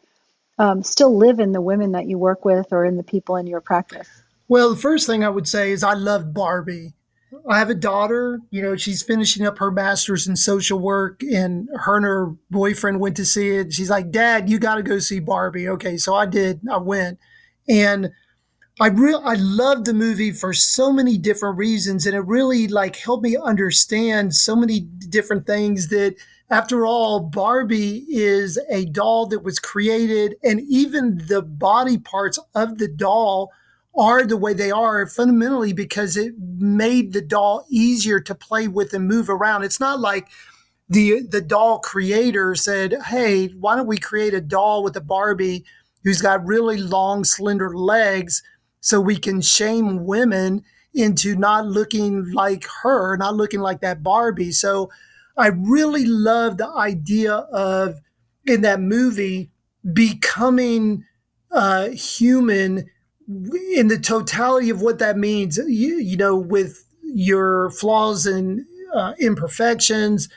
um, 0.58 0.82
still 0.82 1.16
live 1.16 1.40
in 1.40 1.52
the 1.52 1.60
women 1.60 1.92
that 1.92 2.06
you 2.06 2.18
work 2.18 2.44
with 2.44 2.72
or 2.72 2.84
in 2.84 2.96
the 2.96 3.02
people 3.02 3.36
in 3.36 3.46
your 3.46 3.60
practice? 3.60 4.08
Well, 4.46 4.70
the 4.70 4.80
first 4.80 5.06
thing 5.06 5.24
I 5.24 5.28
would 5.28 5.48
say 5.48 5.72
is 5.72 5.82
I 5.82 5.94
love 5.94 6.32
Barbie. 6.34 6.92
I 7.48 7.58
have 7.58 7.70
a 7.70 7.74
daughter, 7.74 8.40
you 8.50 8.62
know, 8.62 8.76
she's 8.76 9.02
finishing 9.02 9.46
up 9.46 9.58
her 9.58 9.70
master's 9.70 10.26
in 10.26 10.36
social 10.36 10.78
work, 10.78 11.22
and 11.22 11.68
her 11.74 11.96
and 11.96 12.04
her 12.04 12.34
boyfriend 12.50 13.00
went 13.00 13.16
to 13.16 13.24
see 13.24 13.50
it. 13.50 13.72
She's 13.72 13.90
like, 13.90 14.10
Dad, 14.10 14.48
you 14.48 14.58
got 14.58 14.76
to 14.76 14.82
go 14.82 14.98
see 14.98 15.20
Barbie. 15.20 15.68
Okay, 15.68 15.96
so 15.96 16.14
I 16.14 16.26
did. 16.26 16.60
I 16.70 16.78
went. 16.78 17.18
And 17.68 18.10
I 18.80 18.88
real 18.88 19.22
I 19.24 19.34
loved 19.34 19.86
the 19.86 19.94
movie 19.94 20.32
for 20.32 20.52
so 20.52 20.92
many 20.92 21.16
different 21.16 21.58
reasons, 21.58 22.06
and 22.06 22.16
it 22.16 22.26
really 22.26 22.66
like 22.66 22.96
helped 22.96 23.22
me 23.22 23.36
understand 23.36 24.34
so 24.34 24.56
many 24.56 24.80
different 24.80 25.46
things. 25.46 25.88
That 25.88 26.16
after 26.50 26.84
all, 26.84 27.20
Barbie 27.20 28.04
is 28.08 28.58
a 28.68 28.84
doll 28.86 29.26
that 29.26 29.44
was 29.44 29.60
created, 29.60 30.34
and 30.42 30.60
even 30.68 31.22
the 31.28 31.40
body 31.40 31.98
parts 31.98 32.38
of 32.54 32.78
the 32.78 32.88
doll 32.88 33.52
are 33.96 34.24
the 34.24 34.36
way 34.36 34.52
they 34.54 34.70
are 34.70 35.06
fundamentally 35.06 35.72
because 35.72 36.16
it 36.16 36.34
made 36.58 37.12
the 37.12 37.20
doll 37.22 37.64
easier 37.70 38.20
to 38.20 38.34
play 38.34 38.68
with 38.68 38.92
and 38.92 39.06
move 39.08 39.30
around. 39.30 39.64
It's 39.64 39.80
not 39.80 40.00
like 40.00 40.28
the 40.88 41.22
the 41.28 41.40
doll 41.40 41.78
creator 41.80 42.54
said, 42.54 42.94
"Hey, 43.06 43.48
why 43.48 43.76
don't 43.76 43.86
we 43.86 43.98
create 43.98 44.34
a 44.34 44.40
doll 44.40 44.82
with 44.82 44.96
a 44.96 45.00
Barbie 45.00 45.64
who's 46.04 46.20
got 46.20 46.44
really 46.44 46.76
long, 46.78 47.24
slender 47.24 47.76
legs, 47.76 48.42
so 48.80 49.00
we 49.00 49.16
can 49.16 49.40
shame 49.40 50.04
women 50.04 50.62
into 50.92 51.34
not 51.36 51.66
looking 51.66 52.30
like 52.32 52.66
her, 52.82 53.16
not 53.16 53.34
looking 53.36 53.60
like 53.60 53.80
that 53.80 54.02
Barbie." 54.02 54.52
So, 54.52 54.90
I 55.36 55.48
really 55.48 56.04
love 56.06 56.58
the 56.58 56.68
idea 56.68 57.32
of 57.34 58.00
in 58.46 58.60
that 58.62 58.80
movie 58.80 59.50
becoming 59.92 61.04
uh, 61.50 61.88
human 61.90 62.90
in 63.28 63.88
the 63.88 63.98
totality 63.98 64.70
of 64.70 64.82
what 64.82 64.98
that 64.98 65.16
means, 65.16 65.56
you, 65.56 65.96
you 65.96 66.16
know, 66.16 66.36
with 66.36 66.84
your 67.02 67.70
flaws 67.70 68.26
and 68.26 68.66
uh, 68.92 69.14
imperfections, 69.18 70.28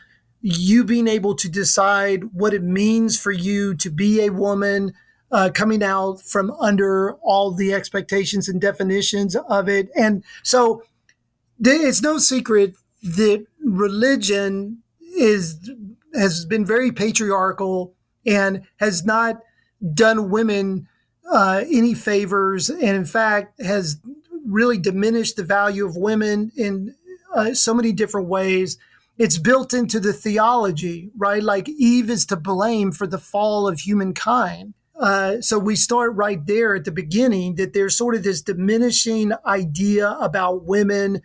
you 0.42 0.84
being 0.84 1.08
able 1.08 1.36
to 1.36 1.50
decide 1.50 2.24
what 2.34 2.54
it 2.54 2.64
means 2.64 3.20
for 3.20 3.32
you 3.32 3.76
to 3.76 3.90
be 3.90 4.22
a 4.22 4.30
woman, 4.30 4.94
uh, 5.32 5.50
coming 5.54 5.84
out 5.84 6.22
from 6.22 6.52
under 6.60 7.14
all 7.16 7.52
the 7.52 7.74
expectations 7.74 8.48
and 8.48 8.62
definitions 8.62 9.36
of 9.36 9.68
it. 9.68 9.90
And 9.96 10.24
so 10.44 10.84
it's 11.60 12.02
no 12.02 12.18
secret 12.18 12.76
that 13.04 13.46
religion 13.64 14.84
is 15.18 15.72
has 16.14 16.46
been 16.46 16.66
very 16.66 16.92
patriarchal 16.92 17.94
and 18.26 18.62
has 18.78 19.06
not 19.06 19.42
done 19.94 20.30
women 20.30 20.88
uh, 21.32 21.64
any 21.72 21.94
favors, 21.94 22.70
and 22.70 22.96
in 22.96 23.06
fact 23.06 23.62
has 23.62 24.00
really 24.46 24.78
diminished 24.78 25.36
the 25.36 25.44
value 25.44 25.86
of 25.86 25.96
women 25.96 26.52
in 26.56 26.96
uh, 27.36 27.54
so 27.54 27.74
many 27.74 27.92
different 27.92 28.28
ways. 28.28 28.78
It's 29.18 29.38
built 29.38 29.74
into 29.74 30.00
the 30.00 30.14
theology, 30.14 31.10
right? 31.18 31.44
Like 31.44 31.68
Eve 31.68 32.10
is 32.10 32.26
to 32.28 32.36
blame 32.36 32.92
for 32.92 33.08
the 33.08 33.18
fall 33.18 33.68
of 33.68 33.80
humankind. 33.80 34.74
Uh, 35.00 35.42
so 35.42 35.60
we 35.60 35.76
start 35.76 36.16
right 36.16 36.46
there 36.46 36.76
at 36.76 36.86
the 36.86 36.92
beginning 36.92 37.56
that 37.56 37.74
there's 37.74 37.98
sort 37.98 38.16
of 38.16 38.24
this 38.24 38.42
diminishing 38.42 39.32
idea 39.46 40.18
about 40.20 40.66
women. 40.66 41.22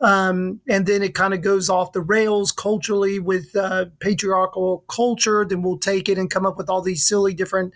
Um, 0.00 0.60
and 0.68 0.86
then 0.86 1.02
it 1.02 1.14
kind 1.14 1.34
of 1.34 1.40
goes 1.40 1.70
off 1.70 1.92
the 1.92 2.00
rails 2.00 2.52
culturally 2.52 3.18
with 3.18 3.56
uh, 3.56 3.86
patriarchal 4.00 4.84
culture. 4.88 5.44
Then 5.44 5.62
we'll 5.62 5.78
take 5.78 6.08
it 6.08 6.18
and 6.18 6.30
come 6.30 6.46
up 6.46 6.56
with 6.56 6.68
all 6.68 6.82
these 6.82 7.06
silly 7.06 7.34
different 7.34 7.72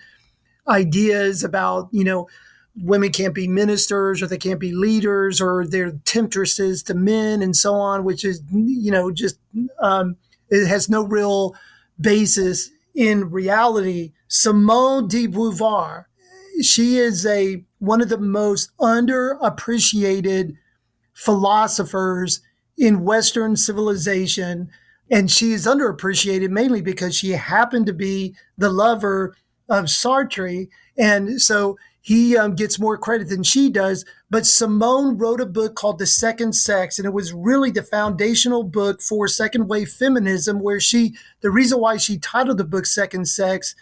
ideas 0.71 1.45
about, 1.45 1.89
you 1.93 2.05
know, 2.05 2.29
women 2.77 3.11
can't 3.11 3.35
be 3.35 3.49
ministers 3.49 4.23
or 4.23 4.27
they 4.27 4.39
can't 4.39 4.61
be 4.61 4.73
leaders 4.73 5.41
or 5.41 5.66
they're 5.66 5.93
temptresses 6.05 6.83
to 6.85 6.95
men 6.95 7.43
and 7.43 7.57
so 7.57 7.75
on, 7.75 8.05
which 8.05 8.25
is, 8.25 8.41
you 8.53 8.91
know, 8.91 9.11
just, 9.11 9.39
um, 9.81 10.16
it 10.49 10.66
has 10.66 10.89
no 10.89 11.05
real 11.05 11.55
basis 12.01 12.71
in 12.95 13.31
reality. 13.31 14.12
Simone 14.29 15.09
de 15.09 15.27
Beauvoir, 15.27 16.05
she 16.62 16.97
is 16.97 17.27
a 17.27 17.64
one 17.79 18.01
of 18.01 18.09
the 18.09 18.18
most 18.18 18.71
underappreciated 18.79 20.57
philosophers 21.14 22.41
in 22.77 23.05
Western 23.05 23.57
civilization. 23.57 24.71
And 25.11 25.31
she 25.31 25.53
is 25.53 25.66
underappreciated 25.66 26.51
mainly 26.51 26.83
because 26.83 27.16
she 27.16 27.31
happened 27.31 27.87
to 27.87 27.93
be 27.93 28.35
the 28.57 28.71
lover 28.71 29.35
of 29.71 29.87
Sartre. 29.87 30.68
And 30.99 31.41
so 31.41 31.79
he 32.03 32.37
um, 32.37 32.55
gets 32.55 32.79
more 32.79 32.99
credit 32.99 33.29
than 33.29 33.43
she 33.43 33.71
does. 33.71 34.05
But 34.29 34.47
Simone 34.47 35.16
wrote 35.16 35.41
a 35.41 35.47
book 35.47 35.75
called 35.75 35.99
The 35.99 36.07
Second 36.07 36.55
Sex, 36.55 36.99
and 36.99 37.07
it 37.07 37.12
was 37.12 37.33
really 37.33 37.71
the 37.71 37.83
foundational 37.83 38.64
book 38.64 39.01
for 39.01 39.29
second 39.29 39.68
wave 39.68 39.91
feminism, 39.91 40.61
where 40.61 40.81
she, 40.81 41.14
the 41.41 41.51
reason 41.51 41.81
why 41.81 41.97
she 41.97 42.18
titled 42.18 42.59
the 42.59 42.64
book 42.64 42.87
Second 42.87 43.27
Sex 43.27 43.75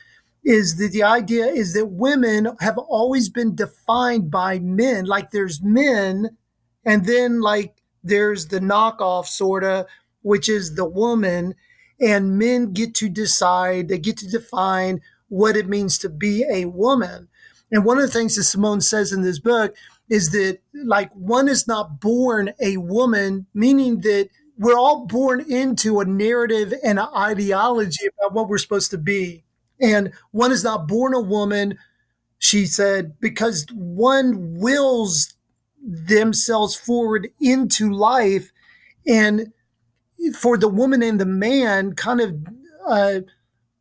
is 0.44 0.76
that 0.78 0.92
the 0.92 1.02
idea 1.02 1.46
is 1.46 1.74
that 1.74 1.86
women 1.86 2.48
have 2.60 2.78
always 2.78 3.28
been 3.28 3.54
defined 3.54 4.30
by 4.30 4.58
men. 4.58 5.04
Like 5.04 5.30
there's 5.30 5.62
men, 5.62 6.36
and 6.84 7.04
then 7.04 7.40
like 7.40 7.74
there's 8.02 8.46
the 8.46 8.60
knockoff 8.60 9.26
sort 9.26 9.64
of, 9.64 9.86
which 10.22 10.48
is 10.48 10.74
the 10.74 10.86
woman, 10.86 11.54
and 12.00 12.38
men 12.38 12.72
get 12.72 12.94
to 12.96 13.08
decide, 13.08 13.88
they 13.88 13.98
get 13.98 14.16
to 14.18 14.28
define 14.28 15.00
what 15.28 15.56
it 15.56 15.68
means 15.68 15.98
to 15.98 16.08
be 16.08 16.44
a 16.50 16.66
woman. 16.66 17.28
And 17.70 17.84
one 17.84 17.98
of 17.98 18.02
the 18.02 18.12
things 18.12 18.36
that 18.36 18.44
Simone 18.44 18.80
says 18.80 19.12
in 19.12 19.22
this 19.22 19.38
book 19.38 19.76
is 20.08 20.30
that 20.30 20.58
like 20.72 21.12
one 21.12 21.48
is 21.48 21.68
not 21.68 22.00
born 22.00 22.52
a 22.60 22.78
woman, 22.78 23.46
meaning 23.52 24.00
that 24.00 24.30
we're 24.58 24.78
all 24.78 25.06
born 25.06 25.40
into 25.48 26.00
a 26.00 26.04
narrative 26.04 26.72
and 26.82 26.98
an 26.98 27.08
ideology 27.16 28.06
about 28.18 28.32
what 28.32 28.48
we're 28.48 28.58
supposed 28.58 28.90
to 28.90 28.98
be. 28.98 29.44
And 29.80 30.12
one 30.32 30.50
is 30.50 30.64
not 30.64 30.88
born 30.88 31.14
a 31.14 31.20
woman, 31.20 31.78
she 32.38 32.66
said, 32.66 33.20
because 33.20 33.66
one 33.72 34.58
wills 34.58 35.34
themselves 35.80 36.74
forward 36.74 37.28
into 37.40 37.92
life. 37.92 38.50
And 39.06 39.52
for 40.36 40.58
the 40.58 40.68
woman 40.68 41.02
and 41.02 41.20
the 41.20 41.26
man, 41.26 41.94
kind 41.94 42.20
of, 42.20 42.36
uh, 42.86 43.20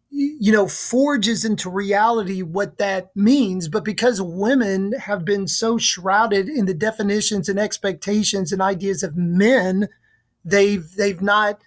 you 0.09 0.51
know, 0.51 0.67
forges 0.67 1.43
into 1.43 1.69
reality 1.69 2.41
what 2.41 2.77
that 2.77 3.15
means. 3.15 3.67
But 3.67 3.83
because 3.83 4.21
women 4.21 4.93
have 4.93 5.25
been 5.25 5.47
so 5.47 5.77
shrouded 5.77 6.47
in 6.47 6.65
the 6.65 6.73
definitions 6.73 7.49
and 7.49 7.59
expectations 7.59 8.51
and 8.51 8.61
ideas 8.61 9.03
of 9.03 9.17
men, 9.17 9.89
they've 10.45 10.89
they've 10.95 11.21
not 11.21 11.59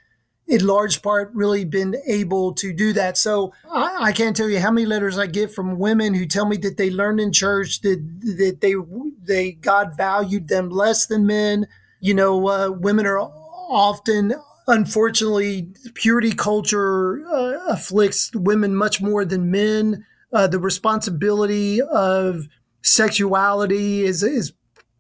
in 0.51 0.66
large 0.66 1.01
part 1.01 1.30
really 1.32 1.64
been 1.64 1.95
able 2.09 2.53
to 2.55 2.72
do 2.72 2.93
that. 2.93 3.16
So 3.16 3.53
I, 3.70 4.07
I, 4.07 4.12
can't 4.12 4.36
tell 4.36 4.49
you 4.49 4.59
how 4.59 4.72
many 4.72 4.84
letters 4.84 5.16
I 5.16 5.26
get 5.26 5.53
from 5.53 5.78
women 5.78 6.12
who 6.12 6.26
tell 6.26 6.45
me 6.45 6.57
that 6.59 6.76
they 6.76 6.91
learned 6.91 7.20
in 7.20 7.30
church 7.30 7.82
that 7.82 7.99
that 8.36 8.61
they 8.61 8.74
they 9.22 9.53
God 9.53 9.97
valued 9.97 10.49
them 10.49 10.68
less 10.68 11.07
than 11.07 11.26
men. 11.26 11.68
You 12.01 12.14
know, 12.14 12.49
uh, 12.49 12.70
women 12.70 13.07
are 13.07 13.20
often 13.20 14.34
unfortunately 14.71 15.68
purity 15.95 16.33
culture 16.33 17.27
uh, 17.29 17.59
afflicts 17.68 18.35
women 18.35 18.75
much 18.75 19.03
more 19.03 19.25
than 19.25 19.51
men. 19.51 20.07
Uh, 20.33 20.47
the 20.47 20.59
responsibility 20.59 21.83
of 21.83 22.47
sexuality 22.83 24.03
is 24.03 24.23
is 24.23 24.53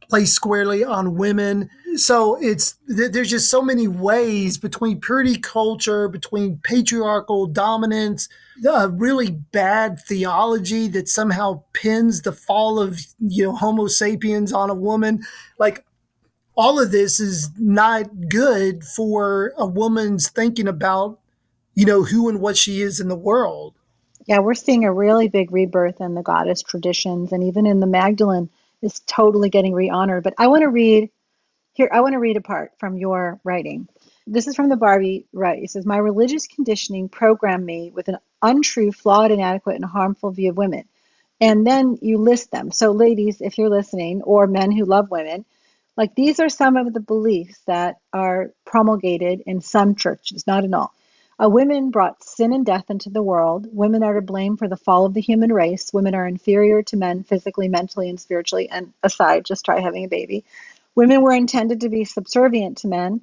placed 0.08 0.34
squarely 0.34 0.82
on 0.84 1.14
women. 1.14 1.70
So 1.94 2.36
it's 2.42 2.76
there's 2.88 3.30
just 3.30 3.48
so 3.48 3.62
many 3.62 3.86
ways 3.88 4.58
between 4.58 5.00
purity 5.00 5.38
culture, 5.38 6.08
between 6.08 6.58
patriarchal 6.64 7.46
dominance, 7.46 8.28
uh, 8.68 8.90
really 8.92 9.30
bad 9.30 10.00
theology 10.00 10.88
that 10.88 11.08
somehow 11.08 11.62
pins 11.72 12.22
the 12.22 12.32
fall 12.32 12.80
of 12.80 13.00
you 13.20 13.44
know 13.44 13.54
Homo 13.54 13.86
sapiens 13.86 14.52
on 14.52 14.68
a 14.68 14.74
woman. 14.74 15.22
Like 15.58 15.84
all 16.60 16.78
of 16.78 16.90
this 16.92 17.18
is 17.18 17.48
not 17.58 18.28
good 18.28 18.84
for 18.84 19.54
a 19.56 19.64
woman's 19.64 20.28
thinking 20.28 20.68
about 20.68 21.18
you 21.74 21.86
know 21.86 22.02
who 22.02 22.28
and 22.28 22.38
what 22.38 22.58
she 22.58 22.82
is 22.82 23.00
in 23.00 23.08
the 23.08 23.16
world. 23.16 23.74
Yeah, 24.26 24.40
we're 24.40 24.52
seeing 24.52 24.84
a 24.84 24.92
really 24.92 25.28
big 25.28 25.52
rebirth 25.52 26.02
in 26.02 26.14
the 26.14 26.22
goddess 26.22 26.60
traditions, 26.60 27.32
and 27.32 27.42
even 27.44 27.64
in 27.64 27.80
the 27.80 27.86
Magdalene 27.86 28.50
is 28.82 29.00
totally 29.06 29.48
getting 29.48 29.72
re-honored. 29.72 30.22
But 30.22 30.34
I 30.36 30.48
want 30.48 30.60
to 30.60 30.68
read 30.68 31.08
here. 31.72 31.88
I 31.90 32.02
want 32.02 32.12
to 32.12 32.18
read 32.18 32.36
a 32.36 32.42
part 32.42 32.72
from 32.78 32.98
your 32.98 33.40
writing. 33.42 33.88
This 34.26 34.46
is 34.46 34.54
from 34.54 34.68
the 34.68 34.76
Barbie 34.76 35.26
right. 35.32 35.62
It 35.62 35.70
says, 35.70 35.86
"My 35.86 35.96
religious 35.96 36.46
conditioning 36.46 37.08
programmed 37.08 37.64
me 37.64 37.90
with 37.94 38.08
an 38.08 38.18
untrue, 38.42 38.92
flawed, 38.92 39.30
inadequate, 39.30 39.76
and 39.76 39.84
harmful 39.86 40.30
view 40.30 40.50
of 40.50 40.58
women." 40.58 40.84
And 41.40 41.66
then 41.66 41.96
you 42.02 42.18
list 42.18 42.50
them. 42.50 42.70
So, 42.70 42.90
ladies, 42.92 43.40
if 43.40 43.56
you're 43.56 43.70
listening, 43.70 44.20
or 44.22 44.46
men 44.46 44.70
who 44.70 44.84
love 44.84 45.10
women, 45.10 45.46
like 46.00 46.14
these 46.14 46.40
are 46.40 46.48
some 46.48 46.78
of 46.78 46.94
the 46.94 47.00
beliefs 47.00 47.60
that 47.66 47.98
are 48.10 48.54
promulgated 48.64 49.42
in 49.44 49.60
some 49.60 49.94
churches, 49.94 50.46
not 50.46 50.64
in 50.64 50.72
all. 50.72 50.94
Uh, 51.38 51.46
women 51.46 51.90
brought 51.90 52.24
sin 52.24 52.54
and 52.54 52.64
death 52.64 52.88
into 52.88 53.10
the 53.10 53.22
world. 53.22 53.66
Women 53.70 54.02
are 54.02 54.14
to 54.14 54.22
blame 54.22 54.56
for 54.56 54.66
the 54.66 54.78
fall 54.78 55.04
of 55.04 55.12
the 55.12 55.20
human 55.20 55.52
race. 55.52 55.92
Women 55.92 56.14
are 56.14 56.26
inferior 56.26 56.82
to 56.84 56.96
men 56.96 57.22
physically, 57.22 57.68
mentally, 57.68 58.08
and 58.08 58.18
spiritually. 58.18 58.70
And 58.70 58.94
aside, 59.02 59.44
just 59.44 59.66
try 59.66 59.80
having 59.80 60.06
a 60.06 60.08
baby. 60.08 60.46
Women 60.94 61.20
were 61.20 61.34
intended 61.34 61.82
to 61.82 61.90
be 61.90 62.06
subservient 62.06 62.78
to 62.78 62.88
men. 62.88 63.20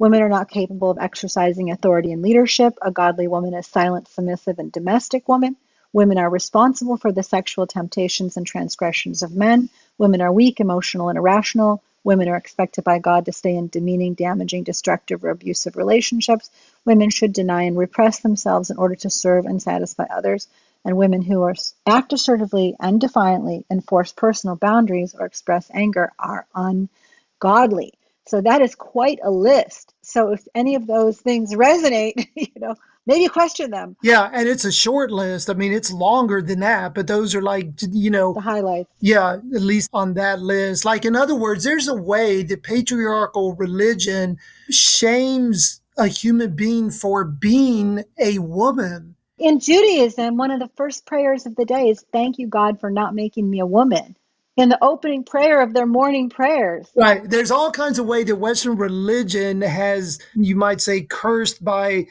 Women 0.00 0.20
are 0.20 0.28
not 0.28 0.50
capable 0.50 0.90
of 0.90 0.98
exercising 0.98 1.70
authority 1.70 2.10
and 2.10 2.22
leadership. 2.22 2.74
A 2.82 2.90
godly 2.90 3.28
woman 3.28 3.54
is 3.54 3.68
silent, 3.68 4.08
submissive, 4.08 4.58
and 4.58 4.72
domestic 4.72 5.28
woman. 5.28 5.54
Women 5.92 6.18
are 6.18 6.28
responsible 6.28 6.96
for 6.96 7.12
the 7.12 7.22
sexual 7.22 7.68
temptations 7.68 8.36
and 8.36 8.44
transgressions 8.44 9.22
of 9.22 9.36
men. 9.36 9.70
Women 9.96 10.20
are 10.20 10.32
weak, 10.32 10.58
emotional, 10.58 11.08
and 11.08 11.16
irrational. 11.16 11.84
Women 12.06 12.28
are 12.28 12.36
expected 12.36 12.84
by 12.84 13.00
God 13.00 13.24
to 13.24 13.32
stay 13.32 13.56
in 13.56 13.66
demeaning, 13.66 14.14
damaging, 14.14 14.62
destructive, 14.62 15.24
or 15.24 15.30
abusive 15.30 15.74
relationships. 15.74 16.50
Women 16.84 17.10
should 17.10 17.32
deny 17.32 17.64
and 17.64 17.76
repress 17.76 18.20
themselves 18.20 18.70
in 18.70 18.76
order 18.76 18.94
to 18.94 19.10
serve 19.10 19.44
and 19.44 19.60
satisfy 19.60 20.04
others. 20.04 20.46
And 20.84 20.96
women 20.96 21.20
who 21.20 21.42
are 21.42 21.56
act 21.84 22.12
assertively 22.12 22.76
and 22.78 23.00
defiantly, 23.00 23.64
enforce 23.68 24.12
personal 24.12 24.54
boundaries, 24.54 25.16
or 25.18 25.26
express 25.26 25.68
anger 25.74 26.12
are 26.16 26.46
ungodly. 26.54 27.95
So 28.26 28.40
that 28.40 28.60
is 28.60 28.74
quite 28.74 29.20
a 29.22 29.30
list. 29.30 29.94
So 30.02 30.32
if 30.32 30.46
any 30.54 30.74
of 30.74 30.86
those 30.86 31.18
things 31.20 31.54
resonate, 31.54 32.26
you 32.34 32.48
know, 32.56 32.74
maybe 33.06 33.28
question 33.28 33.70
them. 33.70 33.96
Yeah, 34.02 34.28
and 34.32 34.48
it's 34.48 34.64
a 34.64 34.72
short 34.72 35.10
list. 35.10 35.48
I 35.48 35.54
mean, 35.54 35.72
it's 35.72 35.92
longer 35.92 36.42
than 36.42 36.60
that, 36.60 36.94
but 36.94 37.06
those 37.06 37.34
are 37.34 37.42
like, 37.42 37.70
you 37.80 38.10
know, 38.10 38.34
the 38.34 38.40
highlights. 38.40 38.90
Yeah, 39.00 39.34
at 39.34 39.62
least 39.62 39.90
on 39.92 40.14
that 40.14 40.40
list. 40.40 40.84
Like, 40.84 41.04
in 41.04 41.14
other 41.14 41.36
words, 41.36 41.64
there's 41.64 41.88
a 41.88 41.94
way 41.94 42.42
that 42.42 42.64
patriarchal 42.64 43.54
religion 43.54 44.38
shames 44.70 45.80
a 45.96 46.08
human 46.08 46.54
being 46.54 46.90
for 46.90 47.24
being 47.24 48.04
a 48.18 48.38
woman. 48.38 49.14
In 49.38 49.60
Judaism, 49.60 50.36
one 50.36 50.50
of 50.50 50.60
the 50.60 50.70
first 50.76 51.06
prayers 51.06 51.46
of 51.46 51.56
the 51.56 51.64
day 51.64 51.90
is, 51.90 52.04
Thank 52.12 52.38
you, 52.38 52.48
God, 52.48 52.80
for 52.80 52.90
not 52.90 53.14
making 53.14 53.48
me 53.48 53.60
a 53.60 53.66
woman 53.66 54.16
in 54.56 54.70
the 54.70 54.82
opening 54.82 55.22
prayer 55.22 55.60
of 55.60 55.74
their 55.74 55.86
morning 55.86 56.30
prayers. 56.30 56.88
Right. 56.96 57.28
There's 57.28 57.50
all 57.50 57.70
kinds 57.70 57.98
of 57.98 58.06
way 58.06 58.24
that 58.24 58.36
Western 58.36 58.76
religion 58.76 59.60
has, 59.60 60.18
you 60.34 60.56
might 60.56 60.80
say, 60.80 61.02
cursed 61.02 61.62
by 61.62 62.06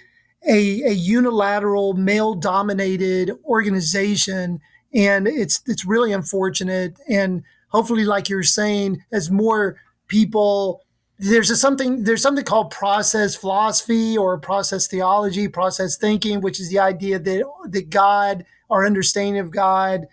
a, 0.47 0.83
a 0.83 0.91
unilateral 0.91 1.93
male 1.93 2.35
dominated 2.35 3.31
organization 3.45 4.61
and 4.93 5.27
it's 5.27 5.61
it's 5.65 5.85
really 5.85 6.11
unfortunate 6.11 6.97
and 7.09 7.43
hopefully 7.69 8.05
like 8.05 8.29
you're 8.29 8.43
saying 8.43 9.03
as 9.11 9.31
more 9.31 9.77
people 10.07 10.83
there's 11.17 11.49
a 11.49 11.55
something 11.55 12.03
there's 12.03 12.21
something 12.21 12.45
called 12.45 12.69
process 12.69 13.35
philosophy 13.35 14.17
or 14.17 14.37
process 14.37 14.87
theology 14.87 15.47
process 15.47 15.97
thinking 15.97 16.41
which 16.41 16.59
is 16.59 16.69
the 16.69 16.79
idea 16.79 17.17
that 17.17 17.43
that 17.69 17.89
god 17.89 18.45
our 18.69 18.85
understanding 18.85 19.39
of 19.39 19.51
god 19.51 20.05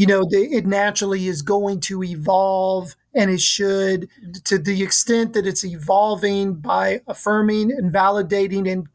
you 0.00 0.06
know 0.06 0.26
it 0.30 0.66
naturally 0.66 1.26
is 1.26 1.42
going 1.42 1.78
to 1.78 2.02
evolve 2.02 2.96
and 3.14 3.30
it 3.30 3.40
should 3.40 4.08
to 4.44 4.56
the 4.56 4.82
extent 4.82 5.34
that 5.34 5.46
it's 5.46 5.64
evolving 5.64 6.54
by 6.54 7.00
affirming 7.06 7.70
and 7.70 7.92
validating 7.92 8.70
and 8.70 8.86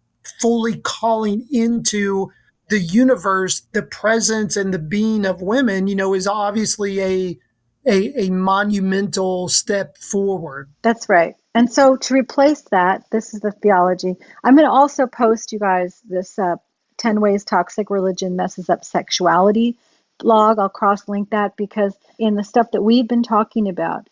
fully 0.41 0.77
calling 0.77 1.47
into 1.51 2.31
the 2.69 2.79
universe, 2.79 3.61
the 3.73 3.83
presence 3.83 4.57
and 4.57 4.73
the 4.73 4.79
being 4.79 5.25
of 5.25 5.41
women, 5.41 5.87
you 5.87 5.95
know, 5.95 6.13
is 6.13 6.27
obviously 6.27 6.99
a, 6.99 7.39
a, 7.85 8.25
a 8.25 8.29
monumental 8.31 9.47
step 9.47 9.97
forward. 9.97 10.69
That's 10.81 11.07
right. 11.07 11.35
And 11.53 11.71
so 11.71 11.95
to 11.95 12.13
replace 12.13 12.63
that, 12.71 13.03
this 13.11 13.33
is 13.33 13.41
the 13.41 13.51
theology. 13.51 14.15
I'm 14.43 14.55
going 14.55 14.65
to 14.65 14.71
also 14.71 15.07
post 15.07 15.51
you 15.51 15.59
guys 15.59 16.01
this 16.09 16.37
uh, 16.39 16.55
10 16.97 17.21
ways 17.21 17.45
toxic 17.45 17.89
religion 17.89 18.35
messes 18.35 18.69
up 18.69 18.83
sexuality 18.83 19.77
blog. 20.17 20.59
I'll 20.59 20.69
cross 20.69 21.07
link 21.07 21.29
that 21.31 21.57
because 21.57 21.95
in 22.17 22.35
the 22.35 22.43
stuff 22.43 22.71
that 22.71 22.81
we've 22.81 23.07
been 23.07 23.23
talking 23.23 23.69
about, 23.69 24.07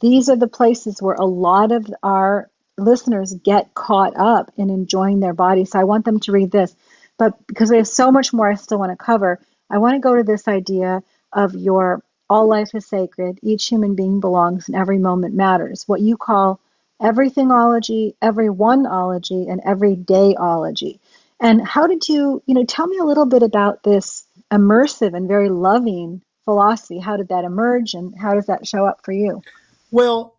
these 0.00 0.28
are 0.28 0.36
the 0.36 0.48
places 0.48 1.02
where 1.02 1.14
a 1.14 1.24
lot 1.24 1.72
of 1.72 1.86
our 2.02 2.50
listeners 2.76 3.34
get 3.44 3.74
caught 3.74 4.16
up 4.16 4.52
in 4.56 4.70
enjoying 4.70 5.20
their 5.20 5.34
body. 5.34 5.64
So 5.64 5.78
I 5.78 5.84
want 5.84 6.04
them 6.04 6.20
to 6.20 6.32
read 6.32 6.50
this. 6.50 6.74
But 7.18 7.46
because 7.46 7.70
we 7.70 7.76
have 7.76 7.88
so 7.88 8.12
much 8.12 8.32
more 8.32 8.50
I 8.50 8.54
still 8.54 8.78
want 8.78 8.92
to 8.92 9.04
cover, 9.04 9.40
I 9.70 9.78
want 9.78 9.96
to 9.96 10.00
go 10.00 10.16
to 10.16 10.22
this 10.22 10.48
idea 10.48 11.02
of 11.32 11.54
your 11.54 12.02
all 12.30 12.46
life 12.46 12.74
is 12.74 12.86
sacred, 12.86 13.38
each 13.42 13.66
human 13.66 13.94
being 13.94 14.20
belongs, 14.20 14.68
and 14.68 14.76
every 14.76 14.98
moment 14.98 15.34
matters. 15.34 15.84
What 15.86 16.00
you 16.00 16.16
call 16.16 16.60
everythingology, 17.00 18.14
every 18.20 18.48
oneology, 18.48 19.50
and 19.50 19.60
every 19.64 19.96
dayology. 19.96 20.98
And 21.40 21.66
how 21.66 21.86
did 21.86 22.08
you, 22.08 22.42
you 22.46 22.54
know, 22.54 22.64
tell 22.64 22.86
me 22.86 22.98
a 22.98 23.04
little 23.04 23.26
bit 23.26 23.42
about 23.42 23.82
this 23.82 24.24
immersive 24.52 25.14
and 25.14 25.28
very 25.28 25.48
loving 25.48 26.22
philosophy? 26.44 26.98
How 26.98 27.16
did 27.16 27.28
that 27.28 27.44
emerge 27.44 27.94
and 27.94 28.14
how 28.18 28.34
does 28.34 28.46
that 28.46 28.66
show 28.66 28.86
up 28.86 29.00
for 29.04 29.12
you? 29.12 29.42
Well, 29.90 30.36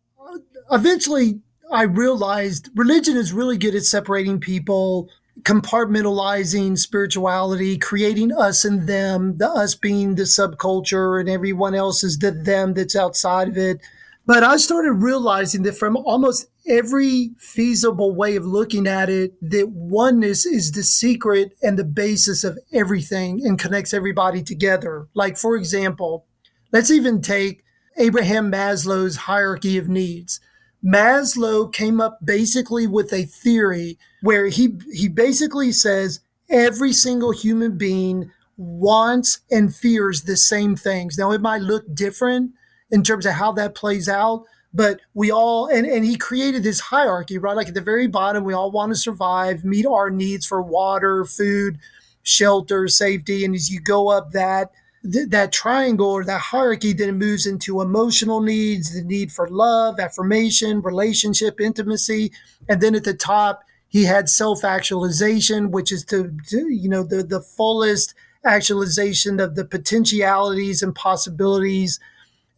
eventually 0.72 1.42
I 1.72 1.84
realized 1.84 2.70
religion 2.76 3.18
is 3.18 3.34
really 3.34 3.58
good 3.58 3.76
at 3.76 3.84
separating 3.84 4.40
people 4.40 5.10
compartmentalizing 5.42 6.78
spirituality, 6.78 7.78
creating 7.78 8.34
us 8.34 8.66
and 8.66 8.88
them, 8.88 9.38
the 9.38 9.50
us 9.50 9.76
being 9.76 10.16
the 10.16 10.24
subculture 10.24 11.20
and 11.20 11.30
everyone 11.30 11.76
else 11.76 12.04
is 12.04 12.18
the 12.18 12.32
them 12.32 12.74
that's 12.74 12.96
outside 12.96 13.48
of 13.48 13.58
it. 13.58 13.82
But 14.30 14.44
I 14.44 14.58
started 14.58 14.92
realizing 14.92 15.64
that 15.64 15.76
from 15.76 15.98
almost 15.98 16.46
every 16.68 17.32
feasible 17.40 18.14
way 18.14 18.36
of 18.36 18.46
looking 18.46 18.86
at 18.86 19.10
it, 19.10 19.34
that 19.42 19.70
oneness 19.70 20.46
is 20.46 20.72
the 20.72 20.84
secret 20.84 21.58
and 21.64 21.80
the 21.80 21.84
basis 21.84 22.44
of 22.44 22.60
everything 22.72 23.42
and 23.44 23.58
connects 23.58 23.92
everybody 23.92 24.44
together. 24.44 25.08
Like, 25.16 25.36
for 25.36 25.56
example, 25.56 26.28
let's 26.72 26.92
even 26.92 27.24
take 27.24 27.64
Abraham 27.98 28.52
Maslow's 28.52 29.16
hierarchy 29.16 29.80
of 29.80 29.90
needs. 29.90 30.40
Maslow 30.86 31.74
came 31.74 32.00
up 32.00 32.20
basically 32.24 32.86
with 32.86 33.12
a 33.12 33.24
theory 33.24 33.98
where 34.22 34.46
he 34.50 34.78
he 34.94 35.08
basically 35.08 35.72
says 35.72 36.20
every 36.52 36.94
single 36.94 37.32
human 37.32 37.80
being 37.80 38.30
wants 38.58 39.40
and 39.50 39.74
fears 39.74 40.22
the 40.22 40.38
same 40.38 40.76
things. 40.76 41.18
Now 41.18 41.32
it 41.32 41.42
might 41.42 41.64
look 41.64 41.96
different 41.96 42.52
in 42.92 43.04
terms 43.04 43.26
of 43.26 43.34
how 43.34 43.52
that 43.54 43.76
plays 43.76 44.10
out, 44.10 44.46
but 44.74 45.00
we 45.14 45.32
all 45.32 45.68
and, 45.68 45.86
and 45.86 46.06
he 46.06 46.16
created 46.16 46.64
this 46.64 46.80
hierarchy, 46.80 47.38
right? 47.38 47.56
Like 47.56 47.70
at 47.70 47.74
the 47.74 47.82
very 47.82 48.08
bottom, 48.08 48.44
we 48.44 48.54
all 48.54 48.72
want 48.72 48.92
to 48.92 48.96
survive, 48.96 49.64
meet 49.64 49.86
our 49.86 50.10
needs 50.10 50.46
for 50.46 50.62
water, 50.62 51.26
food, 51.26 51.80
shelter, 52.24 52.88
safety. 52.88 53.44
And 53.46 53.56
as 53.56 53.70
you 53.70 53.80
go 53.80 54.10
up 54.10 54.32
that 54.32 54.72
th- 55.12 55.30
that 55.30 55.52
triangle 55.52 56.10
or 56.10 56.24
that 56.24 56.42
hierarchy 56.42 56.94
then 56.94 57.18
moves 57.18 57.46
into 57.46 57.82
emotional 57.82 58.42
needs, 58.42 58.94
the 58.94 59.04
need 59.04 59.32
for 59.32 59.48
love, 59.48 60.00
affirmation, 60.00 60.82
relationship, 60.82 61.60
intimacy, 61.60 62.32
and 62.68 62.82
then 62.82 62.96
at 62.96 63.04
the 63.04 63.14
top 63.14 63.64
he 63.88 64.04
had 64.04 64.30
self-actualization, 64.30 65.72
which 65.72 65.92
is 65.92 66.06
to, 66.06 66.32
to 66.48 66.72
you 66.72 66.90
know 66.90 67.04
the 67.04 67.24
the 67.24 67.42
fullest 67.42 68.14
actualization 68.46 69.40
of 69.40 69.56
the 69.56 69.66
potentialities 69.66 70.82
and 70.82 70.96
possibilities 70.96 72.00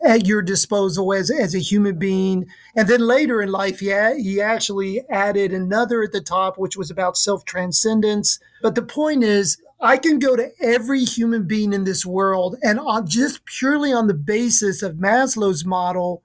at 0.04 0.26
your 0.26 0.41
disposal 0.41 1.14
as, 1.14 1.30
as 1.30 1.54
a 1.54 1.60
human 1.60 1.97
being. 1.97 2.47
And 2.76 2.88
then 2.88 3.02
later 3.02 3.41
in 3.41 3.52
life, 3.52 3.80
he, 3.80 3.91
he 4.22 4.41
actually 4.41 5.02
added 5.10 5.54
another 5.54 6.04
at 6.04 6.12
the 6.12 6.22
top, 6.22 6.58
which 6.58 6.78
was 6.78 6.89
about 6.89 7.18
self 7.18 7.45
transcendence. 7.45 8.39
But 8.62 8.76
the 8.76 8.82
point 8.82 9.24
is, 9.24 9.62
I 9.80 9.97
can 9.97 10.20
go 10.20 10.36
to 10.36 10.52
every 10.62 11.04
human 11.04 11.47
being 11.47 11.74
in 11.74 11.86
this 11.86 12.06
world 12.06 12.56
and 12.62 12.80
on 12.80 13.08
just 13.08 13.45
purely 13.45 13.91
on 13.91 14.08
the 14.08 14.14
basis 14.14 14.84
of 14.84 14.95
Maslow's 14.95 15.66
model, 15.66 16.22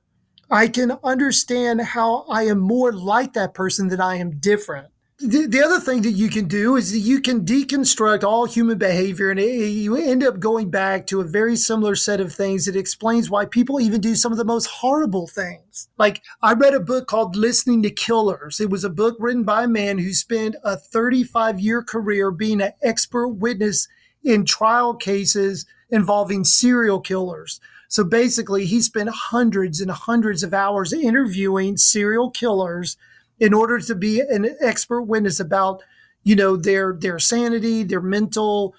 I 0.50 0.68
can 0.68 0.98
understand 1.02 1.80
how 1.80 2.26
I 2.28 2.44
am 2.44 2.58
more 2.58 2.92
like 2.92 3.32
that 3.32 3.54
person 3.54 3.88
than 3.88 4.00
I 4.00 4.16
am 4.16 4.38
different. 4.38 4.88
The, 5.18 5.46
the 5.46 5.62
other 5.64 5.80
thing 5.80 6.02
that 6.02 6.10
you 6.10 6.28
can 6.28 6.46
do 6.46 6.76
is 6.76 6.92
that 6.92 6.98
you 6.98 7.22
can 7.22 7.42
deconstruct 7.42 8.22
all 8.22 8.44
human 8.44 8.76
behavior 8.76 9.30
and 9.30 9.40
it, 9.40 9.68
you 9.68 9.96
end 9.96 10.22
up 10.22 10.38
going 10.38 10.68
back 10.68 11.06
to 11.06 11.22
a 11.22 11.24
very 11.24 11.56
similar 11.56 11.94
set 11.94 12.20
of 12.20 12.34
things 12.34 12.66
that 12.66 12.76
explains 12.76 13.30
why 13.30 13.46
people 13.46 13.80
even 13.80 14.02
do 14.02 14.14
some 14.14 14.30
of 14.30 14.36
the 14.36 14.44
most 14.44 14.66
horrible 14.66 15.26
things. 15.26 15.88
Like 15.96 16.22
I 16.42 16.52
read 16.52 16.74
a 16.74 16.80
book 16.80 17.06
called 17.06 17.34
Listening 17.34 17.82
to 17.84 17.90
Killers. 17.90 18.60
It 18.60 18.68
was 18.68 18.84
a 18.84 18.90
book 18.90 19.16
written 19.18 19.42
by 19.42 19.64
a 19.64 19.68
man 19.68 19.96
who 19.96 20.12
spent 20.12 20.54
a 20.62 20.76
35 20.76 21.60
year 21.60 21.82
career 21.82 22.30
being 22.30 22.60
an 22.60 22.72
expert 22.82 23.28
witness 23.28 23.88
in 24.22 24.44
trial 24.44 24.94
cases 24.94 25.64
involving 25.88 26.44
serial 26.44 27.00
killers. 27.00 27.58
So 27.88 28.04
basically, 28.04 28.66
he 28.66 28.82
spent 28.82 29.08
hundreds 29.08 29.80
and 29.80 29.90
hundreds 29.90 30.42
of 30.42 30.52
hours 30.52 30.92
interviewing 30.92 31.78
serial 31.78 32.30
killers 32.30 32.98
in 33.38 33.54
order 33.54 33.78
to 33.78 33.94
be 33.94 34.20
an 34.20 34.56
expert 34.60 35.02
witness 35.02 35.40
about 35.40 35.82
you 36.22 36.34
know 36.34 36.56
their 36.56 36.94
their 36.98 37.18
sanity 37.18 37.82
their 37.82 38.00
mental 38.00 38.74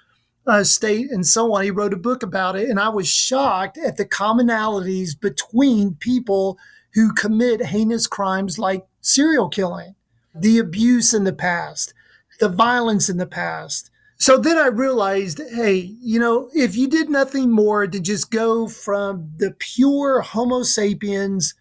uh, 0.46 0.64
state 0.64 1.12
and 1.12 1.28
so 1.28 1.54
on. 1.54 1.64
He 1.64 1.72
wrote 1.72 1.94
a 1.94 1.98
book 1.98 2.24
about 2.24 2.56
it 2.56 2.70
and 2.70 2.80
i 2.80 2.90
was 2.90 3.08
shocked 3.10 3.78
at 3.78 3.98
the 3.98 4.06
commonalities 4.06 5.20
between 5.20 5.96
people 5.96 6.58
who 6.94 7.14
commit 7.14 7.66
heinous 7.66 8.08
crimes 8.08 8.58
like 8.58 8.86
serial 9.02 9.50
killing 9.50 9.96
the 10.34 10.58
abuse 10.58 11.14
in 11.14 11.24
the 11.24 11.34
past 11.34 11.94
the 12.40 12.50
violence 12.50 13.10
in 13.10 13.18
the 13.18 13.26
past. 13.28 13.90
So 14.20 14.38
then 14.38 14.58
i 14.58 14.68
realized 14.68 15.40
hey 15.54 15.96
you 16.02 16.20
know 16.20 16.50
if 16.56 16.76
you 16.76 16.88
did 16.88 17.08
nothing 17.08 17.52
more 17.52 17.86
to 17.86 18.00
just 18.00 18.32
go 18.32 18.68
from 18.68 19.32
the 19.38 19.52
pure 19.60 20.22
homo 20.22 20.64
sapiens 20.64 21.54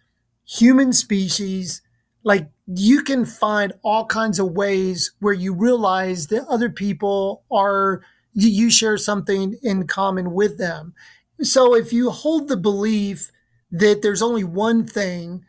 human 0.43 0.91
species 0.91 1.83
like 2.23 2.49
you 2.67 3.01
can 3.03 3.25
find 3.25 3.73
all 3.83 4.05
kinds 4.05 4.39
of 4.39 4.51
ways 4.51 5.11
where 5.19 5.33
you 5.33 5.53
realize 5.53 6.27
that 6.27 6.45
other 6.47 6.69
people 6.69 7.43
are 7.51 8.01
you 8.33 8.69
share 8.69 8.97
something 8.97 9.57
in 9.63 9.87
common 9.87 10.31
with 10.33 10.57
them. 10.59 10.93
So 11.41 11.73
if 11.75 11.91
you 11.91 12.11
hold 12.11 12.47
the 12.47 12.57
belief 12.57 13.31
that 13.71 14.01
there's 14.01 14.21
only 14.21 14.43
one 14.43 14.85
thing 14.85 15.43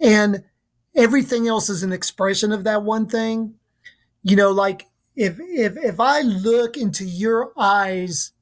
and 0.00 0.44
everything 0.94 1.46
else 1.48 1.68
is 1.68 1.82
an 1.82 1.92
expression 1.92 2.52
of 2.52 2.64
that 2.64 2.82
one 2.82 3.06
thing 3.06 3.54
you 4.22 4.36
know 4.36 4.50
like 4.50 4.86
if 5.16 5.38
if 5.40 5.76
if 5.78 6.00
i 6.00 6.20
look 6.20 6.76
into 6.76 7.04
your 7.04 7.52
eyes 7.56 8.32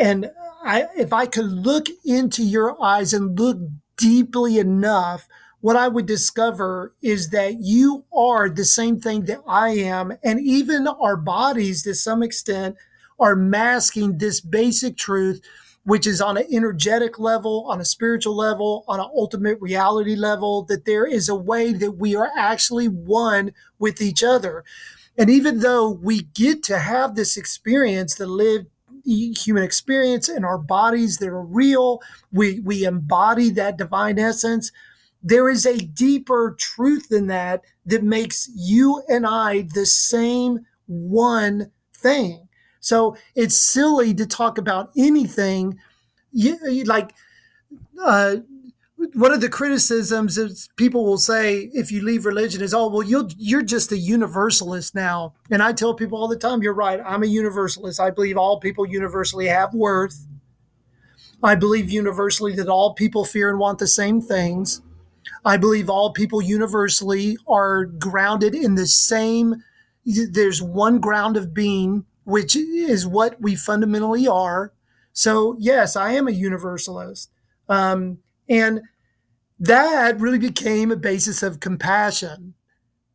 and 0.00 0.30
i 0.64 0.86
if 0.96 1.12
i 1.12 1.26
could 1.26 1.46
look 1.46 1.86
into 2.04 2.42
your 2.44 2.82
eyes 2.82 3.12
and 3.12 3.38
look 3.38 3.58
deeply 3.96 4.58
enough 4.58 5.28
what 5.60 5.76
I 5.76 5.88
would 5.88 6.06
discover 6.06 6.94
is 7.02 7.30
that 7.30 7.60
you 7.60 8.04
are 8.12 8.48
the 8.48 8.64
same 8.64 9.00
thing 9.00 9.24
that 9.24 9.40
I 9.46 9.70
am. 9.70 10.12
And 10.22 10.40
even 10.40 10.86
our 10.86 11.16
bodies, 11.16 11.82
to 11.82 11.94
some 11.94 12.22
extent, 12.22 12.76
are 13.18 13.34
masking 13.34 14.18
this 14.18 14.40
basic 14.40 14.96
truth, 14.96 15.40
which 15.82 16.06
is 16.06 16.20
on 16.20 16.36
an 16.36 16.46
energetic 16.52 17.18
level, 17.18 17.66
on 17.68 17.80
a 17.80 17.84
spiritual 17.84 18.36
level, 18.36 18.84
on 18.86 19.00
an 19.00 19.08
ultimate 19.16 19.60
reality 19.60 20.14
level, 20.14 20.62
that 20.64 20.84
there 20.84 21.06
is 21.06 21.28
a 21.28 21.34
way 21.34 21.72
that 21.72 21.92
we 21.92 22.14
are 22.14 22.30
actually 22.36 22.86
one 22.86 23.52
with 23.78 24.00
each 24.00 24.22
other. 24.22 24.64
And 25.16 25.28
even 25.28 25.58
though 25.58 25.90
we 25.90 26.22
get 26.22 26.62
to 26.64 26.78
have 26.78 27.16
this 27.16 27.36
experience, 27.36 28.14
to 28.16 28.26
live 28.26 28.66
human 29.04 29.62
experience 29.62 30.28
in 30.28 30.44
our 30.44 30.58
bodies 30.58 31.18
that 31.18 31.28
are 31.28 31.42
real, 31.42 32.00
we, 32.30 32.60
we 32.60 32.84
embody 32.84 33.50
that 33.50 33.78
divine 33.78 34.18
essence 34.18 34.70
there 35.22 35.48
is 35.48 35.66
a 35.66 35.78
deeper 35.78 36.54
truth 36.58 37.08
than 37.08 37.26
that 37.26 37.62
that 37.86 38.02
makes 38.02 38.48
you 38.54 39.02
and 39.08 39.26
I 39.26 39.62
the 39.74 39.86
same 39.86 40.66
one 40.86 41.70
thing. 41.94 42.48
So 42.80 43.16
it's 43.34 43.58
silly 43.58 44.14
to 44.14 44.26
talk 44.26 44.58
about 44.58 44.90
anything. 44.96 45.78
You, 46.30 46.84
like 46.84 47.12
uh, 48.00 48.36
one 49.14 49.32
of 49.32 49.40
the 49.40 49.48
criticisms 49.48 50.38
is 50.38 50.68
people 50.76 51.04
will 51.04 51.18
say 51.18 51.70
if 51.74 51.90
you 51.90 52.02
leave 52.02 52.24
religion 52.24 52.62
is 52.62 52.74
oh 52.74 52.88
well 52.88 53.02
you're 53.02 53.28
you're 53.36 53.62
just 53.62 53.92
a 53.92 53.96
universalist 53.96 54.94
now. 54.94 55.34
And 55.50 55.62
i 55.62 55.72
tell 55.72 55.94
people 55.94 56.18
all 56.18 56.28
the 56.28 56.36
time 56.36 56.62
you're 56.62 56.74
right. 56.74 57.00
I'm 57.04 57.22
a 57.22 57.26
universalist. 57.26 57.98
I 58.00 58.10
believe 58.10 58.36
all 58.36 58.60
people 58.60 58.86
universally 58.86 59.46
have 59.46 59.74
worth. 59.74 60.26
I 61.42 61.54
believe 61.54 61.90
universally 61.90 62.54
that 62.56 62.68
all 62.68 62.94
people 62.94 63.24
fear 63.24 63.50
and 63.50 63.58
want 63.58 63.78
the 63.78 63.86
same 63.86 64.20
things 64.20 64.80
I 65.44 65.56
believe 65.56 65.88
all 65.88 66.12
people 66.12 66.42
universally 66.42 67.36
are 67.48 67.84
grounded 67.84 68.54
in 68.54 68.74
the 68.74 68.86
same, 68.86 69.62
there's 70.04 70.62
one 70.62 71.00
ground 71.00 71.36
of 71.36 71.52
being, 71.52 72.04
which 72.24 72.56
is 72.56 73.06
what 73.06 73.40
we 73.40 73.54
fundamentally 73.54 74.26
are. 74.26 74.72
So, 75.12 75.56
yes, 75.58 75.96
I 75.96 76.12
am 76.12 76.28
a 76.28 76.32
universalist. 76.32 77.30
Um, 77.68 78.18
and 78.48 78.82
that 79.60 80.18
really 80.20 80.38
became 80.38 80.90
a 80.90 80.96
basis 80.96 81.42
of 81.42 81.60
compassion. 81.60 82.54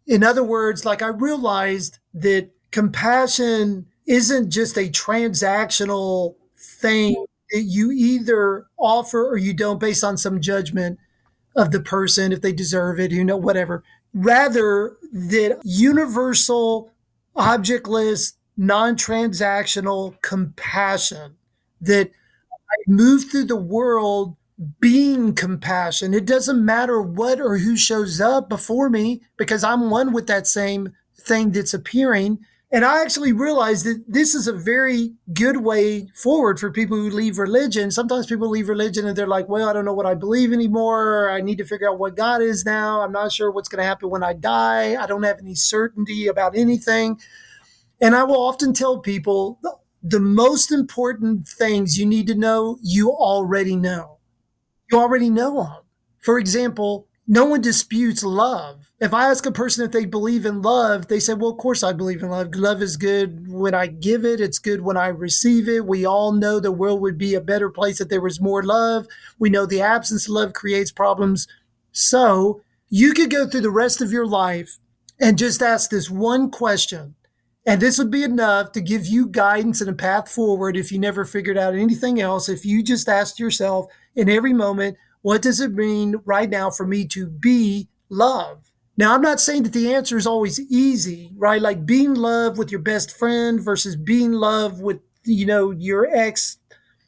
In 0.05 0.23
other 0.23 0.43
words, 0.43 0.85
like 0.85 1.01
I 1.01 1.07
realized 1.07 1.99
that 2.13 2.51
compassion 2.71 3.87
isn't 4.07 4.49
just 4.49 4.77
a 4.77 4.89
transactional 4.89 6.35
thing 6.57 7.25
that 7.51 7.61
you 7.61 7.91
either 7.91 8.65
offer 8.77 9.25
or 9.25 9.37
you 9.37 9.53
don't 9.53 9.79
based 9.79 10.03
on 10.03 10.17
some 10.17 10.41
judgment 10.41 10.99
of 11.55 11.71
the 11.71 11.79
person 11.79 12.31
if 12.31 12.41
they 12.41 12.51
deserve 12.53 12.99
it, 12.99 13.11
you 13.11 13.23
know, 13.23 13.37
whatever. 13.37 13.83
Rather 14.13 14.97
that 15.11 15.59
universal, 15.63 16.91
objectless, 17.35 18.33
non-transactional 18.57 20.21
compassion 20.21 21.35
that 21.81 22.09
I 22.09 22.75
move 22.87 23.25
through 23.29 23.45
the 23.45 23.55
world 23.55 24.35
being 24.79 25.33
compassion. 25.33 26.13
It 26.13 26.25
doesn't 26.25 26.63
matter 26.63 27.01
what 27.01 27.41
or 27.41 27.57
who 27.57 27.75
shows 27.75 28.21
up 28.21 28.49
before 28.49 28.89
me 28.89 29.21
because 29.37 29.63
I'm 29.63 29.89
one 29.89 30.13
with 30.13 30.27
that 30.27 30.47
same 30.47 30.93
thing 31.19 31.51
that's 31.51 31.73
appearing. 31.73 32.39
And 32.73 32.83
I 32.83 33.03
actually 33.03 33.33
realized 33.33 33.85
that 33.85 34.03
this 34.07 34.33
is 34.33 34.47
a 34.47 34.51
very 34.51 35.13
good 35.31 35.57
way 35.57 36.07
forward 36.15 36.59
for 36.59 36.71
people 36.71 36.97
who 36.97 37.11
leave 37.11 37.37
religion. 37.37 37.91
Sometimes 37.91 38.25
people 38.25 38.49
leave 38.49 38.67
religion 38.67 39.05
and 39.05 39.15
they're 39.15 39.27
like, 39.27 39.47
well, 39.47 39.69
I 39.69 39.73
don't 39.73 39.85
know 39.85 39.93
what 39.93 40.07
I 40.07 40.15
believe 40.15 40.51
anymore. 40.51 41.29
I 41.29 41.39
need 41.41 41.59
to 41.59 41.65
figure 41.65 41.87
out 41.87 41.99
what 41.99 42.15
God 42.15 42.41
is 42.41 42.65
now. 42.65 43.01
I'm 43.01 43.11
not 43.11 43.31
sure 43.31 43.51
what's 43.51 43.69
going 43.69 43.83
to 43.83 43.87
happen 43.87 44.09
when 44.09 44.23
I 44.23 44.33
die. 44.33 44.99
I 44.99 45.05
don't 45.05 45.21
have 45.21 45.37
any 45.37 45.53
certainty 45.53 46.25
about 46.25 46.57
anything. 46.57 47.19
And 48.01 48.15
I 48.15 48.23
will 48.23 48.41
often 48.41 48.73
tell 48.73 48.97
people 48.97 49.59
the 50.01 50.19
most 50.19 50.71
important 50.71 51.47
things 51.47 51.99
you 51.99 52.07
need 52.07 52.25
to 52.25 52.35
know, 52.35 52.79
you 52.81 53.11
already 53.11 53.75
know. 53.75 54.17
You 54.91 54.99
already 54.99 55.29
know 55.29 55.61
them. 55.61 55.83
For 56.21 56.39
example, 56.39 57.07
no 57.27 57.45
one 57.45 57.61
disputes 57.61 58.23
love. 58.23 58.91
If 58.99 59.13
I 59.13 59.29
ask 59.29 59.45
a 59.45 59.51
person 59.51 59.85
if 59.85 59.91
they 59.91 60.05
believe 60.05 60.45
in 60.45 60.61
love, 60.61 61.07
they 61.07 61.19
say, 61.19 61.33
Well, 61.33 61.51
of 61.51 61.57
course 61.57 61.83
I 61.83 61.93
believe 61.93 62.21
in 62.21 62.29
love. 62.29 62.53
Love 62.55 62.81
is 62.81 62.97
good 62.97 63.47
when 63.47 63.73
I 63.73 63.87
give 63.87 64.25
it, 64.25 64.41
it's 64.41 64.59
good 64.59 64.81
when 64.81 64.97
I 64.97 65.07
receive 65.07 65.69
it. 65.69 65.85
We 65.85 66.05
all 66.05 66.33
know 66.33 66.59
the 66.59 66.71
world 66.71 67.01
would 67.01 67.17
be 67.17 67.33
a 67.33 67.41
better 67.41 67.69
place 67.69 68.01
if 68.01 68.09
there 68.09 68.21
was 68.21 68.41
more 68.41 68.63
love. 68.63 69.07
We 69.39 69.49
know 69.49 69.65
the 69.65 69.81
absence 69.81 70.27
of 70.27 70.33
love 70.33 70.53
creates 70.53 70.91
problems. 70.91 71.47
So 71.93 72.61
you 72.89 73.13
could 73.13 73.31
go 73.31 73.47
through 73.47 73.61
the 73.61 73.71
rest 73.71 74.01
of 74.01 74.11
your 74.11 74.27
life 74.27 74.77
and 75.19 75.37
just 75.37 75.61
ask 75.61 75.89
this 75.89 76.09
one 76.09 76.51
question. 76.51 77.15
And 77.65 77.81
this 77.81 77.97
would 77.97 78.11
be 78.11 78.23
enough 78.23 78.73
to 78.73 78.81
give 78.81 79.05
you 79.05 79.27
guidance 79.27 79.79
and 79.79 79.89
a 79.89 79.93
path 79.93 80.29
forward 80.29 80.75
if 80.75 80.91
you 80.91 80.99
never 80.99 81.23
figured 81.23 81.57
out 81.57 81.75
anything 81.75 82.19
else. 82.19 82.49
If 82.49 82.65
you 82.65 82.83
just 82.83 83.07
asked 83.07 83.39
yourself 83.39 83.87
in 84.15 84.29
every 84.29 84.51
moment, 84.51 84.97
what 85.23 85.41
does 85.41 85.59
it 85.59 85.73
mean 85.73 86.17
right 86.25 86.49
now 86.49 86.69
for 86.69 86.85
me 86.85 87.05
to 87.07 87.25
be 87.25 87.87
love? 88.09 88.71
Now, 88.95 89.15
I'm 89.15 89.21
not 89.21 89.39
saying 89.39 89.63
that 89.63 89.73
the 89.73 89.91
answer 89.93 90.17
is 90.17 90.27
always 90.27 90.59
easy, 90.69 91.31
right? 91.35 91.61
Like 91.61 91.85
being 91.85 92.13
love 92.13 92.59
with 92.59 92.69
your 92.69 92.81
best 92.81 93.17
friend 93.17 93.59
versus 93.59 93.95
being 93.95 94.33
love 94.33 94.81
with, 94.81 94.99
you 95.25 95.47
know, 95.47 95.71
your 95.71 96.05
ex 96.13 96.57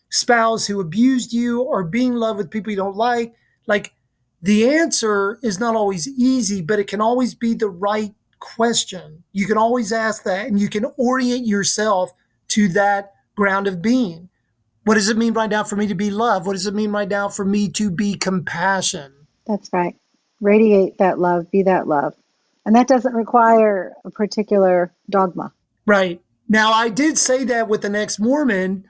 spouse 0.09 0.65
who 0.65 0.79
abused 0.79 1.33
you 1.33 1.61
or 1.61 1.83
being 1.83 2.15
love 2.15 2.37
with 2.37 2.49
people 2.49 2.71
you 2.71 2.77
don't 2.77 2.95
like. 2.95 3.35
Like 3.67 3.93
the 4.41 4.69
answer 4.69 5.37
is 5.43 5.59
not 5.59 5.75
always 5.75 6.07
easy, 6.07 6.61
but 6.61 6.79
it 6.79 6.87
can 6.87 7.01
always 7.01 7.35
be 7.35 7.53
the 7.53 7.69
right 7.69 8.15
question. 8.39 9.23
You 9.33 9.45
can 9.45 9.57
always 9.57 9.91
ask 9.91 10.23
that 10.23 10.47
and 10.47 10.59
you 10.59 10.69
can 10.69 10.85
orient 10.97 11.45
yourself 11.45 12.11
to 12.49 12.69
that 12.69 13.13
ground 13.35 13.67
of 13.67 13.81
being. 13.81 14.29
What 14.85 14.95
does 14.95 15.09
it 15.09 15.17
mean 15.17 15.33
right 15.33 15.49
now 15.49 15.63
for 15.63 15.75
me 15.75 15.87
to 15.87 15.95
be 15.95 16.11
love? 16.11 16.45
What 16.45 16.53
does 16.53 16.67
it 16.67 16.75
mean 16.75 16.91
right 16.91 17.07
now 17.07 17.27
for 17.27 17.43
me 17.43 17.69
to 17.69 17.89
be 17.89 18.13
compassion? 18.13 19.11
That's 19.47 19.73
right. 19.73 19.95
Radiate 20.41 20.99
that 20.99 21.19
love, 21.19 21.49
be 21.49 21.63
that 21.63 21.87
love. 21.87 22.15
And 22.65 22.75
that 22.75 22.87
doesn't 22.87 23.13
require 23.13 23.93
a 24.05 24.11
particular 24.11 24.93
dogma. 25.09 25.51
Right. 25.85 26.21
Now, 26.47 26.71
I 26.71 26.89
did 26.89 27.17
say 27.17 27.43
that 27.45 27.67
with 27.67 27.81
the 27.81 27.97
ex 27.97 28.19
Mormon, 28.19 28.85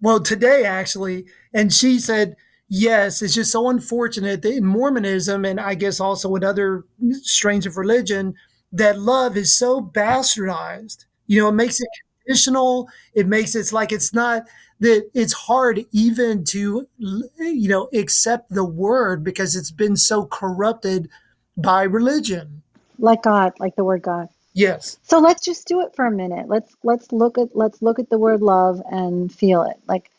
well, 0.00 0.20
today 0.20 0.64
actually, 0.64 1.26
and 1.52 1.72
she 1.72 1.98
said, 1.98 2.36
yes, 2.68 3.20
it's 3.20 3.34
just 3.34 3.52
so 3.52 3.68
unfortunate 3.68 4.40
that 4.42 4.54
in 4.54 4.64
Mormonism, 4.64 5.44
and 5.44 5.60
I 5.60 5.74
guess 5.74 6.00
also 6.00 6.34
in 6.34 6.44
other 6.44 6.84
strains 7.22 7.66
of 7.66 7.76
religion, 7.76 8.34
that 8.72 8.98
love 8.98 9.36
is 9.36 9.56
so 9.56 9.82
bastardized. 9.82 11.04
You 11.26 11.42
know, 11.42 11.48
it 11.48 11.52
makes 11.52 11.80
it 11.80 11.88
conditional. 12.24 12.88
It 13.14 13.26
makes 13.26 13.54
it 13.54 13.72
like 13.72 13.92
it's 13.92 14.14
not 14.14 14.44
that 14.80 15.10
it's 15.14 15.32
hard 15.32 15.84
even 15.92 16.44
to 16.44 16.86
you 16.98 17.68
know 17.68 17.88
accept 17.92 18.50
the 18.50 18.64
word 18.64 19.24
because 19.24 19.56
it's 19.56 19.70
been 19.70 19.96
so 19.96 20.26
corrupted 20.26 21.08
by 21.56 21.82
religion. 21.82 22.62
Like 22.98 23.22
god 23.22 23.54
like 23.58 23.76
the 23.76 23.84
word 23.84 24.02
god. 24.02 24.28
Yes. 24.52 24.98
So 25.02 25.18
let's 25.18 25.44
just 25.44 25.66
do 25.66 25.82
it 25.82 25.94
for 25.94 26.06
a 26.06 26.10
minute. 26.10 26.48
Let's 26.48 26.74
let's 26.82 27.12
look 27.12 27.38
at 27.38 27.54
let's 27.54 27.82
look 27.82 27.98
at 27.98 28.10
the 28.10 28.18
word 28.18 28.42
love 28.42 28.82
and 28.90 29.32
feel 29.32 29.62
it. 29.64 29.76
Like 29.86 30.10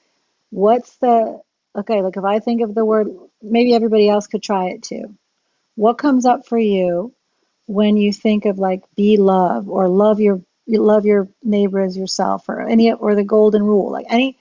what's 0.49 0.97
the 0.97 1.41
okay 1.75 2.01
like 2.01 2.15
if 2.15 2.23
i 2.23 2.39
think 2.39 2.61
of 2.61 2.73
the 2.73 2.85
word 2.85 3.09
maybe 3.41 3.75
everybody 3.75 4.07
else 4.09 4.27
could 4.27 4.43
try 4.43 4.69
it 4.69 4.83
too. 4.83 5.15
What 5.75 5.97
comes 5.97 6.25
up 6.25 6.47
for 6.47 6.57
you 6.57 7.13
when 7.67 7.97
you 7.97 8.11
think 8.11 8.45
of 8.45 8.57
like 8.57 8.83
be 8.95 9.17
love 9.17 9.69
or 9.69 9.87
love 9.87 10.19
your 10.19 10.41
you 10.65 10.81
love 10.81 11.05
your 11.05 11.27
neighbor 11.43 11.81
as 11.81 11.95
yourself 11.95 12.49
or 12.49 12.61
any 12.61 12.91
or 12.91 13.15
the 13.15 13.23
golden 13.23 13.63
rule? 13.63 13.91
Like 13.91 14.07
any 14.09 14.37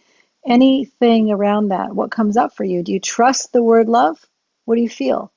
anything 0.47 1.31
around 1.31 1.69
that, 1.69 1.95
what 1.95 2.11
comes 2.11 2.37
up 2.37 2.55
for 2.55 2.65
you? 2.65 2.83
Do 2.83 2.93
you 2.93 3.01
trust 3.01 3.53
the 3.53 3.63
word 3.63 3.89
love? 3.89 4.25
What 4.65 4.77
do 4.77 4.83
you 4.83 4.89
feel? 4.89 5.33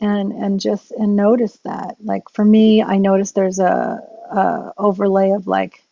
And 0.00 0.32
and 0.32 0.60
just 0.60 0.90
and 0.90 1.16
notice 1.16 1.58
that. 1.64 1.96
Like 2.00 2.28
for 2.30 2.44
me, 2.44 2.82
I 2.82 2.98
notice 2.98 3.32
there's 3.32 3.60
a, 3.60 4.00
a 4.30 4.72
overlay 4.76 5.30
of 5.30 5.46
like 5.46 5.82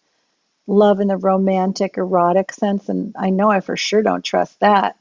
love 0.66 1.01
in 1.01 1.09
the 1.09 1.16
romantic, 1.16 1.99
erotic 1.99 2.53
sense, 2.53 2.89
and 2.89 3.14
I 3.18 3.31
know 3.31 3.51
I 3.51 3.61
for 3.61 3.76
sure 3.76 4.03
don't 4.03 4.24
trust 4.24 4.61
that. 4.61 4.97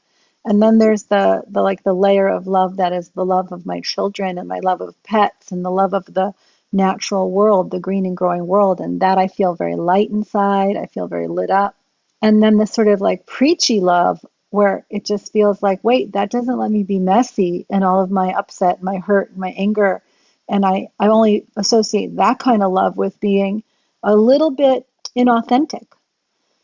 And 0.45 0.61
then 0.61 0.77
there's 0.77 1.03
the 1.05 1.43
the 1.47 1.61
like 1.63 1.84
the 1.84 1.93
layer 1.93 2.27
of 2.27 2.47
love 2.47 2.77
that 2.77 2.93
is 2.93 3.09
the 3.09 3.25
love 3.25 3.51
of 3.51 3.65
my 3.65 3.82
children 3.82 4.38
and 4.38 4.47
my 4.47 4.59
love 4.59 4.82
of 4.82 5.01
pets 5.03 5.51
and 5.51 5.65
the 5.65 5.71
love 5.71 5.93
of 5.93 6.05
the 6.05 6.34
natural 6.71 7.32
world, 7.32 7.71
the 7.71 7.80
green 7.80 8.05
and 8.05 8.15
growing 8.17 8.45
world, 8.45 8.80
and 8.80 9.01
that 9.01 9.17
I 9.17 9.27
feel 9.27 9.55
very 9.55 9.75
light 9.75 10.11
inside. 10.11 10.77
I 10.77 10.86
feel 10.86 11.07
very 11.07 11.27
lit 11.27 11.49
up 11.49 11.75
and 12.22 12.41
then 12.43 12.57
this 12.57 12.72
sort 12.72 12.88
of 12.88 13.01
like 13.01 13.26
preachy 13.26 13.80
love 13.80 14.24
where 14.51 14.86
it 14.89 15.05
just 15.05 15.32
feels 15.32 15.61
like 15.61 15.84
wait 15.84 16.13
that 16.13 16.32
doesn't 16.32 16.57
let 16.57 16.72
me 16.72 16.84
be 16.84 16.99
messy 16.99 17.65
and 17.70 17.84
all 17.84 18.01
of 18.01 18.11
my 18.11 18.34
upset 18.34 18.82
my 18.82 18.97
hurt 18.97 19.36
my 19.38 19.49
anger. 19.49 20.01
And 20.47 20.65
i 20.65 20.89
i 20.99 21.07
only 21.07 21.45
associate 21.55 22.15
that 22.15 22.39
kind 22.39 22.63
of 22.63 22.72
love 22.72 22.97
with 22.97 23.20
being 23.20 23.63
a 24.03 24.15
little 24.15 24.51
bit 24.51 24.88
inauthentic. 25.15 25.86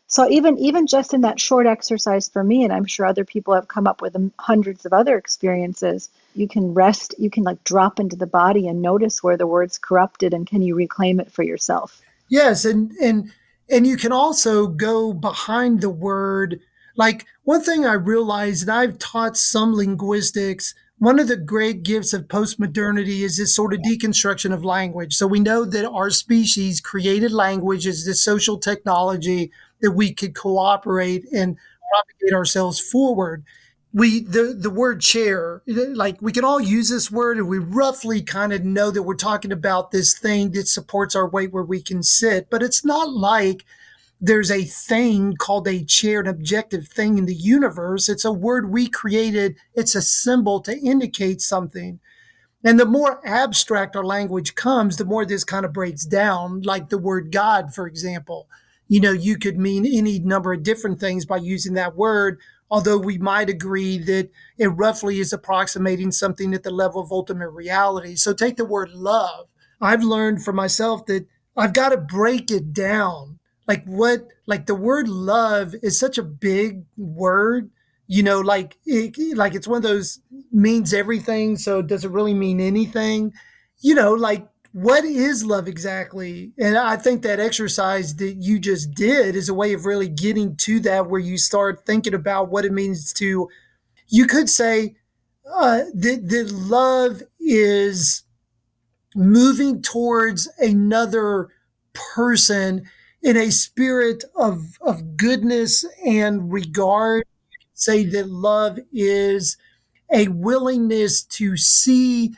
So 0.08 0.28
even 0.30 0.58
even 0.58 0.86
just 0.86 1.14
in 1.14 1.22
that 1.22 1.40
short 1.40 1.66
exercise 1.66 2.28
for 2.28 2.42
me 2.42 2.64
and 2.64 2.72
i'm 2.72 2.84
sure 2.84 3.06
other 3.06 3.24
people 3.24 3.54
have 3.54 3.68
come 3.68 3.86
up 3.86 4.00
with 4.00 4.16
hundreds 4.38 4.86
of 4.86 4.92
other 4.92 5.16
experiences 5.16 6.10
you 6.34 6.46
can 6.48 6.74
rest 6.74 7.14
you 7.18 7.30
can 7.30 7.44
like 7.44 7.62
drop 7.64 7.98
into 7.98 8.16
the 8.16 8.26
body 8.26 8.68
and 8.68 8.82
notice 8.82 9.22
where 9.22 9.36
the 9.36 9.46
word's 9.46 9.78
corrupted 9.78 10.32
and 10.32 10.46
can 10.46 10.62
you 10.62 10.74
reclaim 10.74 11.18
it 11.20 11.32
for 11.32 11.42
yourself? 11.42 12.02
Yes 12.28 12.64
and 12.64 12.92
and 13.00 13.32
and 13.70 13.86
you 13.86 13.96
can 13.96 14.12
also 14.12 14.66
go 14.66 15.12
behind 15.12 15.80
the 15.80 15.90
word. 15.90 16.60
Like 16.96 17.26
one 17.44 17.62
thing 17.62 17.84
I 17.84 17.94
realized, 17.94 18.62
and 18.62 18.72
I've 18.72 18.98
taught 18.98 19.36
some 19.36 19.74
linguistics, 19.74 20.74
one 20.98 21.18
of 21.18 21.28
the 21.28 21.36
great 21.36 21.82
gifts 21.82 22.14
of 22.14 22.28
postmodernity 22.28 23.20
is 23.20 23.36
this 23.36 23.54
sort 23.54 23.74
of 23.74 23.80
deconstruction 23.80 24.52
of 24.52 24.64
language. 24.64 25.14
So 25.14 25.26
we 25.26 25.40
know 25.40 25.64
that 25.66 25.88
our 25.88 26.10
species 26.10 26.80
created 26.80 27.32
language 27.32 27.86
as 27.86 28.04
this 28.04 28.22
social 28.24 28.58
technology 28.58 29.50
that 29.82 29.90
we 29.90 30.14
could 30.14 30.34
cooperate 30.34 31.26
and 31.34 31.58
propagate 31.90 32.34
ourselves 32.34 32.80
forward 32.80 33.44
we 33.92 34.20
the 34.20 34.54
the 34.58 34.70
word 34.70 35.00
chair 35.00 35.62
like 35.66 36.20
we 36.20 36.32
can 36.32 36.44
all 36.44 36.60
use 36.60 36.90
this 36.90 37.10
word 37.10 37.38
and 37.38 37.48
we 37.48 37.58
roughly 37.58 38.20
kind 38.20 38.52
of 38.52 38.64
know 38.64 38.90
that 38.90 39.04
we're 39.04 39.14
talking 39.14 39.52
about 39.52 39.90
this 39.90 40.18
thing 40.18 40.50
that 40.50 40.68
supports 40.68 41.14
our 41.16 41.28
weight 41.28 41.52
where 41.52 41.62
we 41.62 41.80
can 41.80 42.02
sit 42.02 42.50
but 42.50 42.62
it's 42.62 42.84
not 42.84 43.10
like 43.10 43.64
there's 44.20 44.50
a 44.50 44.64
thing 44.64 45.36
called 45.36 45.68
a 45.68 45.84
chair 45.84 46.20
an 46.20 46.26
objective 46.26 46.88
thing 46.88 47.18
in 47.18 47.26
the 47.26 47.34
universe. 47.34 48.08
It's 48.08 48.24
a 48.24 48.32
word 48.32 48.70
we 48.70 48.88
created. 48.88 49.56
It's 49.74 49.94
a 49.94 50.02
symbol 50.02 50.60
to 50.62 50.78
indicate 50.78 51.40
something. 51.40 52.00
And 52.64 52.80
the 52.80 52.86
more 52.86 53.20
abstract 53.26 53.94
our 53.94 54.04
language 54.04 54.54
comes 54.54 54.96
the 54.96 55.04
more 55.04 55.24
this 55.24 55.44
kind 55.44 55.64
of 55.64 55.72
breaks 55.72 56.04
down 56.04 56.62
like 56.62 56.88
the 56.88 56.98
word 56.98 57.30
god 57.30 57.74
for 57.74 57.86
example. 57.86 58.48
You 58.88 59.00
know 59.00 59.12
you 59.12 59.36
could 59.36 59.58
mean 59.58 59.84
any 59.84 60.18
number 60.18 60.52
of 60.52 60.62
different 60.62 60.98
things 60.98 61.26
by 61.26 61.36
using 61.36 61.74
that 61.74 61.96
word 61.96 62.40
although 62.70 62.98
we 62.98 63.18
might 63.18 63.48
agree 63.48 63.98
that 63.98 64.30
it 64.58 64.68
roughly 64.68 65.20
is 65.20 65.32
approximating 65.32 66.10
something 66.10 66.54
at 66.54 66.62
the 66.62 66.70
level 66.70 67.00
of 67.00 67.12
ultimate 67.12 67.50
reality. 67.50 68.16
So 68.16 68.32
take 68.32 68.56
the 68.56 68.64
word 68.64 68.90
love. 68.90 69.46
I've 69.80 70.02
learned 70.02 70.44
for 70.44 70.52
myself 70.52 71.06
that 71.06 71.26
I've 71.56 71.72
got 71.72 71.90
to 71.90 71.96
break 71.96 72.50
it 72.50 72.72
down. 72.72 73.38
Like 73.68 73.84
what, 73.84 74.28
like 74.46 74.66
the 74.66 74.74
word 74.74 75.08
love 75.08 75.74
is 75.82 75.98
such 75.98 76.18
a 76.18 76.22
big 76.22 76.84
word, 76.96 77.70
you 78.06 78.22
know, 78.22 78.40
like, 78.40 78.78
it, 78.84 79.36
like 79.36 79.54
it's 79.54 79.66
one 79.66 79.78
of 79.78 79.82
those 79.82 80.20
means 80.52 80.94
everything. 80.94 81.56
So 81.56 81.82
does 81.82 82.04
it 82.04 82.10
really 82.10 82.34
mean 82.34 82.60
anything? 82.60 83.32
You 83.80 83.94
know, 83.94 84.12
like 84.12 84.46
what 84.76 85.06
is 85.06 85.42
love 85.42 85.68
exactly? 85.68 86.52
And 86.58 86.76
I 86.76 86.96
think 86.96 87.22
that 87.22 87.40
exercise 87.40 88.16
that 88.16 88.34
you 88.34 88.58
just 88.58 88.92
did 88.92 89.34
is 89.34 89.48
a 89.48 89.54
way 89.54 89.72
of 89.72 89.86
really 89.86 90.06
getting 90.06 90.54
to 90.56 90.80
that 90.80 91.08
where 91.08 91.18
you 91.18 91.38
start 91.38 91.86
thinking 91.86 92.12
about 92.12 92.50
what 92.50 92.66
it 92.66 92.72
means 92.72 93.10
to, 93.14 93.48
you 94.08 94.26
could 94.26 94.50
say 94.50 94.96
uh, 95.50 95.84
that, 95.94 96.28
that 96.28 96.52
love 96.52 97.22
is 97.40 98.24
moving 99.14 99.80
towards 99.80 100.46
another 100.58 101.48
person 101.94 102.82
in 103.22 103.34
a 103.34 103.50
spirit 103.50 104.24
of, 104.36 104.76
of 104.82 105.16
goodness 105.16 105.86
and 106.04 106.52
regard. 106.52 107.24
Say 107.72 108.04
that 108.04 108.28
love 108.28 108.78
is 108.92 109.56
a 110.12 110.28
willingness 110.28 111.22
to 111.24 111.56
see 111.56 112.34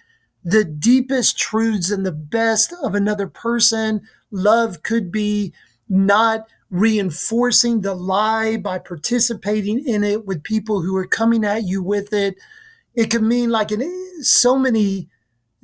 the 0.49 0.65
deepest 0.65 1.39
truths 1.39 1.91
and 1.91 2.07
the 2.07 2.13
best 2.13 2.73
of 2.83 2.95
another 2.95 3.27
person. 3.27 4.01
Love 4.31 4.83
could 4.83 5.13
be 5.13 5.53
not 5.91 6.49
reinforcing 6.71 7.83
the 7.83 7.95
lie 7.95 8.57
by 8.57 8.79
participating 8.79 9.87
in 9.87 10.03
it 10.03 10.25
with 10.25 10.43
people 10.43 10.81
who 10.81 10.97
are 10.97 11.07
coming 11.07 11.45
at 11.45 11.65
you 11.65 11.83
with 11.83 12.15
it. 12.15 12.37
It 12.95 13.11
could 13.11 13.23
mean 13.23 13.51
like 13.51 13.73
in 13.73 13.83
so 14.25 14.59
many 14.59 15.11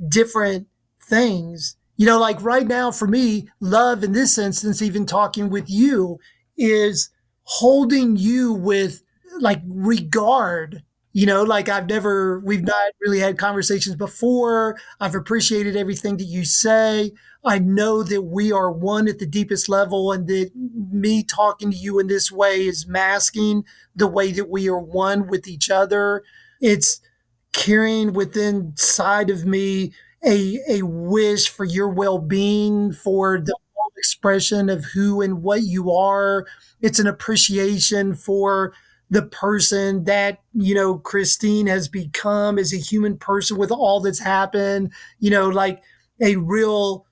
different 0.06 0.66
things. 1.02 1.76
You 1.96 2.04
know, 2.04 2.20
like 2.20 2.42
right 2.42 2.66
now 2.66 2.90
for 2.90 3.08
me, 3.08 3.48
love 3.60 4.04
in 4.04 4.12
this 4.12 4.36
instance, 4.36 4.82
even 4.82 5.06
talking 5.06 5.48
with 5.48 5.70
you, 5.70 6.18
is 6.58 7.08
holding 7.44 8.16
you 8.16 8.52
with 8.52 9.02
like 9.40 9.62
regard. 9.66 10.82
You 11.16 11.26
know, 11.26 11.44
like 11.44 11.68
I've 11.68 11.88
never, 11.88 12.40
we've 12.40 12.64
not 12.66 12.92
really 13.00 13.20
had 13.20 13.38
conversations 13.38 13.94
before. 13.94 14.76
I've 15.00 15.14
appreciated 15.14 15.76
everything 15.76 16.16
that 16.16 16.24
you 16.24 16.44
say. 16.44 17.12
I 17.44 17.60
know 17.60 18.02
that 18.02 18.22
we 18.22 18.50
are 18.50 18.72
one 18.72 19.06
at 19.06 19.20
the 19.20 19.26
deepest 19.26 19.68
level, 19.68 20.10
and 20.10 20.26
that 20.26 20.50
me 20.56 21.22
talking 21.22 21.70
to 21.70 21.76
you 21.76 22.00
in 22.00 22.08
this 22.08 22.32
way 22.32 22.66
is 22.66 22.88
masking 22.88 23.64
the 23.94 24.08
way 24.08 24.32
that 24.32 24.48
we 24.50 24.68
are 24.68 24.80
one 24.80 25.28
with 25.28 25.46
each 25.46 25.70
other. 25.70 26.24
It's 26.60 27.00
carrying 27.52 28.12
within 28.12 28.76
side 28.76 29.30
of 29.30 29.44
me 29.44 29.92
a, 30.24 30.58
a 30.68 30.82
wish 30.82 31.48
for 31.48 31.64
your 31.64 31.88
well 31.88 32.18
being, 32.18 32.92
for 32.92 33.40
the 33.40 33.54
expression 33.96 34.68
of 34.68 34.84
who 34.86 35.22
and 35.22 35.42
what 35.42 35.62
you 35.62 35.90
are. 35.92 36.46
It's 36.80 36.98
an 36.98 37.06
appreciation 37.06 38.14
for 38.14 38.74
the 39.10 39.22
person 39.22 40.04
that, 40.04 40.40
you 40.54 40.74
know, 40.74 40.98
Christine 40.98 41.66
has 41.66 41.88
become 41.88 42.58
as 42.58 42.72
a 42.72 42.78
human 42.78 43.16
person 43.16 43.56
with 43.56 43.70
all 43.70 44.00
that's 44.00 44.18
happened, 44.18 44.92
you 45.18 45.30
know, 45.30 45.48
like 45.48 45.82
a 46.20 46.36
real 46.36 47.06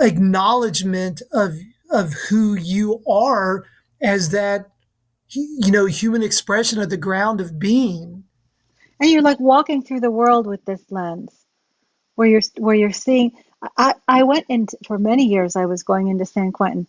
acknowledgement 0.00 1.22
of 1.32 1.54
of 1.90 2.12
who 2.28 2.54
you 2.54 3.02
are 3.06 3.64
as 4.00 4.30
that 4.30 4.70
you 5.28 5.70
know 5.70 5.84
human 5.84 6.22
expression 6.22 6.80
of 6.80 6.88
the 6.88 6.96
ground 6.96 7.40
of 7.40 7.58
being 7.58 8.24
and 8.98 9.10
you're 9.10 9.22
like 9.22 9.38
walking 9.38 9.82
through 9.82 10.00
the 10.00 10.10
world 10.10 10.46
with 10.46 10.64
this 10.64 10.82
lens 10.90 11.44
where 12.14 12.26
you're 12.26 12.40
where 12.56 12.74
you're 12.74 12.90
seeing 12.90 13.30
I, 13.76 13.94
I 14.08 14.22
went 14.24 14.46
into 14.48 14.76
for 14.86 14.98
many 14.98 15.24
years 15.24 15.56
I 15.56 15.66
was 15.66 15.82
going 15.82 16.08
into 16.08 16.26
San 16.26 16.52
Quentin. 16.52 16.86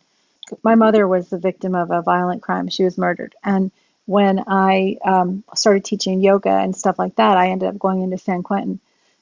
My 0.63 0.75
mother 0.75 1.07
was 1.07 1.29
the 1.29 1.37
victim 1.37 1.75
of 1.75 1.91
a 1.91 2.01
violent 2.01 2.41
crime. 2.41 2.67
She 2.67 2.83
was 2.83 2.97
murdered. 2.97 3.35
And 3.43 3.71
when 4.05 4.43
I 4.47 4.97
um, 5.03 5.43
started 5.55 5.85
teaching 5.85 6.21
yoga 6.21 6.49
and 6.49 6.75
stuff 6.75 6.99
like 6.99 7.15
that, 7.15 7.37
I 7.37 7.49
ended 7.49 7.69
up 7.69 7.79
going 7.79 8.01
into 8.01 8.17
San 8.17 8.43
Quentin 8.43 8.79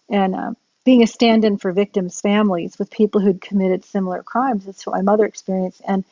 and 0.10 0.36
uh, 0.36 0.54
being 0.84 1.04
a 1.04 1.08
stand-in 1.08 1.58
for 1.58 1.72
victims' 1.72 2.22
families 2.22 2.80
with 2.80 2.90
people 2.90 3.22
who'd 3.22 3.42
committed 3.42 3.86
similar 3.86 4.24
crimes. 4.24 4.66
That's 4.66 4.86
what 4.86 4.96
my 4.96 5.02
mother 5.02 5.26
experienced. 5.26 5.82
And 5.88 6.04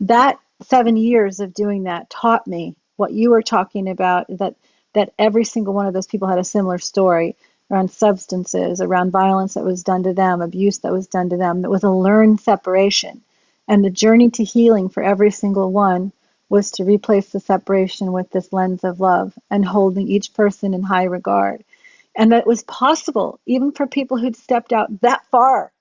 that 0.00 0.38
seven 0.62 0.96
years 0.96 1.40
of 1.40 1.54
doing 1.54 1.84
that 1.84 2.10
taught 2.10 2.46
me 2.46 2.74
what 2.96 3.12
you 3.12 3.30
were 3.30 3.42
talking 3.42 3.88
about 3.88 4.26
that 4.38 4.54
that 4.94 5.12
every 5.18 5.44
single 5.44 5.74
one 5.74 5.86
of 5.86 5.94
those 5.94 6.06
people 6.06 6.28
had 6.28 6.38
a 6.38 6.44
similar 6.44 6.78
story 6.78 7.36
around 7.70 7.90
substances, 7.90 8.80
around 8.80 9.10
violence 9.10 9.54
that 9.54 9.64
was 9.64 9.82
done 9.82 10.02
to 10.02 10.14
them, 10.14 10.40
abuse 10.40 10.78
that 10.78 10.92
was 10.92 11.06
done 11.06 11.28
to 11.28 11.36
them. 11.36 11.62
That 11.62 11.70
was 11.70 11.84
a 11.84 11.90
learned 11.90 12.40
separation. 12.40 13.20
And 13.68 13.84
the 13.84 13.90
journey 13.90 14.30
to 14.30 14.44
healing 14.44 14.88
for 14.88 15.02
every 15.02 15.30
single 15.30 15.70
one 15.70 16.12
was 16.48 16.70
to 16.72 16.84
replace 16.84 17.30
the 17.30 17.40
separation 17.40 18.12
with 18.12 18.30
this 18.30 18.52
lens 18.52 18.84
of 18.84 19.00
love 19.00 19.32
and 19.50 19.64
holding 19.64 20.08
each 20.08 20.32
person 20.34 20.74
in 20.74 20.82
high 20.82 21.04
regard. 21.04 21.64
And 22.16 22.32
that 22.32 22.46
was 22.46 22.64
possible 22.64 23.38
even 23.46 23.72
for 23.72 23.86
people 23.86 24.18
who'd 24.18 24.36
stepped 24.36 24.72
out 24.72 25.00
that 25.02 25.24
far 25.30 25.72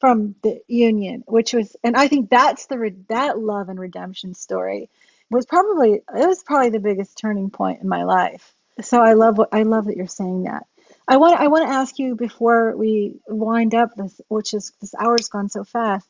from 0.00 0.36
the 0.42 0.60
union, 0.68 1.24
which 1.26 1.52
was, 1.52 1.76
and 1.82 1.96
I 1.96 2.08
think 2.08 2.30
that's 2.30 2.66
the 2.66 2.94
that 3.08 3.38
love 3.38 3.68
and 3.68 3.78
redemption 3.78 4.34
story 4.34 4.88
was 5.30 5.46
probably 5.46 5.94
it 5.94 6.04
was 6.26 6.42
probably 6.42 6.70
the 6.70 6.78
biggest 6.78 7.18
turning 7.18 7.50
point 7.50 7.82
in 7.82 7.88
my 7.88 8.04
life. 8.04 8.54
So 8.80 9.00
I 9.00 9.14
love 9.14 9.38
what 9.38 9.50
I 9.52 9.62
love 9.64 9.86
that 9.86 9.96
you're 9.96 10.06
saying 10.06 10.44
that. 10.44 10.66
I 11.06 11.16
want 11.16 11.38
I 11.38 11.48
want 11.48 11.68
to 11.68 11.74
ask 11.74 11.98
you 11.98 12.14
before 12.14 12.76
we 12.76 13.16
wind 13.26 13.74
up 13.74 13.94
this, 13.94 14.20
which 14.28 14.54
is 14.54 14.72
this 14.80 14.94
hour's 14.94 15.28
gone 15.28 15.48
so 15.48 15.64
fast. 15.64 16.08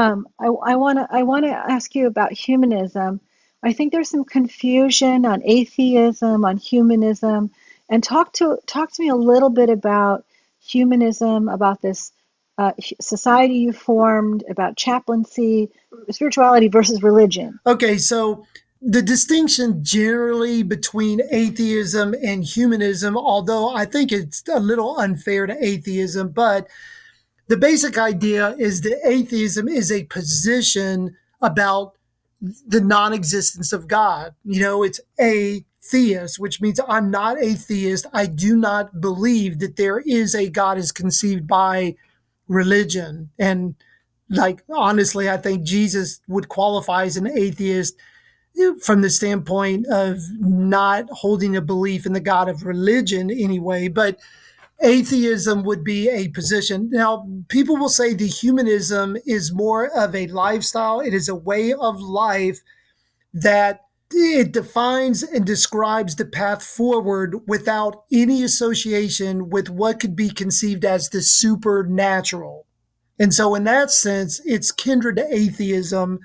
Um, 0.00 0.26
I, 0.38 0.76
want 0.76 0.98
to 0.98 1.06
I 1.10 1.24
want 1.24 1.44
to 1.44 1.50
ask 1.50 1.94
you 1.94 2.06
about 2.06 2.32
humanism. 2.32 3.20
I 3.62 3.74
think 3.74 3.92
there's 3.92 4.08
some 4.08 4.24
confusion 4.24 5.26
on 5.26 5.42
atheism, 5.44 6.46
on 6.46 6.56
humanism, 6.56 7.50
and 7.90 8.02
talk 8.02 8.32
to 8.34 8.58
talk 8.66 8.92
to 8.92 9.02
me 9.02 9.10
a 9.10 9.14
little 9.14 9.50
bit 9.50 9.68
about 9.68 10.24
humanism, 10.58 11.50
about 11.50 11.82
this 11.82 12.12
uh, 12.56 12.72
society 13.00 13.56
you 13.56 13.72
formed, 13.74 14.42
about 14.48 14.78
chaplaincy, 14.78 15.68
spirituality 16.10 16.68
versus 16.68 17.02
religion. 17.02 17.60
Okay, 17.66 17.98
so 17.98 18.46
the 18.80 19.02
distinction 19.02 19.84
generally 19.84 20.62
between 20.62 21.20
atheism 21.30 22.14
and 22.22 22.42
humanism, 22.42 23.18
although 23.18 23.74
I 23.74 23.84
think 23.84 24.12
it's 24.12 24.42
a 24.50 24.60
little 24.60 24.98
unfair 24.98 25.46
to 25.46 25.62
atheism, 25.62 26.30
but 26.30 26.68
the 27.50 27.56
basic 27.56 27.98
idea 27.98 28.54
is 28.60 28.82
that 28.82 29.00
atheism 29.04 29.66
is 29.66 29.90
a 29.90 30.04
position 30.04 31.16
about 31.42 31.94
the 32.40 32.80
non 32.80 33.12
existence 33.12 33.72
of 33.72 33.88
God. 33.88 34.36
You 34.44 34.60
know, 34.60 34.84
it's 34.84 35.00
a 35.20 35.64
theist, 35.82 36.38
which 36.38 36.60
means 36.60 36.78
I'm 36.86 37.10
not 37.10 37.42
a 37.42 37.54
theist. 37.54 38.06
I 38.12 38.26
do 38.26 38.56
not 38.56 39.00
believe 39.00 39.58
that 39.58 39.74
there 39.74 39.98
is 39.98 40.32
a 40.32 40.48
God 40.48 40.78
as 40.78 40.92
conceived 40.92 41.48
by 41.48 41.96
religion. 42.46 43.30
And 43.36 43.74
like, 44.28 44.62
honestly, 44.70 45.28
I 45.28 45.36
think 45.36 45.64
Jesus 45.64 46.20
would 46.28 46.48
qualify 46.48 47.02
as 47.02 47.16
an 47.16 47.26
atheist 47.26 47.96
from 48.80 49.02
the 49.02 49.10
standpoint 49.10 49.88
of 49.88 50.20
not 50.38 51.10
holding 51.10 51.56
a 51.56 51.60
belief 51.60 52.06
in 52.06 52.12
the 52.12 52.20
God 52.20 52.48
of 52.48 52.64
religion 52.64 53.28
anyway, 53.28 53.88
but 53.88 54.20
atheism 54.82 55.62
would 55.64 55.84
be 55.84 56.08
a 56.08 56.28
position. 56.28 56.88
Now, 56.90 57.26
people 57.48 57.76
will 57.76 57.88
say 57.88 58.14
the 58.14 58.26
humanism 58.26 59.16
is 59.26 59.52
more 59.52 59.86
of 59.86 60.14
a 60.14 60.26
lifestyle, 60.28 61.00
it 61.00 61.14
is 61.14 61.28
a 61.28 61.34
way 61.34 61.72
of 61.72 62.00
life 62.00 62.60
that 63.32 63.80
it 64.12 64.52
defines 64.52 65.22
and 65.22 65.46
describes 65.46 66.16
the 66.16 66.24
path 66.24 66.64
forward 66.64 67.36
without 67.46 68.02
any 68.12 68.42
association 68.42 69.50
with 69.50 69.70
what 69.70 70.00
could 70.00 70.16
be 70.16 70.30
conceived 70.30 70.84
as 70.84 71.08
the 71.08 71.22
supernatural. 71.22 72.66
And 73.18 73.32
so, 73.32 73.54
in 73.54 73.64
that 73.64 73.90
sense, 73.90 74.40
it's 74.44 74.72
kindred 74.72 75.16
to 75.16 75.34
atheism 75.34 76.20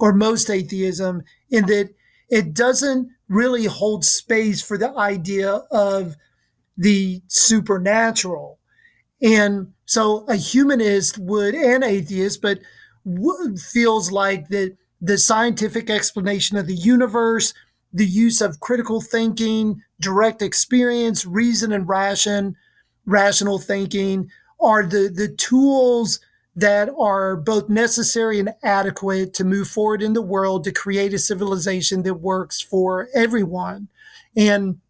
or 0.00 0.12
most 0.12 0.50
atheism 0.50 1.22
in 1.50 1.66
that 1.66 1.90
it 2.28 2.54
doesn't 2.54 3.08
really 3.28 3.66
hold 3.66 4.04
space 4.04 4.62
for 4.62 4.78
the 4.78 4.92
idea 4.96 5.62
of 5.70 6.16
the 6.78 7.20
supernatural. 7.26 8.58
And 9.20 9.72
so 9.84 10.24
a 10.28 10.36
humanist 10.36 11.18
would, 11.18 11.54
and 11.54 11.82
atheist, 11.84 12.40
but 12.40 12.60
feels 13.56 14.12
like 14.12 14.48
that 14.48 14.76
the 15.00 15.18
scientific 15.18 15.90
explanation 15.90 16.56
of 16.56 16.66
the 16.66 16.74
universe, 16.74 17.52
the 17.92 18.06
use 18.06 18.40
of 18.40 18.60
critical 18.60 19.00
thinking, 19.00 19.82
direct 20.00 20.40
experience, 20.40 21.26
reason 21.26 21.72
and 21.72 21.88
ration, 21.88 22.56
rational 23.06 23.58
thinking 23.58 24.30
are 24.60 24.84
the, 24.84 25.10
the 25.12 25.28
tools 25.28 26.20
that 26.54 26.90
are 26.98 27.36
both 27.36 27.68
necessary 27.68 28.40
and 28.40 28.50
adequate 28.62 29.32
to 29.32 29.44
move 29.44 29.68
forward 29.68 30.02
in 30.02 30.12
the 30.12 30.22
world 30.22 30.64
to 30.64 30.72
create 30.72 31.14
a 31.14 31.18
civilization 31.18 32.02
that 32.02 32.14
works 32.14 32.60
for 32.60 33.08
everyone. 33.14 33.88
And 34.36 34.80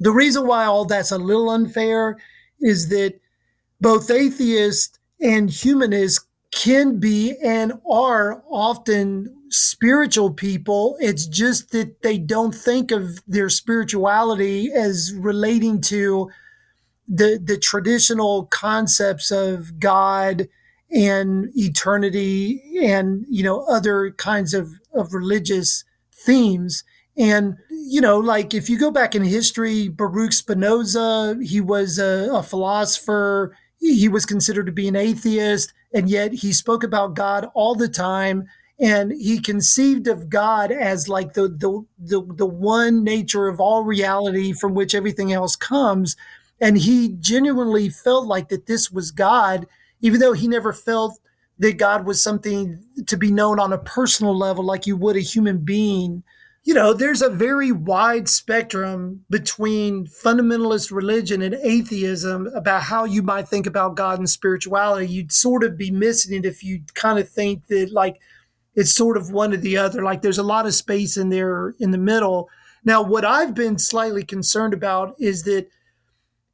the 0.00 0.12
reason 0.12 0.46
why 0.46 0.64
all 0.64 0.86
that's 0.86 1.12
a 1.12 1.18
little 1.18 1.50
unfair 1.50 2.18
is 2.60 2.88
that 2.88 3.20
both 3.80 4.10
atheists 4.10 4.98
and 5.20 5.50
humanists 5.50 6.26
can 6.52 6.98
be 6.98 7.36
and 7.44 7.74
are 7.88 8.42
often 8.50 9.34
spiritual 9.50 10.30
people. 10.32 10.96
It's 11.00 11.26
just 11.26 11.70
that 11.72 12.02
they 12.02 12.18
don't 12.18 12.54
think 12.54 12.90
of 12.90 13.20
their 13.26 13.48
spirituality 13.48 14.72
as 14.72 15.12
relating 15.14 15.80
to 15.82 16.30
the 17.08 17.40
the 17.42 17.58
traditional 17.58 18.46
concepts 18.46 19.30
of 19.30 19.78
God 19.80 20.48
and 20.92 21.50
eternity 21.56 22.62
and 22.82 23.24
you 23.28 23.42
know 23.42 23.64
other 23.64 24.12
kinds 24.12 24.54
of, 24.54 24.70
of 24.94 25.12
religious 25.12 25.84
themes 26.12 26.84
and 27.16 27.56
you 27.70 28.00
know 28.00 28.18
like 28.18 28.54
if 28.54 28.68
you 28.68 28.78
go 28.78 28.90
back 28.90 29.14
in 29.14 29.22
history 29.22 29.88
baruch 29.88 30.32
spinoza 30.32 31.36
he 31.42 31.60
was 31.60 31.98
a, 31.98 32.28
a 32.32 32.42
philosopher 32.42 33.56
he 33.78 34.08
was 34.08 34.26
considered 34.26 34.66
to 34.66 34.72
be 34.72 34.88
an 34.88 34.96
atheist 34.96 35.72
and 35.92 36.08
yet 36.08 36.32
he 36.32 36.52
spoke 36.52 36.84
about 36.84 37.14
god 37.14 37.48
all 37.54 37.74
the 37.74 37.88
time 37.88 38.46
and 38.78 39.12
he 39.12 39.40
conceived 39.40 40.06
of 40.06 40.28
god 40.28 40.70
as 40.70 41.08
like 41.08 41.32
the 41.34 41.48
the 41.48 41.84
the, 41.98 42.22
the 42.36 42.46
one 42.46 43.02
nature 43.02 43.48
of 43.48 43.60
all 43.60 43.82
reality 43.84 44.52
from 44.52 44.74
which 44.74 44.94
everything 44.94 45.32
else 45.32 45.56
comes 45.56 46.16
and 46.60 46.78
he 46.78 47.08
genuinely 47.20 47.88
felt 47.88 48.26
like 48.26 48.48
that 48.48 48.66
this 48.66 48.90
was 48.90 49.10
god 49.10 49.66
even 50.00 50.20
though 50.20 50.32
he 50.32 50.48
never 50.48 50.72
felt 50.72 51.18
that 51.60 51.76
God 51.76 52.06
was 52.06 52.22
something 52.22 52.82
to 53.06 53.16
be 53.18 53.30
known 53.30 53.60
on 53.60 53.72
a 53.72 53.78
personal 53.78 54.36
level 54.36 54.64
like 54.64 54.86
you 54.86 54.96
would 54.96 55.16
a 55.16 55.20
human 55.20 55.58
being. 55.58 56.22
You 56.62 56.74
know, 56.74 56.92
there's 56.92 57.22
a 57.22 57.30
very 57.30 57.72
wide 57.72 58.28
spectrum 58.28 59.24
between 59.30 60.06
fundamentalist 60.06 60.92
religion 60.92 61.40
and 61.40 61.54
atheism 61.54 62.48
about 62.54 62.82
how 62.82 63.04
you 63.04 63.22
might 63.22 63.48
think 63.48 63.66
about 63.66 63.96
God 63.96 64.18
and 64.18 64.28
spirituality. 64.28 65.06
You'd 65.06 65.32
sort 65.32 65.64
of 65.64 65.78
be 65.78 65.90
missing 65.90 66.36
it 66.36 66.44
if 66.44 66.62
you 66.62 66.82
kind 66.94 67.18
of 67.18 67.28
think 67.28 67.66
that, 67.68 67.92
like, 67.92 68.20
it's 68.74 68.94
sort 68.94 69.16
of 69.16 69.32
one 69.32 69.54
or 69.54 69.56
the 69.56 69.78
other. 69.78 70.02
Like, 70.02 70.20
there's 70.20 70.38
a 70.38 70.42
lot 70.42 70.66
of 70.66 70.74
space 70.74 71.16
in 71.16 71.30
there 71.30 71.74
in 71.80 71.92
the 71.92 71.98
middle. 71.98 72.50
Now, 72.84 73.02
what 73.02 73.24
I've 73.24 73.54
been 73.54 73.78
slightly 73.78 74.24
concerned 74.24 74.74
about 74.74 75.14
is 75.18 75.44
that 75.44 75.66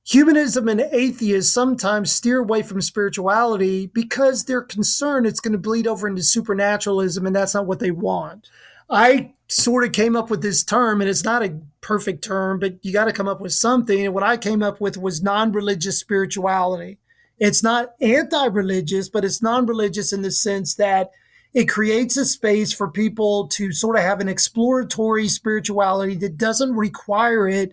humanism 0.04 0.68
and 0.68 0.80
atheists 0.92 1.52
sometimes 1.52 2.12
steer 2.12 2.38
away 2.38 2.62
from 2.62 2.80
spirituality 2.80 3.88
because 3.88 4.44
they're 4.44 4.62
concerned 4.62 5.26
it's 5.26 5.40
going 5.40 5.52
to 5.52 5.58
bleed 5.58 5.88
over 5.88 6.06
into 6.06 6.22
supernaturalism, 6.22 7.26
and 7.26 7.34
that's 7.34 7.54
not 7.54 7.66
what 7.66 7.80
they 7.80 7.90
want. 7.90 8.48
I 8.88 9.34
sort 9.48 9.84
of 9.84 9.92
came 9.92 10.16
up 10.16 10.30
with 10.30 10.42
this 10.42 10.62
term, 10.64 11.00
and 11.00 11.10
it's 11.10 11.24
not 11.24 11.44
a 11.44 11.58
perfect 11.80 12.22
term, 12.22 12.58
but 12.58 12.84
you 12.84 12.92
got 12.92 13.06
to 13.06 13.12
come 13.12 13.28
up 13.28 13.40
with 13.40 13.52
something. 13.52 14.04
And 14.04 14.14
what 14.14 14.22
I 14.22 14.36
came 14.36 14.62
up 14.62 14.80
with 14.80 14.96
was 14.96 15.22
non 15.22 15.52
religious 15.52 15.98
spirituality. 15.98 16.98
It's 17.38 17.62
not 17.62 17.94
anti 18.00 18.46
religious, 18.46 19.08
but 19.08 19.24
it's 19.24 19.42
non 19.42 19.66
religious 19.66 20.12
in 20.12 20.22
the 20.22 20.30
sense 20.30 20.74
that 20.74 21.10
it 21.52 21.68
creates 21.68 22.16
a 22.16 22.24
space 22.24 22.72
for 22.72 22.88
people 22.88 23.48
to 23.48 23.72
sort 23.72 23.96
of 23.96 24.02
have 24.02 24.20
an 24.20 24.28
exploratory 24.28 25.28
spirituality 25.28 26.14
that 26.16 26.36
doesn't 26.36 26.74
require 26.74 27.48
it 27.48 27.72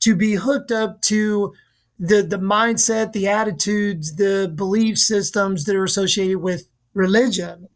to 0.00 0.14
be 0.14 0.34
hooked 0.34 0.70
up 0.70 1.00
to 1.02 1.54
the 1.98 2.22
the 2.22 2.38
mindset, 2.38 3.12
the 3.12 3.28
attitudes, 3.28 4.16
the 4.16 4.52
belief 4.54 4.98
systems 4.98 5.64
that 5.64 5.76
are 5.76 5.84
associated 5.84 6.38
with 6.38 6.68
religion. 6.94 7.68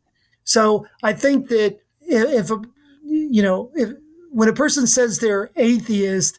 So 0.44 0.86
I 1.02 1.12
think 1.12 1.48
that 1.48 1.78
if 2.10 2.50
a, 2.50 2.60
you 3.04 3.42
know 3.42 3.70
if 3.74 3.90
when 4.30 4.48
a 4.48 4.54
person 4.54 4.86
says 4.86 5.18
they're 5.18 5.50
atheist 5.56 6.38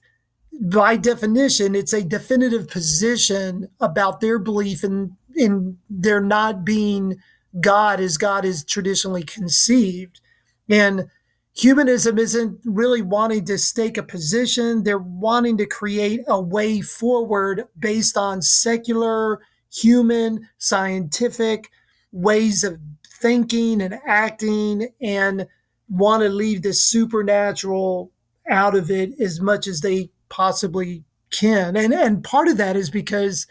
by 0.61 0.95
definition 0.95 1.75
it's 1.75 1.93
a 1.93 2.03
definitive 2.03 2.67
position 2.69 3.67
about 3.79 4.21
their 4.21 4.37
belief 4.37 4.83
in 4.83 5.15
in 5.35 5.77
there 5.89 6.21
not 6.21 6.65
being 6.65 7.17
god 7.59 7.99
as 7.99 8.17
god 8.17 8.45
is 8.45 8.63
traditionally 8.63 9.23
conceived. 9.23 10.21
And 10.69 11.07
humanism 11.53 12.17
isn't 12.17 12.59
really 12.63 13.01
wanting 13.01 13.45
to 13.45 13.57
stake 13.57 13.97
a 13.97 14.03
position. 14.03 14.83
They're 14.83 14.97
wanting 14.97 15.57
to 15.57 15.65
create 15.65 16.21
a 16.27 16.39
way 16.39 16.81
forward 16.81 17.65
based 17.77 18.15
on 18.15 18.41
secular 18.41 19.41
human 19.73 20.47
scientific 20.57 21.69
ways 22.11 22.63
of 22.63 22.79
thinking 23.07 23.81
and 23.81 23.99
acting 24.05 24.89
and 25.01 25.47
want 25.91 26.23
to 26.23 26.29
leave 26.29 26.61
the 26.61 26.73
supernatural 26.73 28.11
out 28.49 28.75
of 28.75 28.89
it 28.89 29.19
as 29.19 29.41
much 29.41 29.67
as 29.67 29.81
they 29.81 30.09
possibly 30.29 31.03
can. 31.31 31.75
And 31.75 31.93
and 31.93 32.23
part 32.23 32.47
of 32.47 32.57
that 32.57 32.75
is 32.75 32.89
because 32.89 33.45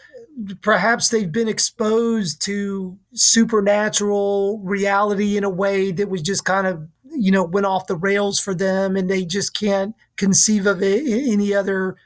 perhaps 0.63 1.09
they've 1.09 1.31
been 1.31 1.49
exposed 1.49 2.43
to 2.43 2.99
supernatural 3.13 4.61
reality 4.65 5.37
in 5.37 5.45
a 5.45 5.51
way 5.51 5.93
that 5.93 6.09
was 6.09 6.23
just 6.23 6.45
kind 6.45 6.67
of 6.67 6.89
you 7.13 7.31
know 7.31 7.45
went 7.45 7.67
off 7.67 7.87
the 7.87 7.97
rails 7.97 8.41
for 8.41 8.55
them 8.55 8.97
and 8.97 9.11
they 9.11 9.25
just 9.25 9.55
can't 9.55 9.95
conceive 10.17 10.67
of 10.67 10.83
it 10.83 11.07
in 11.07 11.33
any 11.33 11.55
other 11.55 11.97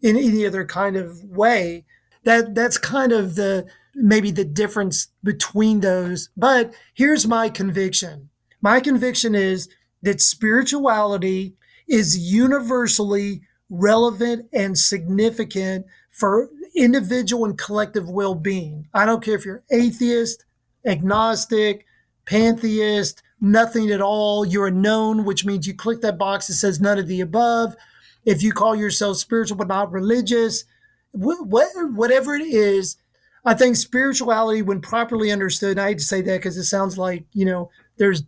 in 0.00 0.16
any 0.16 0.46
other 0.46 0.64
kind 0.64 0.96
of 0.96 1.22
way. 1.24 1.84
That 2.24 2.54
that's 2.54 2.78
kind 2.78 3.12
of 3.12 3.34
the 3.34 3.66
maybe 3.94 4.30
the 4.30 4.44
difference 4.44 5.08
between 5.22 5.80
those. 5.80 6.30
But 6.36 6.74
here's 6.94 7.26
my 7.26 7.48
conviction 7.48 8.30
my 8.64 8.80
conviction 8.80 9.34
is 9.34 9.68
that 10.00 10.22
spirituality 10.22 11.54
is 11.86 12.16
universally 12.16 13.42
relevant 13.68 14.46
and 14.54 14.78
significant 14.78 15.84
for 16.10 16.48
individual 16.74 17.44
and 17.44 17.58
collective 17.58 18.08
well 18.08 18.34
being. 18.34 18.88
I 18.94 19.04
don't 19.04 19.22
care 19.22 19.34
if 19.34 19.44
you're 19.44 19.62
atheist, 19.70 20.46
agnostic, 20.86 21.84
pantheist, 22.24 23.22
nothing 23.38 23.90
at 23.90 24.00
all. 24.00 24.46
You're 24.46 24.68
a 24.68 24.70
known, 24.70 25.26
which 25.26 25.44
means 25.44 25.66
you 25.66 25.74
click 25.74 26.00
that 26.00 26.16
box 26.16 26.46
that 26.46 26.54
says 26.54 26.80
none 26.80 26.98
of 26.98 27.06
the 27.06 27.20
above. 27.20 27.76
If 28.24 28.42
you 28.42 28.52
call 28.52 28.74
yourself 28.74 29.18
spiritual 29.18 29.58
but 29.58 29.68
not 29.68 29.92
religious, 29.92 30.64
whatever 31.12 32.34
it 32.34 32.46
is, 32.46 32.96
I 33.44 33.52
think 33.52 33.76
spirituality, 33.76 34.62
when 34.62 34.80
properly 34.80 35.30
understood, 35.30 35.78
I 35.78 35.88
hate 35.88 35.98
to 35.98 36.04
say 36.04 36.22
that 36.22 36.38
because 36.38 36.56
it 36.56 36.64
sounds 36.64 36.96
like, 36.96 37.26
you 37.34 37.44
know, 37.44 37.70
there's 37.98 38.22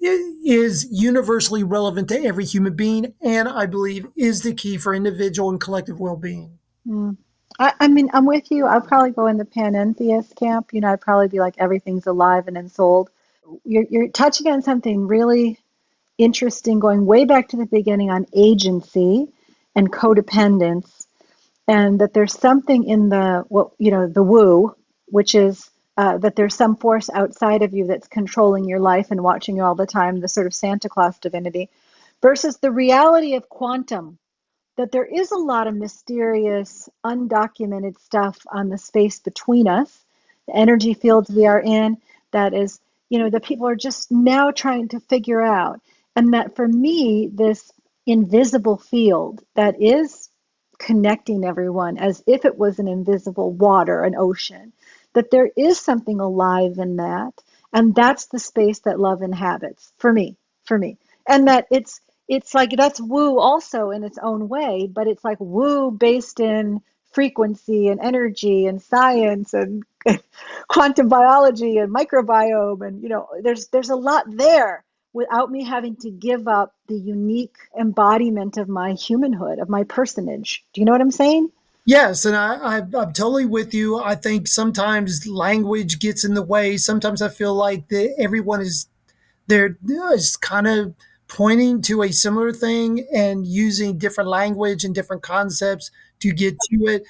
is 0.00 0.86
universally 0.90 1.64
relevant 1.64 2.08
to 2.08 2.24
every 2.24 2.44
human 2.44 2.74
being, 2.74 3.14
and 3.20 3.48
I 3.48 3.66
believe 3.66 4.06
is 4.16 4.42
the 4.42 4.54
key 4.54 4.76
for 4.78 4.94
individual 4.94 5.50
and 5.50 5.60
collective 5.60 5.98
well-being. 5.98 6.58
Mm. 6.86 7.16
I, 7.58 7.72
I, 7.80 7.88
mean, 7.88 8.10
I'm 8.12 8.26
with 8.26 8.50
you. 8.50 8.66
I'd 8.66 8.86
probably 8.86 9.12
go 9.12 9.26
in 9.26 9.38
the 9.38 9.44
panentheist 9.44 10.36
camp. 10.36 10.72
You 10.72 10.80
know, 10.80 10.92
I'd 10.92 11.00
probably 11.00 11.28
be 11.28 11.40
like 11.40 11.54
everything's 11.58 12.06
alive 12.06 12.48
and 12.48 12.56
ensouled. 12.56 13.10
You're, 13.64 13.86
you're 13.88 14.08
touching 14.08 14.48
on 14.48 14.62
something 14.62 15.06
really 15.06 15.58
interesting, 16.18 16.78
going 16.80 17.06
way 17.06 17.24
back 17.24 17.48
to 17.48 17.56
the 17.56 17.66
beginning 17.66 18.10
on 18.10 18.26
agency 18.34 19.26
and 19.74 19.92
codependence, 19.92 21.06
and 21.68 22.00
that 22.00 22.14
there's 22.14 22.38
something 22.38 22.84
in 22.84 23.08
the 23.08 23.44
what 23.48 23.70
you 23.78 23.90
know 23.90 24.06
the 24.06 24.22
woo, 24.22 24.74
which 25.06 25.34
is 25.34 25.70
uh, 25.96 26.18
that 26.18 26.36
there's 26.36 26.54
some 26.54 26.76
force 26.76 27.08
outside 27.10 27.62
of 27.62 27.72
you 27.72 27.86
that's 27.86 28.08
controlling 28.08 28.68
your 28.68 28.80
life 28.80 29.10
and 29.10 29.22
watching 29.22 29.56
you 29.56 29.62
all 29.62 29.74
the 29.74 29.86
time, 29.86 30.20
the 30.20 30.28
sort 30.28 30.46
of 30.46 30.54
Santa 30.54 30.88
Claus 30.88 31.18
divinity, 31.18 31.70
versus 32.20 32.58
the 32.58 32.70
reality 32.70 33.34
of 33.34 33.48
quantum, 33.48 34.18
that 34.76 34.92
there 34.92 35.06
is 35.06 35.30
a 35.30 35.36
lot 35.36 35.66
of 35.66 35.74
mysterious, 35.74 36.88
undocumented 37.04 37.98
stuff 37.98 38.38
on 38.52 38.68
the 38.68 38.76
space 38.78 39.20
between 39.20 39.66
us, 39.66 40.04
the 40.46 40.54
energy 40.54 40.92
fields 40.92 41.30
we 41.30 41.46
are 41.46 41.60
in, 41.60 41.96
that 42.30 42.52
is, 42.52 42.78
you 43.08 43.18
know, 43.18 43.30
that 43.30 43.44
people 43.44 43.66
are 43.66 43.76
just 43.76 44.12
now 44.12 44.50
trying 44.50 44.88
to 44.88 45.00
figure 45.00 45.40
out. 45.40 45.80
And 46.14 46.34
that 46.34 46.56
for 46.56 46.68
me, 46.68 47.30
this 47.32 47.72
invisible 48.06 48.76
field 48.76 49.42
that 49.54 49.80
is 49.80 50.28
connecting 50.78 51.44
everyone 51.44 51.96
as 51.96 52.22
if 52.26 52.44
it 52.44 52.58
was 52.58 52.78
an 52.78 52.88
invisible 52.88 53.50
water, 53.52 54.02
an 54.02 54.14
ocean 54.14 54.72
that 55.16 55.30
there 55.32 55.50
is 55.56 55.80
something 55.80 56.20
alive 56.20 56.78
in 56.78 56.96
that. 56.98 57.32
And 57.72 57.94
that's 57.94 58.26
the 58.26 58.38
space 58.38 58.80
that 58.80 59.00
love 59.00 59.22
inhabits 59.22 59.92
for 59.98 60.12
me, 60.12 60.36
for 60.66 60.78
me. 60.78 60.98
And 61.28 61.48
that 61.48 61.66
it's 61.72 62.00
it's 62.28 62.54
like 62.54 62.70
that's 62.76 63.00
woo 63.00 63.38
also 63.38 63.90
in 63.90 64.04
its 64.04 64.18
own 64.22 64.48
way, 64.48 64.88
but 64.92 65.08
it's 65.08 65.24
like 65.24 65.38
woo 65.40 65.90
based 65.90 66.40
in 66.40 66.82
frequency 67.12 67.88
and 67.88 68.00
energy 68.00 68.66
and 68.66 68.82
science 68.82 69.54
and 69.54 69.84
quantum 70.68 71.08
biology 71.08 71.78
and 71.78 71.94
microbiome 71.94 72.86
and 72.86 73.02
you 73.02 73.08
know 73.08 73.26
there's 73.42 73.68
there's 73.68 73.90
a 73.90 73.96
lot 73.96 74.24
there 74.28 74.84
without 75.14 75.50
me 75.50 75.64
having 75.64 75.96
to 75.96 76.10
give 76.10 76.46
up 76.46 76.74
the 76.88 76.98
unique 76.98 77.56
embodiment 77.78 78.58
of 78.58 78.68
my 78.68 78.92
humanhood 78.92 79.58
of 79.58 79.70
my 79.70 79.82
personage 79.84 80.64
do 80.74 80.80
you 80.80 80.84
know 80.84 80.92
what 80.92 81.00
i'm 81.00 81.10
saying 81.10 81.50
Yes, 81.86 82.24
and 82.24 82.34
I, 82.36 82.78
am 82.78 82.90
totally 82.90 83.46
with 83.46 83.72
you. 83.72 83.96
I 84.00 84.16
think 84.16 84.48
sometimes 84.48 85.24
language 85.26 86.00
gets 86.00 86.24
in 86.24 86.34
the 86.34 86.42
way. 86.42 86.76
Sometimes 86.78 87.22
I 87.22 87.28
feel 87.28 87.54
like 87.54 87.88
that 87.90 88.12
everyone 88.18 88.60
is 88.60 88.88
they're 89.46 89.78
is 90.12 90.36
kind 90.36 90.66
of 90.66 90.94
pointing 91.28 91.82
to 91.82 92.02
a 92.02 92.12
similar 92.12 92.52
thing 92.52 93.06
and 93.14 93.46
using 93.46 93.98
different 93.98 94.30
language 94.30 94.84
and 94.84 94.94
different 94.94 95.22
concepts 95.22 95.92
to 96.20 96.32
get 96.32 96.56
to 96.70 96.86
it. 96.86 97.04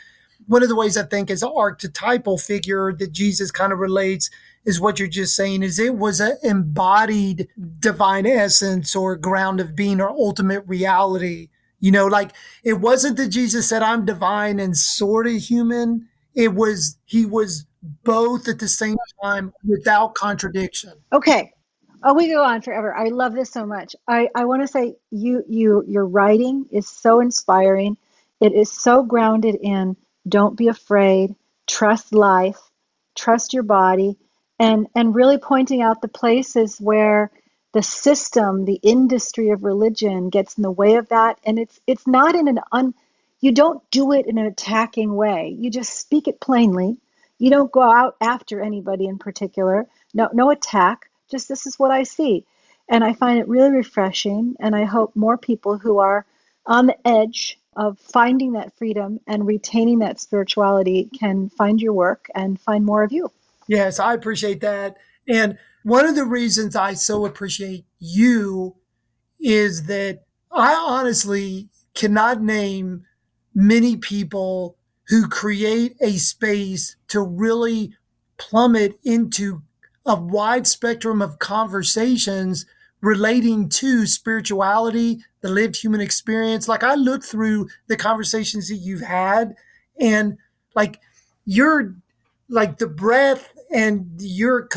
One 0.46 0.62
of 0.62 0.68
the 0.68 0.76
ways 0.76 0.98
I 0.98 1.04
think 1.04 1.30
is 1.30 1.42
an 1.42 1.52
archetypal 1.56 2.38
figure 2.38 2.92
that 2.94 3.12
Jesus 3.12 3.50
kind 3.50 3.72
of 3.72 3.78
relates 3.78 4.30
is 4.66 4.80
what 4.80 4.98
you're 4.98 5.08
just 5.08 5.36
saying 5.36 5.62
is 5.62 5.78
it 5.78 5.96
was 5.96 6.20
an 6.20 6.36
embodied 6.42 7.48
divine 7.80 8.26
essence 8.26 8.94
or 8.94 9.16
ground 9.16 9.60
of 9.60 9.74
being 9.76 10.00
or 10.00 10.10
ultimate 10.10 10.64
reality 10.66 11.48
you 11.80 11.90
know, 11.90 12.06
like 12.06 12.32
it 12.64 12.80
wasn't 12.80 13.16
that 13.18 13.28
Jesus 13.28 13.68
said, 13.68 13.82
I'm 13.82 14.04
divine 14.04 14.58
and 14.60 14.76
sort 14.76 15.26
of 15.26 15.34
human. 15.34 16.08
It 16.34 16.54
was, 16.54 16.98
he 17.04 17.26
was 17.26 17.66
both 18.04 18.48
at 18.48 18.58
the 18.58 18.68
same 18.68 18.96
time 19.22 19.52
without 19.66 20.14
contradiction. 20.14 20.94
Okay. 21.12 21.52
Oh, 22.02 22.14
we 22.14 22.28
go 22.28 22.42
on 22.42 22.62
forever. 22.62 22.94
I 22.94 23.08
love 23.08 23.34
this 23.34 23.50
so 23.50 23.66
much. 23.66 23.96
I, 24.06 24.28
I 24.34 24.44
want 24.44 24.62
to 24.62 24.68
say 24.68 24.96
you 25.10 25.42
you 25.48 25.82
your 25.88 26.06
writing 26.06 26.66
is 26.70 26.88
so 26.88 27.20
inspiring. 27.20 27.96
It 28.40 28.52
is 28.52 28.70
so 28.70 29.02
grounded 29.02 29.56
in 29.60 29.96
don't 30.28 30.56
be 30.56 30.68
afraid, 30.68 31.34
trust 31.66 32.12
life, 32.12 32.58
trust 33.16 33.54
your 33.54 33.62
body, 33.62 34.18
and 34.58 34.86
and 34.94 35.14
really 35.14 35.38
pointing 35.38 35.82
out 35.82 36.00
the 36.00 36.08
places 36.08 36.78
where 36.78 37.30
the 37.76 37.82
system, 37.82 38.64
the 38.64 38.80
industry 38.82 39.50
of 39.50 39.62
religion 39.62 40.30
gets 40.30 40.56
in 40.56 40.62
the 40.62 40.70
way 40.70 40.94
of 40.94 41.10
that. 41.10 41.38
And 41.44 41.58
it's 41.58 41.78
it's 41.86 42.06
not 42.06 42.34
in 42.34 42.48
an 42.48 42.58
un 42.72 42.94
you 43.42 43.52
don't 43.52 43.82
do 43.90 44.12
it 44.12 44.24
in 44.24 44.38
an 44.38 44.46
attacking 44.46 45.14
way. 45.14 45.54
You 45.60 45.68
just 45.68 45.92
speak 45.92 46.26
it 46.26 46.40
plainly. 46.40 46.96
You 47.36 47.50
don't 47.50 47.70
go 47.70 47.82
out 47.82 48.16
after 48.18 48.62
anybody 48.62 49.04
in 49.04 49.18
particular. 49.18 49.86
No 50.14 50.30
no 50.32 50.50
attack. 50.50 51.10
Just 51.30 51.50
this 51.50 51.66
is 51.66 51.78
what 51.78 51.90
I 51.90 52.04
see. 52.04 52.46
And 52.88 53.04
I 53.04 53.12
find 53.12 53.38
it 53.38 53.46
really 53.46 53.72
refreshing. 53.72 54.56
And 54.58 54.74
I 54.74 54.84
hope 54.84 55.14
more 55.14 55.36
people 55.36 55.76
who 55.76 55.98
are 55.98 56.24
on 56.64 56.86
the 56.86 57.06
edge 57.06 57.58
of 57.76 57.98
finding 57.98 58.52
that 58.52 58.74
freedom 58.78 59.20
and 59.26 59.46
retaining 59.46 59.98
that 59.98 60.18
spirituality 60.18 61.10
can 61.20 61.50
find 61.50 61.82
your 61.82 61.92
work 61.92 62.30
and 62.34 62.58
find 62.58 62.86
more 62.86 63.02
of 63.02 63.12
you. 63.12 63.30
Yes, 63.68 64.00
I 64.00 64.14
appreciate 64.14 64.62
that. 64.62 64.96
And 65.28 65.58
one 65.82 66.06
of 66.06 66.14
the 66.14 66.24
reasons 66.24 66.76
I 66.76 66.94
so 66.94 67.26
appreciate 67.26 67.84
you 67.98 68.76
is 69.40 69.84
that 69.84 70.24
I 70.52 70.74
honestly 70.74 71.68
cannot 71.94 72.42
name 72.42 73.04
many 73.54 73.96
people 73.96 74.76
who 75.08 75.28
create 75.28 75.96
a 76.00 76.12
space 76.12 76.96
to 77.08 77.20
really 77.20 77.94
plummet 78.38 78.98
into 79.04 79.62
a 80.04 80.14
wide 80.14 80.66
spectrum 80.66 81.22
of 81.22 81.38
conversations 81.38 82.66
relating 83.00 83.68
to 83.68 84.06
spirituality, 84.06 85.18
the 85.40 85.48
lived 85.48 85.76
human 85.76 86.00
experience. 86.00 86.68
Like 86.68 86.82
I 86.82 86.94
look 86.94 87.24
through 87.24 87.68
the 87.86 87.96
conversations 87.96 88.68
that 88.68 88.76
you've 88.76 89.02
had 89.02 89.54
and 90.00 90.36
like 90.74 91.00
you're 91.44 91.94
like 92.48 92.78
the 92.78 92.88
breadth 92.88 93.52
and 93.72 94.10
your 94.18 94.68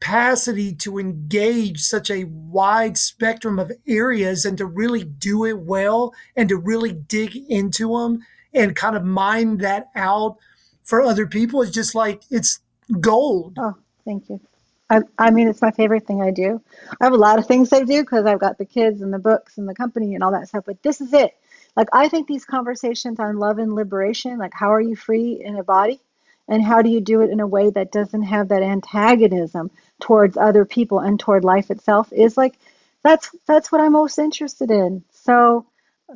capacity 0.00 0.74
to 0.74 0.98
engage 0.98 1.80
such 1.80 2.10
a 2.10 2.24
wide 2.24 2.98
spectrum 2.98 3.58
of 3.58 3.72
areas 3.86 4.44
and 4.44 4.58
to 4.58 4.66
really 4.66 5.04
do 5.04 5.44
it 5.44 5.58
well 5.58 6.14
and 6.36 6.48
to 6.48 6.56
really 6.56 6.92
dig 6.92 7.36
into 7.48 7.96
them 7.96 8.20
and 8.52 8.76
kind 8.76 8.96
of 8.96 9.04
mine 9.04 9.58
that 9.58 9.88
out 9.94 10.36
for 10.84 11.00
other 11.00 11.26
people 11.26 11.62
is 11.62 11.70
just 11.70 11.94
like 11.94 12.22
it's 12.30 12.60
gold. 13.00 13.54
Oh, 13.58 13.74
thank 14.04 14.28
you. 14.28 14.40
I, 14.88 15.00
I 15.18 15.30
mean, 15.30 15.48
it's 15.48 15.62
my 15.62 15.72
favorite 15.72 16.06
thing 16.06 16.22
I 16.22 16.30
do. 16.30 16.62
I 17.00 17.04
have 17.04 17.12
a 17.12 17.16
lot 17.16 17.38
of 17.38 17.46
things 17.46 17.72
I 17.72 17.82
do 17.82 18.02
because 18.02 18.24
I've 18.24 18.38
got 18.38 18.58
the 18.58 18.64
kids 18.64 19.02
and 19.02 19.12
the 19.12 19.18
books 19.18 19.58
and 19.58 19.68
the 19.68 19.74
company 19.74 20.14
and 20.14 20.22
all 20.22 20.30
that 20.32 20.48
stuff, 20.48 20.64
but 20.66 20.82
this 20.82 21.00
is 21.00 21.12
it. 21.12 21.32
Like, 21.74 21.88
I 21.92 22.08
think 22.08 22.28
these 22.28 22.44
conversations 22.44 23.18
on 23.18 23.38
love 23.38 23.58
and 23.58 23.74
liberation, 23.74 24.38
like, 24.38 24.54
how 24.54 24.72
are 24.72 24.80
you 24.80 24.94
free 24.94 25.42
in 25.44 25.56
a 25.56 25.64
body? 25.64 26.00
And 26.48 26.62
how 26.62 26.82
do 26.82 26.90
you 26.90 27.00
do 27.00 27.22
it 27.22 27.30
in 27.30 27.40
a 27.40 27.46
way 27.46 27.70
that 27.70 27.92
doesn't 27.92 28.22
have 28.22 28.48
that 28.48 28.62
antagonism 28.62 29.70
towards 30.00 30.36
other 30.36 30.64
people 30.64 31.00
and 31.00 31.18
toward 31.18 31.44
life 31.44 31.70
itself 31.70 32.12
is 32.12 32.36
like, 32.36 32.54
that's 33.02 33.34
that's 33.46 33.70
what 33.70 33.80
I'm 33.80 33.92
most 33.92 34.18
interested 34.18 34.70
in. 34.70 35.04
So 35.10 35.66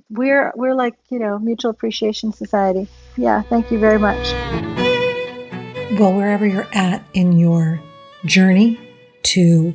we're 0.09 0.53
we're 0.55 0.74
like, 0.74 0.95
you 1.09 1.18
know, 1.18 1.39
mutual 1.39 1.70
appreciation 1.70 2.33
society. 2.33 2.89
Yeah, 3.16 3.43
thank 3.43 3.70
you 3.70 3.78
very 3.78 3.99
much. 3.99 4.33
Well, 5.99 6.12
wherever 6.12 6.47
you're 6.47 6.68
at 6.72 7.05
in 7.14 7.39
your 7.39 7.81
journey 8.24 8.78
to 9.24 9.74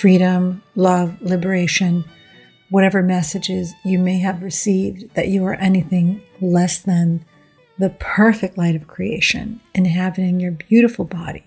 freedom, 0.00 0.62
love, 0.74 1.20
liberation, 1.22 2.04
whatever 2.70 3.02
messages 3.02 3.72
you 3.84 3.98
may 3.98 4.18
have 4.18 4.42
received 4.42 5.14
that 5.14 5.28
you 5.28 5.44
are 5.44 5.54
anything 5.54 6.22
less 6.40 6.78
than 6.78 7.24
the 7.78 7.90
perfect 7.90 8.56
light 8.56 8.74
of 8.74 8.88
creation 8.88 9.60
inhabiting 9.74 10.40
your 10.40 10.52
beautiful 10.52 11.04
body 11.04 11.44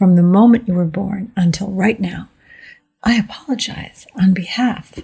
from 0.00 0.16
the 0.16 0.22
moment 0.22 0.66
you 0.66 0.72
were 0.72 0.86
born 0.86 1.30
until 1.36 1.70
right 1.70 2.00
now, 2.00 2.28
I 3.02 3.16
apologize 3.16 4.06
on 4.18 4.32
behalf 4.32 4.98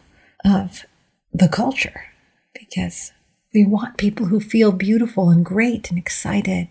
of 0.44 0.86
the 1.34 1.48
culture 1.48 2.06
because 2.54 3.12
we 3.52 3.66
want 3.66 3.98
people 3.98 4.26
who 4.26 4.40
feel 4.40 4.72
beautiful 4.72 5.28
and 5.28 5.44
great 5.44 5.90
and 5.90 5.98
excited 5.98 6.68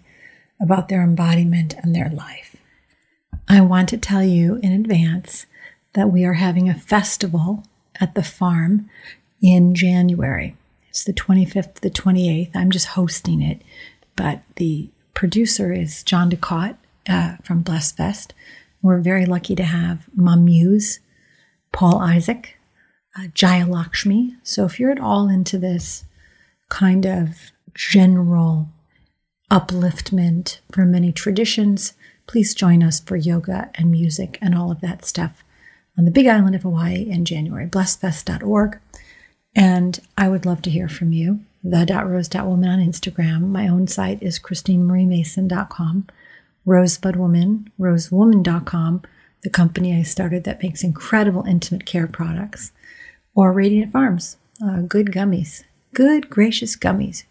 about 0.59 0.89
their 0.89 1.03
embodiment 1.03 1.75
and 1.75 1.93
their 1.93 2.09
life. 2.09 2.55
I 3.47 3.61
want 3.61 3.89
to 3.89 3.97
tell 3.97 4.23
you 4.23 4.59
in 4.63 4.71
advance 4.71 5.45
that 5.93 6.11
we 6.11 6.25
are 6.25 6.33
having 6.33 6.67
a 6.67 6.73
festival 6.73 7.63
at 7.99 8.15
the 8.15 8.23
farm 8.23 8.89
in 9.41 9.75
January. 9.75 10.55
It's 10.95 11.03
the 11.03 11.11
25th 11.11 11.81
the 11.81 11.89
28th. 11.89 12.55
I'm 12.55 12.71
just 12.71 12.85
hosting 12.85 13.41
it, 13.41 13.61
but 14.15 14.43
the 14.55 14.89
producer 15.13 15.73
is 15.73 16.03
John 16.03 16.31
DeCott 16.31 16.77
uh, 17.09 17.35
from 17.43 17.63
Blessed 17.63 17.97
Fest. 17.97 18.33
We're 18.81 19.01
very 19.01 19.25
lucky 19.25 19.55
to 19.55 19.63
have 19.65 20.07
MaMuse, 20.17 20.99
Paul 21.73 21.99
Isaac, 21.99 22.55
uh, 23.19 23.27
Jaya 23.33 23.65
Lakshmi. 23.65 24.37
So 24.43 24.63
if 24.63 24.79
you're 24.79 24.89
at 24.89 25.01
all 25.01 25.27
into 25.27 25.57
this 25.57 26.05
kind 26.69 27.05
of 27.05 27.51
general 27.73 28.69
upliftment 29.51 30.59
from 30.71 30.91
many 30.91 31.11
traditions, 31.11 31.91
please 32.25 32.55
join 32.55 32.81
us 32.81 33.01
for 33.01 33.17
yoga 33.17 33.69
and 33.75 33.91
music 33.91 34.37
and 34.41 34.55
all 34.55 34.71
of 34.71 34.79
that 34.79 35.03
stuff 35.03 35.43
on 35.97 36.05
the 36.05 36.11
big 36.11 36.27
island 36.27 36.55
of 36.55 36.63
Hawaii 36.63 37.01
in 37.09 37.25
January, 37.25 37.67
blessedfest.org. 37.67 38.79
And 39.55 39.99
I 40.17 40.27
would 40.27 40.45
love 40.45 40.61
to 40.63 40.69
hear 40.69 40.89
from 40.89 41.13
you. 41.13 41.39
The.rose.woman 41.63 42.69
on 42.69 42.79
Instagram. 42.79 43.47
My 43.47 43.67
own 43.67 43.87
site 43.87 44.21
is 44.21 44.37
christinemariemason.com. 44.37 46.07
Rosebud 46.65 47.15
Woman, 47.15 47.71
rosewoman.com, 47.79 49.03
the 49.43 49.49
company 49.49 49.95
I 49.95 50.01
started 50.01 50.43
that 50.43 50.63
makes 50.63 50.83
incredible 50.83 51.43
intimate 51.43 51.85
care 51.85 52.07
products. 52.07 52.71
Or 53.35 53.51
Radiant 53.51 53.91
Farms, 53.91 54.37
uh, 54.63 54.81
good 54.81 55.07
gummies, 55.07 55.63
good 55.93 56.29
gracious 56.29 56.75
gummies. 56.75 57.23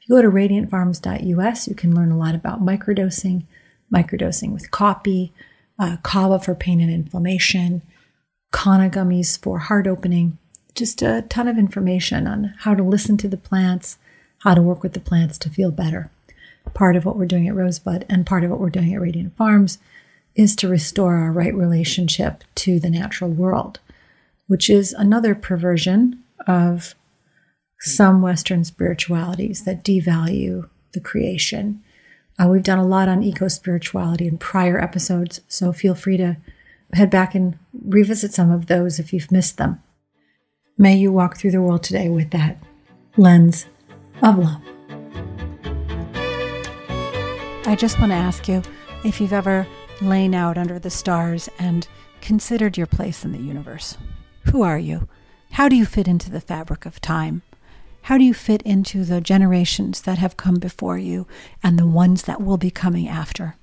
If 0.00 0.08
you 0.08 0.16
go 0.16 0.22
to 0.22 0.30
radiantfarms.us, 0.30 1.68
you 1.68 1.74
can 1.74 1.94
learn 1.94 2.10
a 2.10 2.18
lot 2.18 2.34
about 2.34 2.64
microdosing, 2.64 3.44
microdosing 3.92 4.52
with 4.52 4.70
copy, 4.70 5.32
uh, 5.78 5.98
kava 6.02 6.38
for 6.38 6.54
pain 6.54 6.80
and 6.80 6.90
inflammation, 6.90 7.82
Kanna 8.52 8.88
gummies 8.88 9.40
for 9.40 9.58
heart 9.58 9.86
opening. 9.86 10.37
Just 10.78 11.02
a 11.02 11.22
ton 11.28 11.48
of 11.48 11.58
information 11.58 12.26
on 12.26 12.54
how 12.58 12.74
to 12.74 12.82
listen 12.82 13.16
to 13.18 13.28
the 13.28 13.36
plants, 13.36 13.98
how 14.38 14.54
to 14.54 14.62
work 14.62 14.82
with 14.82 14.92
the 14.92 15.00
plants 15.00 15.36
to 15.38 15.50
feel 15.50 15.70
better. 15.70 16.10
Part 16.72 16.96
of 16.96 17.04
what 17.04 17.16
we're 17.16 17.26
doing 17.26 17.48
at 17.48 17.54
Rosebud 17.54 18.06
and 18.08 18.24
part 18.24 18.44
of 18.44 18.50
what 18.50 18.60
we're 18.60 18.70
doing 18.70 18.94
at 18.94 19.00
Radiant 19.00 19.36
Farms 19.36 19.78
is 20.36 20.54
to 20.56 20.68
restore 20.68 21.16
our 21.16 21.32
right 21.32 21.54
relationship 21.54 22.44
to 22.56 22.78
the 22.78 22.90
natural 22.90 23.30
world, 23.30 23.80
which 24.46 24.70
is 24.70 24.92
another 24.92 25.34
perversion 25.34 26.22
of 26.46 26.94
some 27.80 28.22
Western 28.22 28.64
spiritualities 28.64 29.64
that 29.64 29.84
devalue 29.84 30.68
the 30.92 31.00
creation 31.00 31.82
uh, 32.38 32.46
we've 32.46 32.62
done 32.62 32.78
a 32.78 32.86
lot 32.86 33.08
on 33.08 33.22
eco 33.22 33.48
spirituality 33.48 34.28
in 34.28 34.38
prior 34.38 34.78
episodes, 34.78 35.40
so 35.48 35.72
feel 35.72 35.94
free 35.94 36.16
to 36.16 36.36
head 36.92 37.10
back 37.10 37.34
and 37.34 37.58
revisit 37.84 38.32
some 38.32 38.50
of 38.50 38.66
those 38.66 38.98
if 38.98 39.12
you've 39.12 39.32
missed 39.32 39.58
them. 39.58 39.82
May 40.80 40.94
you 40.94 41.10
walk 41.10 41.36
through 41.36 41.50
the 41.50 41.60
world 41.60 41.82
today 41.82 42.08
with 42.08 42.30
that 42.30 42.56
lens 43.16 43.66
of 44.22 44.38
love. 44.38 44.62
I 47.66 47.74
just 47.76 47.98
want 47.98 48.12
to 48.12 48.16
ask 48.16 48.46
you 48.46 48.62
if 49.04 49.20
you've 49.20 49.32
ever 49.32 49.66
lain 50.00 50.36
out 50.36 50.56
under 50.56 50.78
the 50.78 50.88
stars 50.88 51.48
and 51.58 51.88
considered 52.20 52.78
your 52.78 52.86
place 52.86 53.24
in 53.24 53.32
the 53.32 53.38
universe. 53.38 53.98
Who 54.52 54.62
are 54.62 54.78
you? 54.78 55.08
How 55.50 55.68
do 55.68 55.74
you 55.74 55.84
fit 55.84 56.06
into 56.06 56.30
the 56.30 56.40
fabric 56.40 56.86
of 56.86 57.00
time? 57.00 57.42
How 58.02 58.16
do 58.16 58.22
you 58.22 58.32
fit 58.32 58.62
into 58.62 59.04
the 59.04 59.20
generations 59.20 60.02
that 60.02 60.18
have 60.18 60.36
come 60.36 60.60
before 60.60 60.96
you 60.96 61.26
and 61.60 61.76
the 61.76 61.88
ones 61.88 62.22
that 62.22 62.40
will 62.40 62.56
be 62.56 62.70
coming 62.70 63.08
after? 63.08 63.56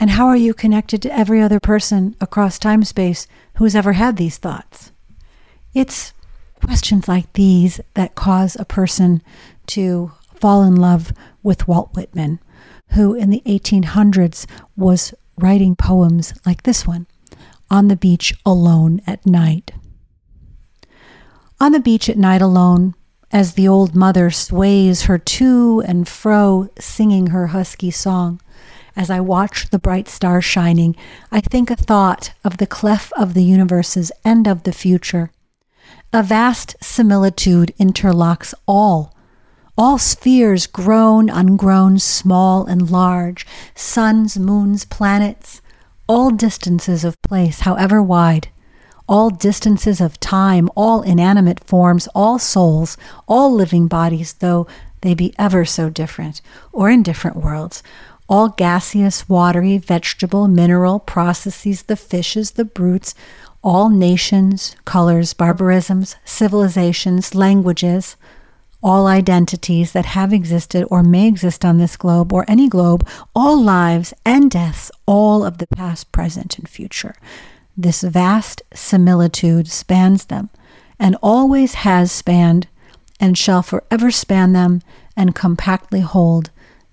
And 0.00 0.08
how 0.08 0.28
are 0.28 0.36
you 0.36 0.54
connected 0.54 1.02
to 1.02 1.14
every 1.14 1.42
other 1.42 1.60
person 1.60 2.16
across 2.22 2.58
time 2.58 2.84
space 2.84 3.28
who 3.56 3.64
has 3.64 3.76
ever 3.76 3.92
had 3.92 4.16
these 4.16 4.38
thoughts? 4.38 4.92
It's 5.76 6.14
questions 6.64 7.06
like 7.06 7.30
these 7.34 7.82
that 7.92 8.14
cause 8.14 8.56
a 8.58 8.64
person 8.64 9.20
to 9.66 10.10
fall 10.34 10.62
in 10.62 10.74
love 10.74 11.12
with 11.42 11.68
Walt 11.68 11.90
Whitman, 11.94 12.40
who 12.92 13.12
in 13.12 13.28
the 13.28 13.42
1800s 13.44 14.46
was 14.74 15.12
writing 15.36 15.76
poems 15.76 16.32
like 16.46 16.62
this 16.62 16.86
one 16.86 17.06
On 17.70 17.88
the 17.88 17.96
Beach 17.96 18.32
Alone 18.46 19.02
at 19.06 19.26
Night. 19.26 19.72
On 21.60 21.72
the 21.72 21.80
beach 21.80 22.08
at 22.08 22.16
night 22.16 22.40
alone, 22.40 22.94
as 23.30 23.52
the 23.52 23.68
old 23.68 23.94
mother 23.94 24.30
sways 24.30 25.02
her 25.02 25.18
to 25.18 25.82
and 25.86 26.08
fro, 26.08 26.70
singing 26.78 27.26
her 27.26 27.48
husky 27.48 27.90
song. 27.90 28.40
As 28.96 29.10
I 29.10 29.20
watch 29.20 29.68
the 29.68 29.78
bright 29.78 30.08
stars 30.08 30.46
shining, 30.46 30.96
I 31.30 31.42
think 31.42 31.70
a 31.70 31.76
thought 31.76 32.32
of 32.44 32.56
the 32.56 32.66
clef 32.66 33.12
of 33.12 33.34
the 33.34 33.44
universes 33.44 34.10
and 34.24 34.46
of 34.48 34.62
the 34.62 34.72
future. 34.72 35.30
A 36.12 36.22
vast 36.22 36.76
similitude 36.80 37.74
interlocks 37.78 38.54
all. 38.66 39.14
All 39.78 39.98
spheres, 39.98 40.66
grown, 40.66 41.28
ungrown, 41.28 41.98
small 41.98 42.64
and 42.66 42.90
large, 42.90 43.46
suns, 43.74 44.38
moons, 44.38 44.84
planets, 44.84 45.60
all 46.08 46.30
distances 46.30 47.04
of 47.04 47.20
place, 47.22 47.60
however 47.60 48.02
wide 48.02 48.48
all 49.08 49.30
distances 49.30 50.00
of 50.00 50.18
time, 50.20 50.68
all 50.74 51.02
inanimate 51.02 51.62
forms, 51.64 52.08
all 52.14 52.38
souls, 52.38 52.96
all 53.28 53.52
living 53.52 53.86
bodies, 53.86 54.34
though 54.34 54.66
they 55.02 55.14
be 55.14 55.34
ever 55.38 55.64
so 55.64 55.88
different 55.88 56.40
or 56.72 56.90
in 56.90 57.02
different 57.02 57.36
worlds, 57.36 57.82
all 58.28 58.48
gaseous, 58.48 59.28
watery, 59.28 59.78
vegetable, 59.78 60.48
mineral 60.48 60.98
processes, 60.98 61.82
the 61.82 61.96
fishes, 61.96 62.52
the 62.52 62.64
brutes, 62.64 63.14
all 63.62 63.90
nations, 63.90 64.76
colors, 64.84 65.34
barbarisms, 65.34 66.16
civilizations, 66.24 67.34
languages, 67.34 68.16
all 68.82 69.06
identities 69.06 69.92
that 69.92 70.06
have 70.06 70.32
existed 70.32 70.86
or 70.90 71.02
may 71.02 71.26
exist 71.26 71.64
on 71.64 71.78
this 71.78 71.96
globe 71.96 72.32
or 72.32 72.44
any 72.46 72.68
globe, 72.68 73.06
all 73.34 73.60
lives 73.60 74.14
and 74.24 74.50
deaths, 74.50 74.90
all 75.06 75.44
of 75.44 75.58
the 75.58 75.66
past, 75.66 76.12
present, 76.12 76.58
and 76.58 76.68
future. 76.68 77.14
This 77.76 78.02
vast 78.02 78.62
similitude 78.72 79.68
spans 79.68 80.26
them 80.26 80.50
and 80.98 81.16
always 81.22 81.74
has 81.74 82.12
spanned 82.12 82.68
and 83.18 83.36
shall 83.36 83.62
forever 83.62 84.10
span 84.10 84.52
them 84.52 84.82
and 85.16 85.34
compactly 85.34 86.00
hold 86.00 86.50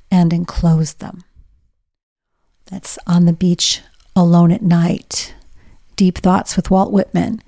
and 0.09 0.33
enclose 0.33 0.93
them. 0.93 1.23
That's 2.65 2.97
on 3.05 3.25
the 3.25 3.33
beach 3.33 3.81
alone 4.15 4.51
at 4.51 4.61
night. 4.61 5.33
Deep 5.95 6.17
Thoughts 6.17 6.55
with 6.55 6.71
Walt 6.71 6.91
Whitman. 6.91 7.41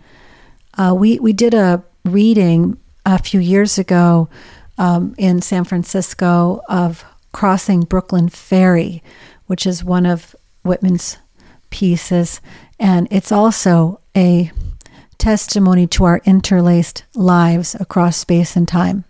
Uh, 0.78 0.96
we, 0.98 1.20
we 1.20 1.34
did 1.34 1.54
a 1.54 1.84
reading 2.04 2.78
a 3.06 3.20
few 3.20 3.40
years 3.40 3.78
ago 3.78 4.30
um, 4.78 5.16
in 5.18 5.42
San 5.42 5.64
Francisco 5.64 6.62
of 6.68 7.06
Crossing 7.32 7.82
Brooklyn 7.82 8.30
Ferry, 8.30 9.04
which 9.48 9.66
is 9.66 9.84
one 9.84 10.06
of 10.06 10.36
Whitman's 10.64 11.18
pieces. 11.70 12.42
And 12.80 13.08
it's 13.12 13.32
also 13.32 14.00
a 14.16 14.52
testimony 15.18 15.88
to 15.88 16.04
our 16.06 16.22
interlaced 16.26 17.04
lives 17.14 17.76
across 17.76 18.18
space 18.18 18.56
and 18.56 18.68
time. 18.68 19.06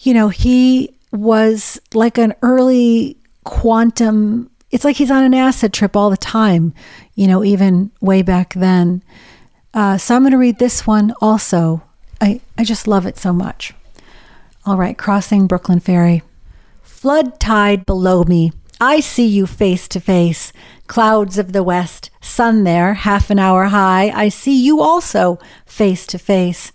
You 0.00 0.14
know, 0.14 0.28
he 0.28 0.94
was 1.12 1.80
like 1.94 2.18
an 2.18 2.34
early 2.42 3.16
quantum, 3.44 4.50
it's 4.72 4.84
like 4.84 4.96
he's 4.96 5.10
on 5.10 5.22
an 5.22 5.34
acid 5.34 5.72
trip 5.72 5.94
all 5.94 6.10
the 6.10 6.16
time, 6.16 6.74
you 7.14 7.26
know, 7.26 7.44
even 7.44 7.90
way 8.00 8.22
back 8.22 8.54
then. 8.54 9.02
Uh, 9.74 9.98
so 9.98 10.16
I'm 10.16 10.22
going 10.22 10.32
to 10.32 10.38
read 10.38 10.58
this 10.58 10.86
one 10.86 11.14
also. 11.20 11.82
I, 12.20 12.40
I 12.56 12.64
just 12.64 12.88
love 12.88 13.06
it 13.06 13.18
so 13.18 13.32
much. 13.32 13.74
All 14.64 14.76
right, 14.76 14.96
crossing 14.96 15.46
Brooklyn 15.46 15.80
Ferry. 15.80 16.22
Flood 16.82 17.38
tide 17.38 17.84
below 17.84 18.24
me. 18.24 18.52
I 18.80 19.00
see 19.00 19.26
you 19.26 19.46
face 19.46 19.86
to 19.88 20.00
face. 20.00 20.52
Clouds 20.86 21.36
of 21.36 21.52
the 21.52 21.62
west, 21.62 22.10
sun 22.20 22.64
there, 22.64 22.94
half 22.94 23.30
an 23.30 23.38
hour 23.38 23.66
high. 23.66 24.10
I 24.10 24.28
see 24.28 24.60
you 24.60 24.80
also 24.80 25.38
face 25.66 26.06
to 26.08 26.18
face. 26.18 26.72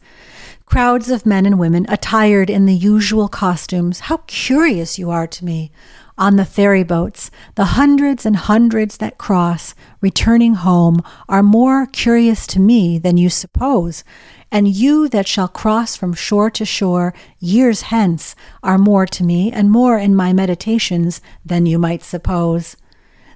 Crowds 0.65 1.09
of 1.09 1.25
men 1.25 1.45
and 1.45 1.57
women 1.57 1.85
attired 1.89 2.49
in 2.49 2.65
the 2.65 2.73
usual 2.73 3.27
costumes. 3.27 4.01
How 4.01 4.17
curious 4.27 4.99
you 4.99 5.09
are 5.09 5.27
to 5.27 5.45
me. 5.45 5.71
On 6.18 6.35
the 6.35 6.45
ferry 6.45 6.84
boats, 6.84 7.30
the 7.56 7.65
hundreds 7.65 8.26
and 8.26 8.35
hundreds 8.35 8.98
that 8.98 9.18
cross, 9.18 9.76
returning 10.02 10.56
home, 10.56 11.02
are 11.30 11.44
more 11.44 11.85
curious 11.85 12.48
to 12.48 12.60
me 12.60 12.98
than 12.98 13.18
you 13.18 13.30
suppose 13.30 14.03
and 14.52 14.68
you 14.68 15.07
that 15.10 15.27
shall 15.27 15.48
cross 15.48 15.95
from 15.95 16.14
shore 16.14 16.49
to 16.49 16.65
shore 16.65 17.14
years 17.39 17.84
hence 17.84 18.35
are 18.64 18.77
more 18.77 19.06
to 19.06 19.23
me 19.23 19.52
and 19.52 19.72
more 19.72 19.98
in 19.98 20.15
my 20.15 20.31
meditations 20.34 21.22
than 21.45 21.65
you 21.65 21.77
might 21.77 22.03
suppose. 22.03 22.77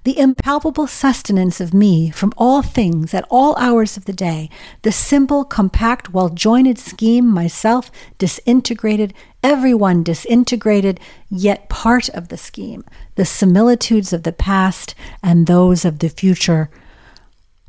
The 0.03 0.17
impalpable 0.17 0.87
sustenance 0.87 1.61
of 1.61 1.75
me 1.75 2.09
from 2.09 2.33
all 2.35 2.63
things 2.63 3.13
at 3.13 3.25
all 3.29 3.55
hours 3.57 3.97
of 3.97 4.05
the 4.05 4.13
day, 4.13 4.49
the 4.81 4.91
simple, 4.91 5.43
compact, 5.43 6.11
well 6.11 6.29
jointed 6.29 6.79
scheme, 6.79 7.27
myself 7.27 7.91
disintegrated, 8.17 9.13
everyone 9.43 10.01
disintegrated, 10.01 10.99
yet 11.29 11.69
part 11.69 12.09
of 12.09 12.29
the 12.29 12.37
scheme, 12.37 12.83
the 13.13 13.25
similitudes 13.25 14.11
of 14.11 14.23
the 14.23 14.33
past 14.33 14.95
and 15.21 15.45
those 15.45 15.85
of 15.85 15.99
the 15.99 16.09
future 16.09 16.71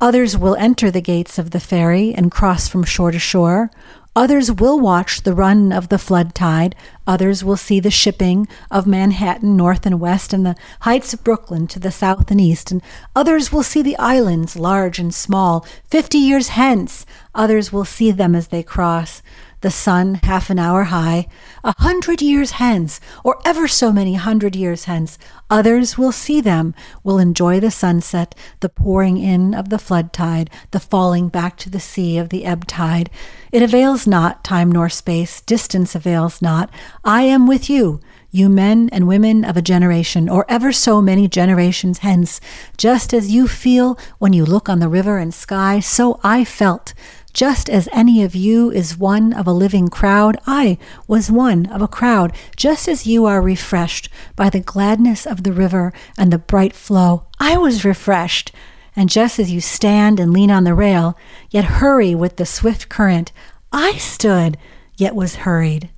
Others 0.03 0.37
will 0.37 0.57
enter 0.57 0.91
the 0.91 1.01
gates 1.01 1.39
of 1.39 1.53
the 1.53 1.61
ferry 1.61 2.13
and 2.13 2.29
cross 2.29 2.67
from 2.67 2.83
shore 2.83 3.13
to 3.13 3.21
shore. 3.21 3.71
Others 4.15 4.53
will 4.53 4.79
watch 4.79 5.23
the 5.23 5.33
run 5.33 5.73
of 5.73 5.89
the 5.89 5.99
flood 5.99 6.35
tide. 6.35 6.75
Others 7.07 7.43
will 7.43 7.57
see 7.57 7.81
the 7.81 7.91
shipping 7.91 8.47
of 8.71 8.87
Manhattan 8.87 9.57
north 9.57 9.87
and 9.87 9.99
west 9.99 10.35
and 10.35 10.45
the 10.45 10.55
heights 10.81 11.15
of 11.15 11.25
Brooklyn 11.25 11.67
to 11.69 11.79
the 11.79 11.91
south 11.91 12.31
and 12.31 12.39
east. 12.39 12.71
And 12.71 12.83
others 13.17 13.51
will 13.51 13.63
see 13.63 13.81
the 13.81 13.97
islands, 13.97 14.55
large 14.55 14.99
and 14.99 15.15
small. 15.15 15.67
Fifty 15.89 16.19
years 16.19 16.49
hence, 16.49 17.07
others 17.35 17.73
will 17.73 17.87
see 17.87 18.11
them 18.11 18.35
as 18.35 18.49
they 18.49 18.63
cross 18.63 19.23
the 19.63 19.71
sun 19.71 20.15
half 20.23 20.51
an 20.51 20.59
hour 20.59 20.85
high, 20.85 21.27
a 21.65 21.75
hundred 21.79 22.21
years 22.21 22.53
hence, 22.53 23.01
or 23.25 23.41
ever 23.45 23.67
so 23.67 23.93
many 23.93 24.15
hundred 24.15 24.55
years 24.55 24.85
hence, 24.85 25.19
others 25.49 25.97
will 25.97 26.13
see 26.13 26.41
them, 26.41 26.75
will 27.03 27.19
enjoy 27.19 27.59
the 27.59 27.71
sunset, 27.71 28.35
the 28.61 28.69
pouring 28.69 29.17
in 29.17 29.55
of 29.55 29.71
the 29.71 29.79
flood 29.79 30.13
tide, 30.13 30.51
the 30.73 30.81
falling 30.81 31.29
back 31.29 31.57
to 31.57 31.71
the 31.71 31.81
sea 31.81 32.19
of 32.19 32.29
the 32.29 32.45
ebb 32.45 32.67
tide. 32.67 33.09
It 33.51 33.63
avails 33.63 34.07
not, 34.07 34.45
time 34.45 34.71
nor 34.71 34.89
space, 34.89 35.41
distance 35.41 35.95
avails 35.95 36.43
not. 36.43 36.71
I 37.05 37.23
am 37.23 37.47
with 37.47 37.71
you 37.71 38.01
you 38.35 38.49
men 38.49 38.89
and 38.91 39.07
women 39.07 39.45
of 39.45 39.59
a 39.59 39.63
generation, 39.63 40.27
or 40.27 40.47
ever 40.49 40.73
so 40.73 41.03
many 41.03 41.29
generations 41.29 41.99
hence, 41.99 42.41
just 42.79 43.13
as 43.13 43.31
you 43.31 43.47
feel 43.47 43.99
when 44.19 44.33
you 44.33 44.43
look 44.45 44.71
on 44.71 44.79
the 44.79 44.89
river 44.89 45.19
and 45.19 45.35
sky, 45.35 45.79
so 45.79 46.19
I 46.25 46.43
felt 46.43 46.95
just 47.33 47.71
as 47.71 47.89
any 47.93 48.23
of 48.23 48.35
you 48.35 48.71
is 48.71 48.99
one 48.99 49.33
of 49.33 49.47
a 49.47 49.53
living 49.53 49.89
crowd, 49.89 50.37
I 50.47 50.77
was 51.07 51.31
one 51.31 51.67
of 51.67 51.81
a 51.81 51.89
crowd. 51.89 52.33
Just 52.57 52.89
as 52.89 53.07
you 53.07 53.25
are 53.25 53.41
refreshed 53.41 54.11
by 54.37 54.51
the 54.51 54.61
gladness 54.61 55.27
of 55.27 55.43
the 55.43 55.53
river 55.53 55.93
and 56.19 56.31
the 56.31 56.39
bright 56.39 56.75
flow, 56.75 57.25
I 57.41 57.57
was 57.57 57.85
refreshed. 57.85 58.53
And 58.95 59.09
just 59.09 59.39
as 59.39 59.51
you 59.51 59.63
stand 59.63 60.21
and 60.21 60.33
lean 60.33 60.51
on 60.51 60.65
the 60.65 60.75
rail, 60.75 61.17
yet 61.51 61.65
hurry 61.65 62.15
with 62.15 62.37
the 62.37 62.45
swift 62.45 62.91
current, 62.91 63.33
I 63.73 63.93
stood, 63.93 64.59
yet 64.99 65.15
was 65.15 65.37
hurried. 65.37 65.89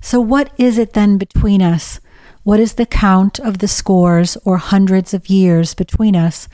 So, 0.00 0.20
what 0.20 0.52
is 0.58 0.78
it 0.78 0.92
then 0.92 1.18
between 1.18 1.62
us? 1.62 2.00
What 2.42 2.58
is 2.58 2.74
the 2.74 2.86
count 2.86 3.38
of 3.38 3.58
the 3.58 3.68
scores 3.68 4.36
or 4.44 4.56
hundreds 4.56 5.14
of 5.14 5.28
years 5.28 5.74
between 5.74 6.16
us? 6.16 6.48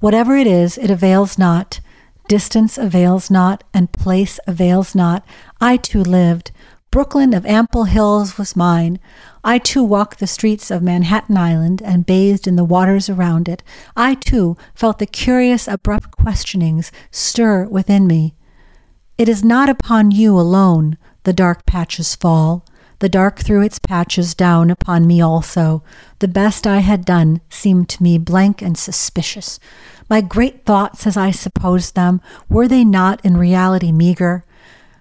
Whatever 0.00 0.36
it 0.36 0.46
is, 0.46 0.76
it 0.76 0.90
avails 0.90 1.38
not. 1.38 1.80
Distance 2.28 2.78
avails 2.78 3.30
not, 3.30 3.64
and 3.74 3.92
place 3.92 4.40
avails 4.46 4.94
not. 4.94 5.26
I 5.60 5.76
too 5.76 6.02
lived. 6.02 6.52
Brooklyn 6.90 7.34
of 7.34 7.44
ample 7.44 7.84
hills 7.84 8.38
was 8.38 8.54
mine. 8.54 9.00
I 9.42 9.58
too 9.58 9.82
walked 9.82 10.20
the 10.20 10.26
streets 10.26 10.70
of 10.70 10.82
Manhattan 10.82 11.36
Island 11.36 11.82
and 11.82 12.06
bathed 12.06 12.46
in 12.46 12.56
the 12.56 12.64
waters 12.64 13.10
around 13.10 13.48
it. 13.48 13.62
I 13.96 14.14
too 14.14 14.56
felt 14.74 15.00
the 15.00 15.06
curious, 15.06 15.66
abrupt 15.66 16.16
questionings 16.16 16.92
stir 17.10 17.66
within 17.66 18.06
me. 18.06 18.34
It 19.18 19.28
is 19.28 19.44
not 19.44 19.68
upon 19.68 20.12
you 20.12 20.38
alone 20.38 20.96
the 21.24 21.32
dark 21.32 21.66
patches 21.66 22.14
fall. 22.14 22.64
The 23.00 23.08
dark 23.08 23.40
threw 23.40 23.60
its 23.60 23.78
patches 23.78 24.34
down 24.34 24.70
upon 24.70 25.06
me 25.06 25.20
also. 25.20 25.82
The 26.20 26.28
best 26.28 26.66
I 26.66 26.78
had 26.78 27.04
done 27.04 27.40
seemed 27.50 27.88
to 27.90 28.02
me 28.02 28.18
blank 28.18 28.62
and 28.62 28.78
suspicious. 28.78 29.58
My 30.08 30.20
great 30.20 30.64
thoughts, 30.64 31.06
as 31.06 31.16
I 31.16 31.30
supposed 31.30 31.94
them, 31.94 32.20
were 32.48 32.68
they 32.68 32.84
not 32.84 33.24
in 33.24 33.36
reality 33.36 33.90
meager? 33.90 34.44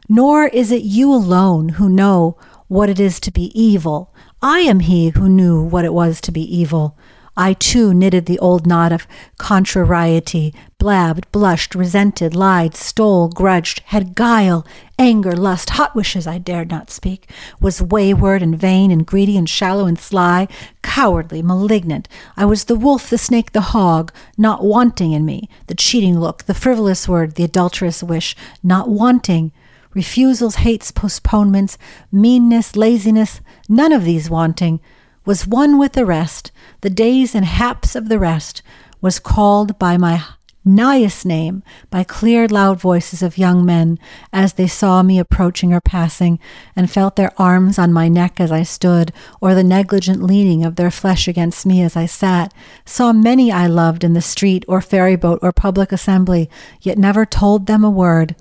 Nor 0.07 0.47
is 0.47 0.71
it 0.71 0.83
you 0.83 1.13
alone 1.13 1.69
who 1.69 1.89
know 1.89 2.37
what 2.67 2.89
it 2.89 2.99
is 2.99 3.19
to 3.21 3.31
be 3.31 3.51
evil. 3.59 4.13
I 4.41 4.59
am 4.59 4.79
he 4.79 5.09
who 5.09 5.29
knew 5.29 5.61
what 5.61 5.85
it 5.85 5.93
was 5.93 6.19
to 6.21 6.31
be 6.31 6.41
evil. 6.41 6.97
I 7.35 7.53
too 7.53 7.93
knitted 7.93 8.27
the 8.27 8.37
old 8.39 8.67
knot 8.67 8.91
of 8.91 9.07
contrariety, 9.39 10.53
blabbed, 10.77 11.31
blushed, 11.31 11.73
resented, 11.73 12.35
lied, 12.35 12.75
stole, 12.75 13.29
grudged, 13.29 13.81
had 13.85 14.13
guile, 14.13 14.65
anger, 14.99 15.35
lust, 15.35 15.71
hot 15.71 15.95
wishes 15.95 16.27
I 16.27 16.37
dared 16.37 16.69
not 16.69 16.91
speak, 16.91 17.29
was 17.59 17.81
wayward 17.81 18.43
and 18.43 18.57
vain 18.57 18.91
and 18.91 19.05
greedy 19.05 19.35
and 19.35 19.49
shallow 19.49 19.85
and 19.85 19.97
sly, 19.97 20.47
cowardly, 20.83 21.41
malignant. 21.41 22.07
I 22.37 22.45
was 22.45 22.65
the 22.65 22.75
wolf, 22.75 23.09
the 23.09 23.17
snake, 23.17 23.53
the 23.53 23.61
hog, 23.61 24.13
not 24.37 24.63
wanting 24.63 25.11
in 25.11 25.25
me, 25.25 25.49
the 25.67 25.75
cheating 25.75 26.19
look, 26.19 26.43
the 26.43 26.53
frivolous 26.53 27.07
word, 27.07 27.33
the 27.33 27.43
adulterous 27.43 28.03
wish, 28.03 28.35
not 28.61 28.89
wanting 28.89 29.51
refusals, 29.95 30.55
hates, 30.55 30.91
postponements, 30.91 31.77
meanness, 32.11 32.75
laziness, 32.75 33.41
none 33.69 33.91
of 33.91 34.03
these 34.05 34.29
wanting, 34.29 34.79
was 35.25 35.47
one 35.47 35.77
with 35.77 35.93
the 35.93 36.05
rest, 36.05 36.51
the 36.81 36.89
days 36.89 37.33
and 37.35 37.45
haps 37.45 37.95
of 37.95 38.09
the 38.09 38.19
rest, 38.19 38.61
was 39.01 39.19
called 39.19 39.77
by 39.79 39.97
my 39.97 40.23
nighest 40.65 41.25
name 41.25 41.61
by 41.89 42.03
clear, 42.03 42.47
loud 42.47 42.79
voices 42.79 43.21
of 43.21 43.37
young 43.37 43.65
men 43.65 43.99
as 44.31 44.53
they 44.53 44.67
saw 44.67 45.03
me 45.03 45.19
approaching 45.19 45.73
or 45.73 45.81
passing, 45.81 46.39
and 46.75 46.89
felt 46.89 47.15
their 47.15 47.33
arms 47.37 47.77
on 47.77 47.91
my 47.91 48.07
neck 48.07 48.39
as 48.39 48.51
I 48.51 48.63
stood, 48.63 49.11
or 49.41 49.53
the 49.53 49.63
negligent 49.63 50.23
leaning 50.23 50.63
of 50.63 50.75
their 50.75 50.91
flesh 50.91 51.27
against 51.27 51.65
me 51.65 51.81
as 51.81 51.95
I 51.95 52.05
sat, 52.05 52.53
saw 52.85 53.11
many 53.11 53.51
I 53.51 53.67
loved 53.67 54.03
in 54.03 54.13
the 54.13 54.21
street 54.21 54.63
or 54.67 54.81
ferry 54.81 55.15
boat 55.15 55.39
or 55.41 55.51
public 55.51 55.91
assembly, 55.91 56.49
yet 56.81 56.97
never 56.97 57.25
told 57.25 57.65
them 57.65 57.83
a 57.83 57.89
word, 57.89 58.35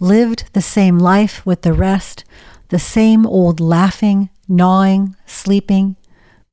lived 0.00 0.50
the 0.52 0.62
same 0.62 0.98
life 0.98 1.44
with 1.46 1.62
the 1.62 1.72
rest, 1.72 2.24
the 2.68 2.78
same 2.78 3.26
old 3.26 3.60
laughing, 3.60 4.28
gnawing, 4.48 5.16
sleeping, 5.26 5.96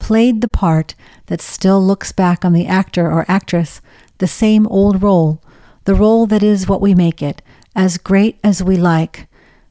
played 0.02 0.41
the 0.41 0.49
part 0.49 0.95
that 1.28 1.41
still 1.41 1.80
looks 1.82 2.11
back 2.11 2.44
on 2.44 2.53
the 2.53 2.65
actor 2.65 3.06
or 3.06 3.23
actress, 3.28 3.82
the 4.18 4.28
same 4.28 4.65
old 4.68 5.03
role, 5.03 5.41
the 5.86 5.94
role 5.94 6.26
that 6.26 6.41
is 6.41 6.68
what 6.68 6.82
we 6.82 6.95
make 6.95 7.22
it, 7.22 7.41
as 7.76 7.99
great 7.99 8.40
as 8.44 8.64
we 8.64 8.76
like, 8.76 9.28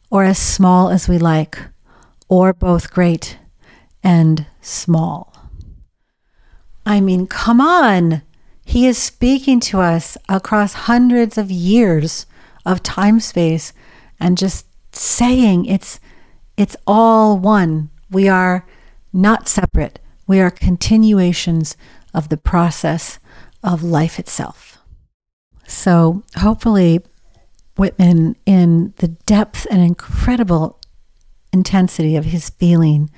or 0.08 0.22
as 0.22 0.38
small 0.38 0.88
as 0.88 1.08
we 1.08 1.18
like, 1.18 1.58
or 2.28 2.52
both 2.52 2.92
great 2.92 3.38
and 4.04 4.46
small. 4.62 5.34
I 6.86 7.00
mean, 7.00 7.26
come 7.26 7.60
on. 7.60 8.22
He 8.64 8.86
is 8.86 8.96
speaking 8.96 9.58
to 9.60 9.80
us 9.80 10.16
across 10.28 10.86
hundreds 10.86 11.36
of 11.36 11.50
years 11.50 12.24
of 12.64 12.84
time 12.84 13.18
space 13.18 13.72
and 14.20 14.38
just 14.38 14.64
saying 14.92 15.66
it's 15.66 15.98
it's 16.56 16.76
all 16.86 17.38
one. 17.38 17.90
We 18.10 18.28
are 18.28 18.66
not 19.12 19.48
separate. 19.48 19.99
We 20.30 20.38
are 20.38 20.52
continuations 20.52 21.76
of 22.14 22.28
the 22.28 22.36
process 22.36 23.18
of 23.64 23.82
life 23.82 24.16
itself. 24.20 24.78
So, 25.66 26.22
hopefully, 26.36 27.00
Whitman, 27.76 28.36
in 28.46 28.94
the 28.98 29.08
depth 29.08 29.66
and 29.72 29.82
incredible 29.82 30.78
intensity 31.52 32.14
of 32.14 32.26
his 32.26 32.48
feeling 32.48 33.10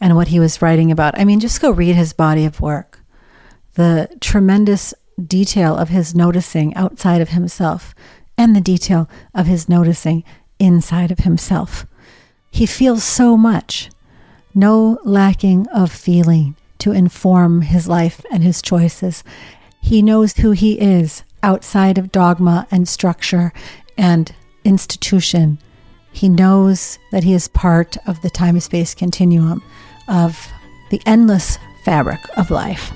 and 0.00 0.16
what 0.16 0.28
he 0.28 0.40
was 0.40 0.62
writing 0.62 0.90
about, 0.90 1.20
I 1.20 1.26
mean, 1.26 1.38
just 1.38 1.60
go 1.60 1.70
read 1.70 1.96
his 1.96 2.14
body 2.14 2.46
of 2.46 2.62
work. 2.62 3.00
The 3.74 4.08
tremendous 4.22 4.94
detail 5.22 5.76
of 5.76 5.90
his 5.90 6.14
noticing 6.14 6.74
outside 6.76 7.20
of 7.20 7.28
himself 7.28 7.94
and 8.38 8.56
the 8.56 8.62
detail 8.62 9.06
of 9.34 9.44
his 9.44 9.68
noticing 9.68 10.24
inside 10.58 11.10
of 11.10 11.18
himself. 11.18 11.84
He 12.50 12.64
feels 12.64 13.04
so 13.04 13.36
much, 13.36 13.90
no 14.54 14.98
lacking 15.04 15.66
of 15.68 15.90
feeling 15.90 16.56
to 16.78 16.92
inform 16.92 17.62
his 17.62 17.88
life 17.88 18.24
and 18.30 18.42
his 18.42 18.62
choices. 18.62 19.24
He 19.80 20.02
knows 20.02 20.34
who 20.34 20.52
he 20.52 20.80
is 20.80 21.24
outside 21.42 21.98
of 21.98 22.12
dogma 22.12 22.66
and 22.70 22.88
structure 22.88 23.52
and 23.98 24.34
institution. 24.64 25.58
He 26.12 26.28
knows 26.28 26.98
that 27.10 27.24
he 27.24 27.34
is 27.34 27.48
part 27.48 27.96
of 28.06 28.22
the 28.22 28.30
time 28.30 28.58
space 28.60 28.94
continuum 28.94 29.62
of 30.08 30.48
the 30.90 31.02
endless 31.06 31.58
fabric 31.84 32.20
of 32.36 32.50
life. 32.50 32.92